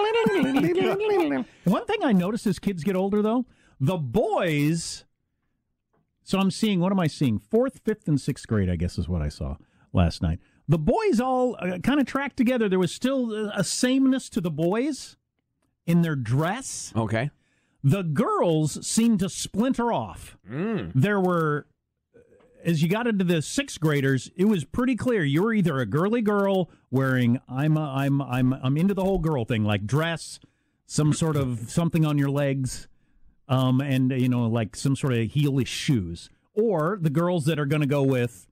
thing 1.86 2.02
I 2.02 2.12
noticed 2.12 2.46
as 2.46 2.58
kids 2.58 2.82
get 2.82 2.96
older, 2.96 3.22
though, 3.22 3.44
the 3.78 3.98
boys. 3.98 5.04
So 6.28 6.38
I'm 6.38 6.50
seeing, 6.50 6.78
what 6.78 6.92
am 6.92 7.00
I 7.00 7.06
seeing? 7.06 7.38
Fourth, 7.38 7.80
fifth, 7.86 8.06
and 8.06 8.20
sixth 8.20 8.46
grade, 8.46 8.68
I 8.68 8.76
guess, 8.76 8.98
is 8.98 9.08
what 9.08 9.22
I 9.22 9.30
saw 9.30 9.56
last 9.94 10.20
night. 10.20 10.40
The 10.68 10.76
boys 10.76 11.20
all 11.20 11.56
uh, 11.58 11.78
kind 11.78 12.00
of 12.00 12.04
tracked 12.04 12.36
together. 12.36 12.68
There 12.68 12.78
was 12.78 12.92
still 12.92 13.32
a 13.32 13.60
a 13.60 13.64
sameness 13.64 14.28
to 14.30 14.42
the 14.42 14.50
boys 14.50 15.16
in 15.86 16.02
their 16.02 16.16
dress. 16.16 16.92
Okay. 16.94 17.30
The 17.82 18.02
girls 18.02 18.86
seemed 18.86 19.20
to 19.20 19.30
splinter 19.30 19.90
off. 19.90 20.36
Mm. 20.46 20.92
There 20.94 21.18
were, 21.18 21.66
uh, 22.14 22.20
as 22.62 22.82
you 22.82 22.90
got 22.90 23.06
into 23.06 23.24
the 23.24 23.40
sixth 23.40 23.80
graders, 23.80 24.30
it 24.36 24.44
was 24.44 24.66
pretty 24.66 24.96
clear 24.96 25.24
you 25.24 25.42
were 25.42 25.54
either 25.54 25.78
a 25.78 25.86
girly 25.86 26.20
girl 26.20 26.68
wearing 26.90 27.40
I'm 27.48 27.78
a, 27.78 27.90
I'm 27.90 28.20
I'm 28.20 28.52
I'm 28.52 28.76
into 28.76 28.92
the 28.92 29.02
whole 29.02 29.18
girl 29.18 29.46
thing, 29.46 29.64
like 29.64 29.86
dress, 29.86 30.40
some 30.84 31.14
sort 31.14 31.36
of 31.36 31.70
something 31.70 32.04
on 32.04 32.18
your 32.18 32.30
legs, 32.30 32.86
um, 33.48 33.80
and 33.80 34.10
you 34.12 34.28
know 34.28 34.46
like 34.46 34.76
some 34.76 34.96
sort 34.96 35.12
of 35.12 35.18
heelish 35.18 35.66
shoes, 35.66 36.30
or 36.54 36.98
the 37.00 37.10
girls 37.10 37.44
that 37.46 37.58
are 37.58 37.66
going 37.66 37.82
to 37.82 37.86
go 37.86 38.02
with 38.02 38.48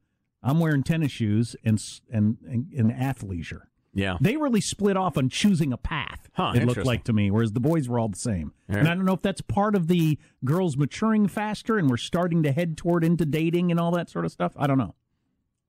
I'm 0.46 0.60
wearing 0.60 0.82
tennis 0.84 1.12
shoes 1.12 1.56
and 1.64 1.82
and 2.10 2.36
and, 2.48 2.72
and 2.72 2.92
athleisure. 2.92 3.62
Yeah. 3.92 4.18
They 4.20 4.36
really 4.36 4.60
split 4.60 4.96
off 4.96 5.16
on 5.16 5.30
choosing 5.30 5.72
a 5.72 5.78
path. 5.78 6.28
Huh, 6.34 6.52
it 6.54 6.66
looked 6.66 6.84
like 6.84 7.04
to 7.04 7.14
me, 7.14 7.30
whereas 7.30 7.52
the 7.52 7.60
boys 7.60 7.88
were 7.88 7.98
all 7.98 8.10
the 8.10 8.18
same. 8.18 8.52
And 8.68 8.86
I 8.86 8.94
don't 8.94 9.06
know 9.06 9.14
if 9.14 9.22
that's 9.22 9.40
part 9.40 9.74
of 9.74 9.88
the 9.88 10.18
girls 10.44 10.76
maturing 10.76 11.28
faster 11.28 11.78
and 11.78 11.88
we're 11.88 11.96
starting 11.96 12.42
to 12.42 12.52
head 12.52 12.76
toward 12.76 13.04
into 13.04 13.24
dating 13.24 13.70
and 13.70 13.80
all 13.80 13.90
that 13.92 14.10
sort 14.10 14.26
of 14.26 14.32
stuff. 14.32 14.52
I 14.54 14.66
don't 14.66 14.76
know. 14.76 14.94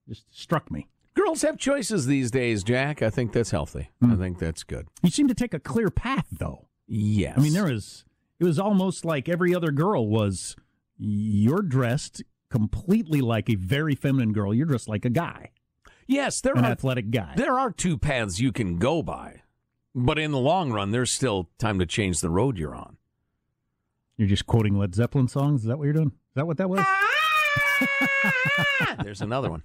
Just 0.10 0.26
struck 0.38 0.70
me. 0.70 0.90
Girls 1.14 1.42
have 1.42 1.58
choices 1.58 2.06
these 2.06 2.30
days, 2.30 2.66
Jack. 2.66 3.02
I 3.02 3.10
think 3.10 3.32
that's 3.32 3.52
healthy. 3.52 3.90
I 4.04 4.16
think 4.16 4.40
that's 4.40 4.64
good. 4.64 4.90
You 5.02 5.10
seem 5.10 5.30
to 5.30 5.34
take 5.34 5.54
a 5.54 5.60
clear 5.60 5.90
path, 5.90 6.28
though. 6.30 6.68
Yes. 6.86 7.36
I 7.38 7.42
mean, 7.42 7.54
there 7.54 7.66
was. 7.66 8.04
It 8.40 8.44
was 8.44 8.60
almost 8.60 9.04
like 9.06 9.28
every 9.28 9.54
other 9.56 9.72
girl 9.72 10.08
was. 10.08 10.56
You're 10.98 11.62
dressed 11.62 12.24
completely 12.50 13.22
like 13.22 13.50
a 13.50 13.56
very 13.56 13.94
feminine 13.94 14.34
girl. 14.34 14.54
You're 14.54 14.66
dressed 14.66 14.88
like 14.90 15.06
a 15.06 15.10
guy, 15.12 15.52
Yes, 16.08 16.40
there 16.42 16.54
an 16.54 16.64
are 16.66 16.72
athletic 16.72 17.12
guy. 17.12 17.34
there 17.36 17.60
are 17.60 17.70
two 17.72 17.98
paths 17.98 18.40
you 18.40 18.52
can 18.52 18.78
go 18.78 19.04
by, 19.04 19.42
but 19.94 20.18
in 20.18 20.32
the 20.32 20.40
long 20.40 20.72
run, 20.72 20.92
there's 20.92 21.12
still 21.12 21.50
time 21.60 21.78
to 21.80 21.86
change 21.86 22.22
the 22.22 22.30
road 22.30 22.58
you're 22.58 22.74
on. 22.74 22.98
You're 24.16 24.30
just 24.30 24.48
quoting 24.48 24.78
Led 24.80 24.96
Zeppelin 24.96 25.28
songs. 25.28 25.62
Is 25.62 25.68
that 25.68 25.78
what 25.78 25.84
you're 25.84 25.94
doing? 25.94 26.08
Is 26.08 26.36
that 26.36 26.48
what 26.48 26.58
that 26.58 26.70
was? 26.70 26.84
There's 29.04 29.22
another 29.22 29.50
one. 29.50 29.64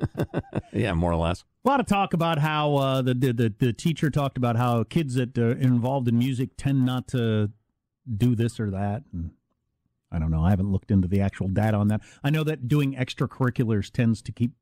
yeah, 0.72 0.92
more 0.94 1.12
or 1.12 1.16
less. 1.16 1.44
A 1.64 1.68
lot 1.68 1.80
of 1.80 1.86
talk 1.86 2.14
about 2.14 2.38
how 2.38 2.76
uh, 2.76 3.02
the, 3.02 3.14
the 3.14 3.32
the 3.32 3.54
the 3.58 3.72
teacher 3.72 4.10
talked 4.10 4.36
about 4.38 4.56
how 4.56 4.84
kids 4.84 5.14
that 5.14 5.36
are 5.38 5.52
involved 5.52 6.08
in 6.08 6.18
music 6.18 6.50
tend 6.56 6.84
not 6.86 7.08
to 7.08 7.50
do 8.16 8.34
this 8.34 8.58
or 8.60 8.70
that. 8.70 9.02
And 9.12 9.32
I 10.10 10.18
don't 10.18 10.30
know. 10.30 10.42
I 10.42 10.50
haven't 10.50 10.72
looked 10.72 10.90
into 10.90 11.08
the 11.08 11.20
actual 11.20 11.48
data 11.48 11.76
on 11.76 11.88
that. 11.88 12.00
I 12.24 12.30
know 12.30 12.44
that 12.44 12.68
doing 12.68 12.94
extracurriculars 12.94 13.90
tends 13.90 14.22
to 14.22 14.32
keep. 14.32 14.52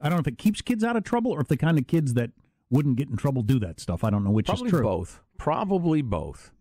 I 0.00 0.08
don't 0.08 0.16
know 0.16 0.20
if 0.22 0.26
it 0.28 0.38
keeps 0.38 0.62
kids 0.62 0.82
out 0.82 0.96
of 0.96 1.04
trouble 1.04 1.30
or 1.32 1.40
if 1.40 1.48
the 1.48 1.56
kind 1.56 1.78
of 1.78 1.86
kids 1.86 2.14
that 2.14 2.30
wouldn't 2.70 2.96
get 2.96 3.08
in 3.08 3.16
trouble 3.16 3.42
do 3.42 3.58
that 3.60 3.78
stuff. 3.78 4.02
I 4.02 4.10
don't 4.10 4.24
know 4.24 4.30
which 4.30 4.46
Probably 4.46 4.66
is 4.66 4.70
true. 4.70 4.82
both. 4.82 5.20
Probably 5.38 6.02
both. 6.02 6.52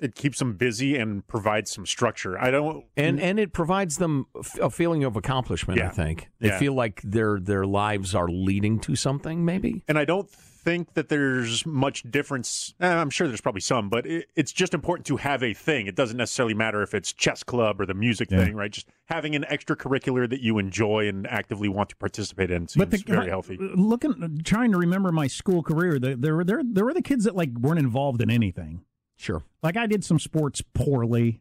It 0.00 0.14
keeps 0.14 0.38
them 0.38 0.54
busy 0.54 0.96
and 0.96 1.26
provides 1.28 1.70
some 1.70 1.84
structure. 1.84 2.38
I 2.40 2.50
don't. 2.50 2.86
And 2.96 3.20
and 3.20 3.38
it 3.38 3.52
provides 3.52 3.98
them 3.98 4.24
a 4.58 4.70
feeling 4.70 5.04
of 5.04 5.14
accomplishment. 5.14 5.78
I 5.82 5.90
think 5.90 6.30
they 6.40 6.48
Yeah. 6.48 6.58
feel 6.58 6.72
like 6.72 7.02
their 7.02 7.38
their 7.38 7.66
lives 7.66 8.14
are 8.14 8.28
leading 8.28 8.78
to 8.80 8.96
something. 8.96 9.44
Maybe. 9.44 9.84
And 9.86 9.98
I 9.98 10.06
don't 10.06 10.30
think 10.62 10.94
that 10.94 11.08
there's 11.08 11.64
much 11.64 12.02
difference. 12.10 12.74
eh, 12.80 12.88
I'm 12.88 13.10
sure 13.10 13.26
there's 13.26 13.40
probably 13.40 13.60
some, 13.62 13.88
but 13.88 14.06
it, 14.06 14.28
it's 14.36 14.52
just 14.52 14.74
important 14.74 15.06
to 15.06 15.16
have 15.16 15.42
a 15.42 15.54
thing. 15.54 15.86
It 15.86 15.94
doesn't 15.96 16.16
necessarily 16.16 16.54
matter 16.54 16.82
if 16.82 16.94
it's 16.94 17.12
chess 17.12 17.42
club 17.42 17.80
or 17.80 17.86
the 17.86 17.94
music 17.94 18.30
Yeah. 18.30 18.44
thing, 18.44 18.54
right? 18.54 18.70
Just 18.70 18.86
having 19.06 19.34
an 19.34 19.44
extracurricular 19.50 20.28
that 20.28 20.40
you 20.40 20.58
enjoy 20.58 21.08
and 21.08 21.26
actively 21.26 21.68
want 21.68 21.88
to 21.90 21.96
participate 21.96 22.50
in 22.50 22.68
seems 22.68 22.88
the, 22.90 22.98
very 23.06 23.28
healthy. 23.28 23.56
Looking, 23.58 24.40
trying 24.44 24.72
to 24.72 24.78
remember 24.78 25.10
my 25.12 25.26
school 25.26 25.62
career, 25.62 25.98
the, 25.98 26.14
there 26.16 26.36
were 26.36 26.44
there 26.44 26.60
there 26.64 26.84
were 26.84 26.94
the 26.94 27.02
kids 27.02 27.24
that 27.24 27.34
like 27.34 27.50
weren't 27.58 27.78
involved 27.80 28.20
in 28.22 28.30
anything. 28.30 28.82
Sure. 29.16 29.42
Like 29.62 29.76
I 29.76 29.86
did 29.86 30.04
some 30.04 30.18
sports 30.18 30.62
poorly. 30.74 31.40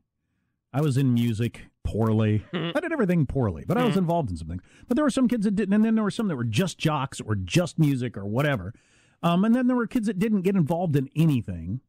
I 0.73 0.81
was 0.81 0.97
in 0.97 1.13
music 1.13 1.61
poorly. 1.83 2.43
I 2.53 2.79
did 2.79 2.91
everything 2.91 3.25
poorly, 3.25 3.63
but 3.67 3.77
I 3.77 3.83
was 3.85 3.97
involved 3.97 4.29
in 4.29 4.37
something. 4.37 4.61
But 4.87 4.95
there 4.95 5.03
were 5.03 5.09
some 5.09 5.27
kids 5.27 5.45
that 5.45 5.55
didn't, 5.55 5.73
and 5.73 5.83
then 5.83 5.95
there 5.95 6.03
were 6.03 6.11
some 6.11 6.27
that 6.27 6.35
were 6.35 6.43
just 6.43 6.77
jocks 6.77 7.19
or 7.19 7.35
just 7.35 7.79
music 7.79 8.15
or 8.17 8.25
whatever. 8.25 8.73
Um, 9.21 9.43
and 9.43 9.53
then 9.53 9.67
there 9.67 9.75
were 9.75 9.87
kids 9.87 10.07
that 10.07 10.19
didn't 10.19 10.41
get 10.41 10.55
involved 10.55 10.95
in 10.95 11.09
anything. 11.15 11.81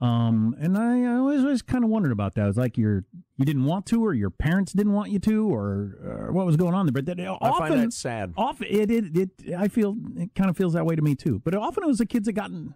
Um, 0.00 0.54
and 0.60 0.76
I, 0.76 1.04
I 1.04 1.16
always, 1.16 1.40
always 1.40 1.62
kind 1.62 1.82
of 1.82 1.88
wondered 1.88 2.12
about 2.12 2.34
that. 2.34 2.44
It 2.44 2.46
was 2.48 2.56
like 2.58 2.76
you're 2.76 3.04
you 3.36 3.44
didn't 3.44 3.64
want 3.64 3.86
to, 3.86 4.04
or 4.04 4.12
your 4.12 4.28
parents 4.30 4.72
didn't 4.72 4.92
want 4.92 5.10
you 5.10 5.18
to, 5.20 5.48
or, 5.48 5.96
or 6.04 6.32
what 6.32 6.44
was 6.44 6.56
going 6.56 6.74
on 6.74 6.86
there. 6.86 6.92
But 6.92 7.06
that, 7.06 7.18
often, 7.20 7.62
I 7.62 7.68
find 7.68 7.80
that 7.80 7.92
sad. 7.92 8.34
Often, 8.36 8.66
it, 8.70 8.90
it, 8.90 9.16
it, 9.16 9.54
I 9.54 9.68
feel 9.68 9.96
it 10.16 10.34
kind 10.34 10.50
of 10.50 10.56
feels 10.56 10.74
that 10.74 10.84
way 10.84 10.96
to 10.96 11.02
me 11.02 11.14
too. 11.14 11.40
But 11.44 11.54
often 11.54 11.82
it 11.82 11.86
was 11.86 11.98
the 11.98 12.06
kids 12.06 12.26
that 12.26 12.34
got 12.34 12.50
in, 12.50 12.74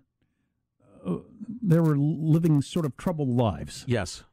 uh, 1.06 1.16
they 1.62 1.78
were 1.78 1.96
living 1.96 2.62
sort 2.62 2.86
of 2.86 2.96
troubled 2.96 3.28
lives. 3.28 3.84
Yes. 3.86 4.24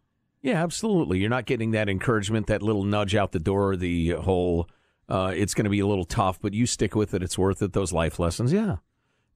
Yeah, 0.41 0.63
absolutely. 0.63 1.19
You're 1.19 1.29
not 1.29 1.45
getting 1.45 1.71
that 1.71 1.89
encouragement, 1.89 2.47
that 2.47 2.61
little 2.61 2.83
nudge 2.83 3.15
out 3.15 3.33
the 3.33 3.39
door, 3.39 3.75
the 3.75 4.11
whole 4.11 4.69
uh, 5.09 5.33
it's 5.35 5.53
going 5.53 5.65
to 5.65 5.69
be 5.69 5.79
a 5.79 5.87
little 5.87 6.05
tough, 6.05 6.39
but 6.41 6.53
you 6.53 6.65
stick 6.65 6.95
with 6.95 7.13
it. 7.13 7.23
It's 7.23 7.37
worth 7.37 7.61
it. 7.61 7.73
Those 7.73 7.91
life 7.91 8.19
lessons. 8.19 8.53
Yeah. 8.53 8.77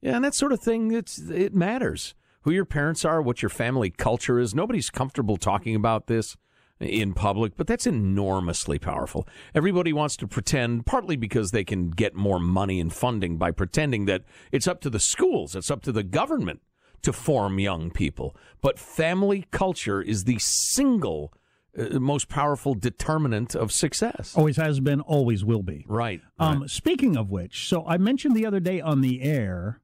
Yeah, 0.02 0.16
and 0.16 0.26
that 0.26 0.34
sort 0.34 0.52
of 0.52 0.60
thing, 0.60 0.92
it's 0.92 1.20
it 1.20 1.54
matters. 1.54 2.16
Who 2.44 2.52
your 2.52 2.66
parents 2.66 3.06
are, 3.06 3.22
what 3.22 3.44
your 3.44 3.50
family 3.50 3.92
culture 3.92 4.40
is. 4.40 4.56
Nobody's 4.56 4.90
comfortable 4.90 5.38
talking 5.38 5.76
about 5.76 6.08
this 6.08 6.38
in 6.80 7.14
public, 7.14 7.56
but 7.56 7.68
that's 7.68 7.86
enormously 7.86 8.80
powerful. 8.80 9.28
Everybody 9.54 9.94
wants 9.94 10.18
to 10.18 10.28
pretend, 10.28 10.88
partly 10.88 11.16
because 11.16 11.52
they 11.52 11.64
can 11.64 11.92
get 11.92 12.16
more 12.16 12.40
money 12.40 12.80
and 12.80 12.92
funding 12.92 13.38
by 13.38 13.52
pretending 13.52 14.06
that 14.06 14.24
it's 14.52 14.68
up 14.68 14.82
to 14.82 14.90
the 14.90 15.00
schools, 15.00 15.56
it's 15.56 15.70
up 15.70 15.84
to 15.84 15.92
the 15.92 16.04
government 16.04 16.62
to 17.04 17.14
form 17.14 17.60
young 17.60 17.92
people. 17.92 18.36
But 18.62 18.80
family 18.80 19.46
culture 19.52 20.02
is 20.02 20.24
the 20.24 20.40
single 20.40 21.34
uh, 21.78 22.00
most 22.00 22.28
powerful 22.28 22.76
determinant 22.76 23.56
of 23.56 23.72
success. 23.72 24.34
Always 24.36 24.58
has 24.58 24.80
been, 24.80 25.02
always 25.02 25.46
will 25.46 25.64
be. 25.64 25.86
Right. 25.88 26.22
Um, 26.38 26.68
Speaking 26.68 27.16
of 27.16 27.30
which, 27.30 27.68
so 27.68 27.86
I 27.88 27.98
mentioned 27.98 28.36
the 28.36 28.46
other 28.46 28.60
day 28.60 28.82
on 28.82 29.02
the 29.02 29.22
air, 29.22 29.80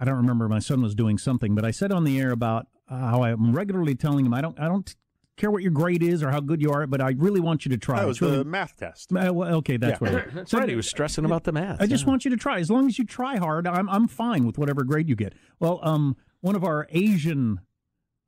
I 0.00 0.04
don't 0.06 0.16
remember. 0.16 0.48
My 0.48 0.58
son 0.58 0.80
was 0.82 0.94
doing 0.94 1.18
something, 1.18 1.54
but 1.54 1.64
I 1.64 1.70
said 1.70 1.92
on 1.92 2.04
the 2.04 2.18
air 2.18 2.30
about 2.30 2.66
uh, 2.88 2.96
how 2.96 3.22
I'm 3.22 3.52
regularly 3.54 3.94
telling 3.94 4.24
him 4.26 4.32
I 4.34 4.40
don't 4.40 4.58
I 4.58 4.66
don't 4.66 4.92
care 5.36 5.50
what 5.50 5.62
your 5.62 5.70
grade 5.72 6.02
is 6.02 6.22
or 6.22 6.30
how 6.30 6.40
good 6.40 6.60
you 6.60 6.70
are, 6.72 6.86
but 6.86 7.00
I 7.00 7.10
really 7.16 7.40
want 7.40 7.64
you 7.64 7.70
to 7.70 7.76
try. 7.78 8.00
That 8.00 8.06
was 8.08 8.20
really- 8.20 8.38
the 8.38 8.44
math 8.44 8.76
test. 8.76 9.12
Uh, 9.12 9.32
well, 9.32 9.54
okay, 9.56 9.76
that's 9.76 10.00
Yeah. 10.00 10.12
what. 10.12 10.34
That's 10.34 10.52
right. 10.54 10.68
He 10.68 10.74
was 10.74 10.88
stressing 10.88 11.24
about 11.24 11.44
the 11.44 11.52
math. 11.52 11.80
I 11.80 11.86
just 11.86 12.04
yeah. 12.04 12.10
want 12.10 12.24
you 12.24 12.30
to 12.30 12.36
try. 12.36 12.58
As 12.58 12.70
long 12.70 12.86
as 12.86 12.98
you 12.98 13.04
try 13.04 13.36
hard, 13.36 13.66
I'm 13.66 13.88
I'm 13.88 14.08
fine 14.08 14.46
with 14.46 14.58
whatever 14.58 14.82
grade 14.84 15.08
you 15.08 15.16
get. 15.16 15.34
Well, 15.58 15.80
um, 15.82 16.16
one 16.40 16.56
of 16.56 16.64
our 16.64 16.86
Asian 16.90 17.60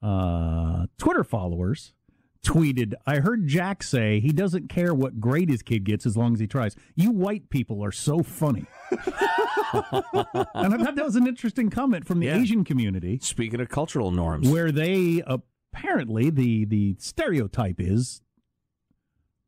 uh, 0.03 0.87
Twitter 0.99 1.25
followers 1.25 1.95
tweeted, 2.45 2.95
"I 3.07 3.17
heard 3.21 3.47
Jack 3.47 3.83
say 3.83 4.21
he 4.21 4.33
doesn't 4.33 4.69
care 4.69 4.93
what 4.95 5.21
grade 5.21 5.49
his 5.49 5.63
kid 5.63 5.85
gets 5.85 6.07
as 6.07 6.17
long 6.17 6.33
as 6.35 6.41
he 6.41 6.47
tries. 6.47 6.75
You 6.95 7.11
white 7.11 7.51
people 7.51 7.85
are 7.85 7.93
so 7.93 8.23
funny." 8.23 8.67
and 8.91 10.75
I 10.75 10.79
thought 10.79 10.95
that 10.97 11.05
was 11.05 11.17
an 11.17 11.27
interesting 11.27 11.71
comment 11.71 12.07
from 12.07 12.21
the 12.21 12.27
Yeah. 12.27 12.39
Asian 12.39 12.65
community. 12.65 13.19
Speaking 13.23 13.61
of 13.61 13.69
cultural 13.69 14.11
norms, 14.11 14.49
where 14.49 14.71
they 14.73 15.23
apparently 15.27 16.31
the 16.31 16.65
the 16.65 16.97
stereotype 16.99 17.77
is 17.81 18.21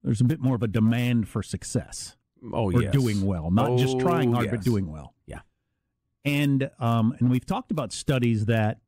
there's 0.02 0.20
a 0.20 0.24
bit 0.24 0.40
more 0.40 0.54
of 0.54 0.62
a 0.62 0.68
demand 0.68 1.28
for 1.28 1.42
success. 1.42 2.16
Oh, 2.52 2.70
or 2.72 2.82
yes. 2.82 2.92
doing 2.92 3.24
well, 3.24 3.50
not 3.50 3.78
just 3.78 3.98
trying 4.00 4.30
Oh, 4.32 4.36
hard, 4.36 4.50
but 4.50 4.60
doing 4.62 4.86
well. 4.90 5.14
Yeah. 5.26 5.40
And 6.26 6.70
um, 6.78 7.14
and 7.18 7.30
we've 7.30 7.46
talked 7.46 7.70
about 7.70 7.90
studies 7.92 8.46
that 8.46 8.80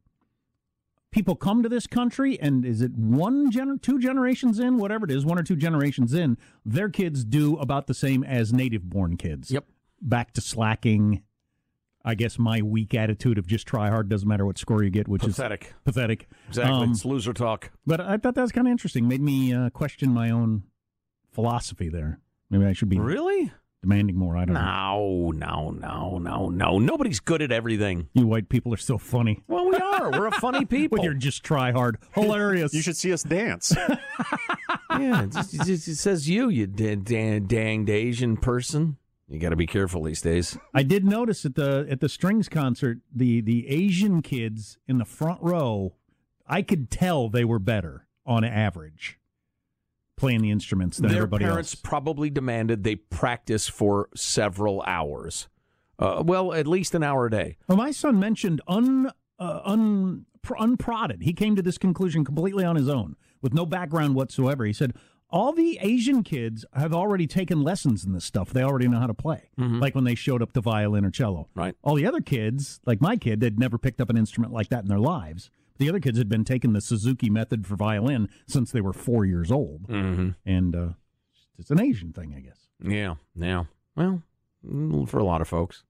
people 1.11 1.35
come 1.37 1.63
to 1.63 1.69
this 1.69 1.87
country, 1.87 2.39
and 2.41 2.65
is 2.65 2.81
it 2.83 2.93
one 2.95 3.51
gener- 3.51 3.81
two 3.81 3.99
generations 3.99 4.59
in, 4.59 4.77
whatever 4.79 5.05
it 5.05 5.11
is, 5.11 5.25
one 5.25 5.39
or 5.39 5.43
two 5.43 5.57
generations 5.57 6.13
in, 6.15 6.37
their 6.65 6.89
kids 6.89 7.25
do 7.25 7.57
about 7.57 7.87
the 7.87 7.95
same 7.95 8.23
as 8.25 8.53
native-born 8.53 9.17
kids. 9.17 9.51
Yep. 9.51 9.65
Back 10.03 10.33
to 10.35 10.41
slacking. 10.41 11.23
I 12.05 12.15
guess 12.15 12.39
my 12.39 12.63
weak 12.63 12.95
attitude 12.95 13.37
of 13.39 13.47
just 13.49 13.67
try 13.67 13.89
hard 13.89 14.09
doesn't 14.09 14.29
matter 14.29 14.47
what 14.47 14.59
score 14.59 14.83
you 14.85 14.91
get, 14.91 15.09
which 15.09 15.23
Pathetic. 15.23 15.65
is 15.65 15.73
pathetic. 15.85 15.85
Pathetic. 15.85 16.29
Exactly. 16.49 16.75
Um, 16.85 16.91
it's 16.93 17.05
loser 17.05 17.33
talk. 17.33 17.73
but 17.87 18.01
I 18.01 18.17
thought 18.17 18.35
that 18.37 18.43
was 18.43 18.53
kind 18.53 18.67
of 18.69 18.71
interesting. 18.71 19.09
Made 19.09 19.21
me 19.23 19.53
uh, 19.53 19.71
question 19.71 20.13
my 20.13 20.31
own 20.31 20.63
philosophy 21.33 21.89
there. 21.89 22.21
Maybe 22.51 22.65
I 22.65 22.73
should 22.75 22.89
be 22.89 22.99
Really? 23.01 23.51
Demanding 23.89 24.17
more. 24.17 24.37
I 24.37 24.45
don't 24.45 24.55
know. 24.55 25.31
No, 25.31 25.31
no, 25.31 25.71
no, 25.71 26.19
no, 26.19 26.49
no. 26.49 26.79
Nobody's 26.79 27.21
good 27.21 27.41
at 27.41 27.53
everything. 27.53 28.09
You 28.15 28.27
white 28.27 28.49
people 28.49 28.75
are 28.75 28.79
so 28.79 28.99
funny. 28.99 29.43
Well, 29.47 29.69
we 29.69 29.77
are. 29.77 30.11
We're 30.11 30.27
a 30.27 30.33
funny 30.33 30.65
people. 30.67 30.97
well, 30.99 31.05
you're 31.05 31.15
just 31.15 31.45
try 31.45 31.71
hard. 31.71 31.99
Hilarious. 32.15 32.75
You 32.75 32.83
should 32.83 32.97
see 32.97 33.13
us 33.13 33.23
dance. 33.23 33.73
yeah, 34.91 35.23
it, 35.23 35.31
just- 35.33 35.55
it 35.55 35.63
just- 35.65 35.89
it 35.89 35.97
says 35.97 36.29
you, 36.29 36.49
you 36.49 36.67
da- 36.67 36.97
da- 36.97 37.39
danged 37.41 37.91
Asian 37.91 38.37
person. 38.37 38.97
You 39.29 39.39
got 39.41 39.51
to 39.51 39.57
be 39.57 39.67
careful 39.67 40.03
these 40.05 40.21
days. 40.23 40.57
I 40.73 40.83
did 40.85 41.05
notice 41.05 41.45
at 41.45 41.57
the 41.57 41.87
at 41.91 42.01
the 42.01 42.09
strings 42.09 42.49
concert, 42.49 42.99
the 43.13 43.41
the 43.41 43.67
Asian 43.69 44.23
kids 44.23 44.79
in 44.87 44.99
the 44.99 45.05
front 45.05 45.43
row, 45.43 45.95
I 46.47 46.63
could 46.63 46.91
tell 46.93 47.29
they 47.29 47.45
were 47.45 47.59
better 47.59 48.07
on 48.25 48.45
average 48.45 49.19
playing 50.17 50.43
the 50.43 50.51
instruments 50.51 50.97
than 50.99 51.09
Their 51.09 51.19
everybody 51.19 51.45
parents 51.45 51.75
else. 51.75 51.81
probably 51.83 52.31
demanded 52.31 52.83
they 52.85 52.97
practice 52.97 53.69
for 53.69 54.09
several 54.15 54.83
hours. 54.87 55.49
Uh, 55.99 56.23
well, 56.25 56.53
at 56.53 56.67
least 56.67 56.95
an 56.95 57.03
hour 57.03 57.27
a 57.27 57.31
day. 57.31 57.57
Well, 57.69 57.79
my 57.79 57.91
son 57.91 58.19
mentioned 58.19 58.61
un 58.67 59.11
uh, 59.39 59.61
un 59.65 60.27
pr- 60.43 60.55
unprodded. 60.59 61.23
He 61.23 61.33
came 61.33 61.57
to 61.57 61.63
this 61.63 61.79
conclusion 61.79 62.25
completely 62.25 62.65
on 62.65 62.77
his 62.77 62.89
own, 62.89 63.17
with 63.43 63.55
no 63.55 63.65
background 63.67 64.15
whatsoever. 64.15 64.65
He 64.65 64.73
said 64.73 64.95
all 65.29 65.53
the 65.53 65.79
Asian 65.83 66.23
kids 66.23 66.65
have 66.75 66.95
already 66.95 67.27
taken 67.27 67.61
lessons 67.63 68.05
in 68.05 68.13
this 68.13 68.25
stuff. 68.25 68.53
They 68.53 68.63
already 68.63 68.89
know 68.89 69.01
how 69.01 69.07
to 69.09 69.15
play, 69.15 69.51
like 69.59 69.95
when 69.95 70.05
they 70.05 70.15
showed 70.15 70.41
up 70.43 70.53
to 70.53 70.61
violin 70.61 71.05
or 71.05 71.11
cello. 71.11 71.49
Right. 71.55 71.75
All 71.83 71.95
the 71.95 72.07
other 72.07 72.21
kids, 72.21 72.81
like 72.87 73.01
my 73.01 73.17
kid, 73.17 73.41
they'd 73.41 73.59
never 73.59 73.77
picked 73.77 74.01
up 74.01 74.09
an 74.09 74.17
instrument 74.17 74.53
like 74.53 74.69
that 74.69 74.83
in 74.83 74.89
their 74.89 75.01
lives. 75.01 75.51
The 75.79 75.89
other 75.89 76.01
kids 76.01 76.19
had 76.19 76.29
been 76.29 76.45
taking 76.45 76.73
the 76.73 76.81
Suzuki 76.81 77.29
method 77.31 77.67
for 77.67 77.77
violin 77.77 78.29
since 78.47 78.71
they 78.73 78.81
were 78.81 78.93
four 78.93 79.25
years 79.25 79.51
old, 79.53 79.89
Mm-hmm. 79.89 80.31
and 80.45 80.77
uh, 80.77 80.89
it's 81.59 81.71
an 81.71 81.81
Asian 81.81 82.13
thing, 82.13 82.35
I 82.37 82.41
guess. 82.41 82.67
Yeah, 82.83 83.15
yeah. 83.35 83.65
Well, 83.95 84.23
for 85.07 85.19
a 85.19 85.25
lot 85.25 85.41
of 85.41 85.49
folks, 85.49 85.85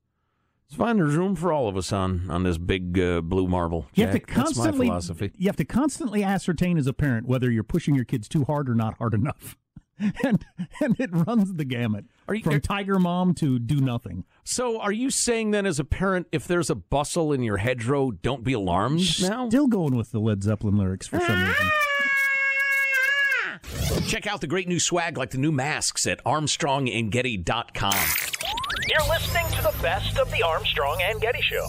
it's 0.66 0.76
fine. 0.76 0.96
There's 0.96 1.14
room 1.14 1.34
for 1.36 1.52
all 1.52 1.68
of 1.68 1.76
us 1.76 1.92
on 1.92 2.28
on 2.30 2.42
this 2.42 2.58
big 2.58 2.98
uh, 2.98 3.20
blue 3.20 3.46
marble. 3.48 3.86
You 3.94 4.04
have 4.06 4.14
to 4.14 4.18
Jack. 4.20 4.26
That's 4.28 4.36
my 4.36 4.42
constantly 4.64 4.86
philosophy. 4.86 5.32
you 5.36 5.46
have 5.48 5.56
to 5.56 5.64
constantly 5.64 6.22
ascertain 6.24 6.76
as 6.78 6.86
a 6.86 6.92
parent 6.92 7.26
whether 7.26 7.50
you're 7.50 7.62
pushing 7.64 7.94
your 7.94 8.04
kids 8.04 8.28
too 8.28 8.44
hard 8.44 8.68
or 8.68 8.74
not 8.74 8.98
hard 8.98 9.14
enough. 9.14 9.56
And 10.24 10.44
and 10.80 10.98
it 11.00 11.10
runs 11.12 11.54
the 11.54 11.64
gamut 11.64 12.04
from 12.42 12.60
tiger 12.60 12.98
mom 12.98 13.34
to 13.34 13.58
do 13.58 13.76
nothing. 13.76 14.24
So, 14.44 14.78
are 14.80 14.92
you 14.92 15.10
saying 15.10 15.52
then, 15.52 15.64
as 15.66 15.80
a 15.80 15.84
parent, 15.84 16.26
if 16.32 16.46
there's 16.46 16.70
a 16.70 16.74
bustle 16.74 17.32
in 17.32 17.42
your 17.42 17.56
hedgerow, 17.56 18.10
don't 18.10 18.44
be 18.44 18.52
alarmed 18.52 19.00
now? 19.22 19.48
Still 19.48 19.68
going 19.68 19.96
with 19.96 20.12
the 20.12 20.20
Led 20.20 20.42
Zeppelin 20.42 20.76
lyrics 20.76 21.06
for 21.06 21.18
some 21.20 21.44
reason. 21.44 21.66
Check 24.06 24.26
out 24.26 24.40
the 24.40 24.46
great 24.46 24.68
new 24.68 24.78
swag 24.78 25.16
like 25.16 25.30
the 25.30 25.38
new 25.38 25.52
masks 25.52 26.06
at 26.06 26.22
ArmstrongandGetty.com. 26.24 27.94
You're 28.88 29.08
listening 29.08 29.46
to 29.52 29.62
the 29.62 29.74
best 29.82 30.18
of 30.18 30.30
the 30.30 30.42
Armstrong 30.42 31.00
and 31.02 31.20
Getty 31.20 31.40
Show. 31.42 31.68